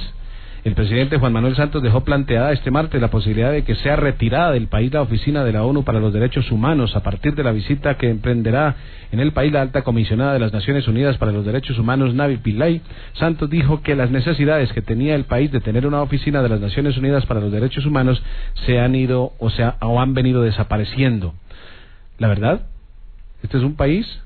El 0.64 0.74
presidente 0.74 1.18
Juan 1.18 1.32
Manuel 1.32 1.54
Santos 1.54 1.82
dejó 1.82 2.02
planteada 2.02 2.52
este 2.52 2.70
martes 2.70 3.00
la 3.00 3.10
posibilidad 3.10 3.52
de 3.52 3.62
que 3.62 3.76
sea 3.76 3.96
retirada 3.96 4.52
del 4.52 4.66
país 4.66 4.92
la 4.92 5.02
oficina 5.02 5.44
de 5.44 5.52
la 5.52 5.64
ONU 5.64 5.84
para 5.84 6.00
los 6.00 6.12
Derechos 6.12 6.50
Humanos 6.50 6.96
a 6.96 7.02
partir 7.02 7.34
de 7.34 7.44
la 7.44 7.52
visita 7.52 7.96
que 7.96 8.10
emprenderá 8.10 8.74
en 9.12 9.20
el 9.20 9.32
país 9.32 9.52
la 9.52 9.62
alta 9.62 9.82
comisionada 9.82 10.32
de 10.32 10.40
las 10.40 10.52
Naciones 10.52 10.88
Unidas 10.88 11.18
para 11.18 11.32
los 11.32 11.46
Derechos 11.46 11.78
Humanos, 11.78 12.14
Navi 12.14 12.38
Pillay. 12.38 12.80
Santos 13.12 13.48
dijo 13.48 13.82
que 13.82 13.94
las 13.94 14.10
necesidades 14.10 14.72
que 14.72 14.82
tenía 14.82 15.14
el 15.14 15.24
país 15.24 15.52
de 15.52 15.60
tener 15.60 15.86
una 15.86 16.02
oficina 16.02 16.42
de 16.42 16.48
las 16.48 16.60
Naciones 16.60 16.96
Unidas 16.96 17.26
para 17.26 17.40
los 17.40 17.52
Derechos 17.52 17.86
Humanos 17.86 18.22
se 18.66 18.80
han 18.80 18.94
ido 18.94 19.32
o, 19.38 19.50
sea, 19.50 19.76
o 19.80 20.00
han 20.00 20.14
venido 20.14 20.42
desapareciendo. 20.42 21.34
La 22.18 22.28
verdad, 22.28 22.62
este 23.42 23.58
es 23.58 23.62
un 23.62 23.76
país 23.76 24.20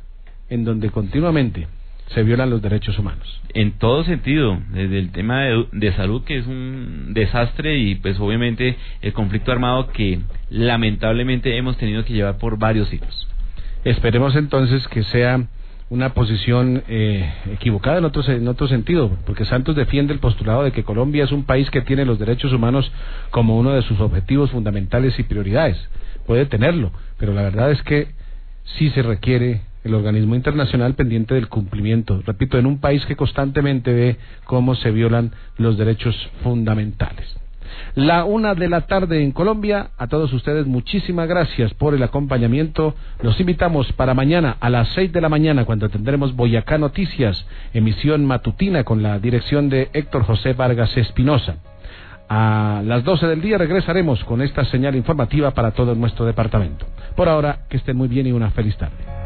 en 0.48 0.64
donde 0.64 0.90
continuamente 0.90 1.66
se 2.14 2.22
violan 2.24 2.50
los 2.50 2.60
derechos 2.60 2.98
humanos. 2.98 3.40
En 3.54 3.72
todo 3.78 4.04
sentido, 4.04 4.58
desde 4.70 4.98
el 4.98 5.12
tema 5.12 5.42
de, 5.72 5.92
salud 5.92 6.24
que 6.24 6.38
es 6.38 6.46
un 6.46 7.12
desastre 7.14 7.78
y 7.78 7.94
pues 7.96 8.18
obviamente 8.18 8.76
el 9.00 9.12
conflicto 9.12 9.52
armado 9.52 9.88
que 9.92 10.20
lamentablemente 10.50 11.56
hemos 11.56 11.76
tenido 11.76 12.04
que 12.04 12.12
llevar 12.12 12.38
por 12.38 12.58
varios 12.58 12.88
siglos. 12.88 13.28
Esperemos 13.84 14.34
entonces 14.36 14.86
que 14.88 15.04
sea 15.04 15.46
una 15.88 16.14
posición 16.14 16.82
eh, 16.88 17.32
equivocada 17.52 17.98
en 17.98 18.04
otro, 18.04 18.22
en 18.28 18.46
otro 18.46 18.68
sentido, 18.68 19.16
porque 19.26 19.44
Santos 19.44 19.74
defiende 19.74 20.12
el 20.12 20.20
postulado 20.20 20.62
de 20.62 20.72
que 20.72 20.84
Colombia 20.84 21.24
es 21.24 21.32
un 21.32 21.44
país 21.44 21.70
que 21.70 21.80
tiene 21.80 22.04
los 22.04 22.18
derechos 22.18 22.52
humanos 22.52 22.90
como 23.30 23.58
uno 23.58 23.72
de 23.72 23.82
sus 23.82 24.00
objetivos 24.00 24.50
fundamentales 24.50 25.18
y 25.18 25.24
prioridades. 25.24 25.76
Puede 26.26 26.46
tenerlo, 26.46 26.92
pero 27.18 27.32
la 27.34 27.42
verdad 27.42 27.72
es 27.72 27.82
que 27.82 28.08
sí 28.78 28.90
se 28.90 29.02
requiere 29.02 29.62
el 29.84 29.94
organismo 29.94 30.34
internacional 30.34 30.94
pendiente 30.94 31.34
del 31.34 31.48
cumplimiento, 31.48 32.22
repito, 32.26 32.58
en 32.58 32.66
un 32.66 32.80
país 32.80 33.04
que 33.06 33.16
constantemente 33.16 33.92
ve 33.92 34.16
cómo 34.44 34.74
se 34.74 34.90
violan 34.90 35.32
los 35.56 35.78
derechos 35.78 36.14
fundamentales. 36.42 37.40
La 37.94 38.24
una 38.24 38.54
de 38.54 38.68
la 38.68 38.82
tarde 38.82 39.22
en 39.22 39.32
Colombia, 39.32 39.90
a 39.96 40.06
todos 40.06 40.32
ustedes 40.32 40.66
muchísimas 40.66 41.28
gracias 41.28 41.74
por 41.74 41.94
el 41.94 42.02
acompañamiento. 42.02 42.94
Los 43.22 43.38
invitamos 43.40 43.92
para 43.92 44.14
mañana 44.14 44.56
a 44.60 44.70
las 44.70 44.88
seis 44.88 45.12
de 45.12 45.20
la 45.20 45.28
mañana 45.28 45.64
cuando 45.64 45.88
tendremos 45.88 46.34
Boyacá 46.36 46.78
Noticias, 46.78 47.44
emisión 47.72 48.24
matutina 48.24 48.84
con 48.84 49.02
la 49.02 49.18
dirección 49.18 49.68
de 49.68 49.88
Héctor 49.92 50.24
José 50.24 50.52
Vargas 50.52 50.96
Espinosa. 50.96 51.56
A 52.28 52.82
las 52.84 53.02
doce 53.02 53.26
del 53.26 53.40
día 53.40 53.58
regresaremos 53.58 54.22
con 54.24 54.40
esta 54.40 54.64
señal 54.66 54.94
informativa 54.94 55.50
para 55.50 55.72
todo 55.72 55.96
nuestro 55.96 56.24
departamento. 56.26 56.86
Por 57.16 57.28
ahora, 57.28 57.60
que 57.68 57.76
estén 57.76 57.96
muy 57.96 58.06
bien 58.06 58.28
y 58.28 58.32
una 58.32 58.50
feliz 58.52 58.76
tarde. 58.76 59.19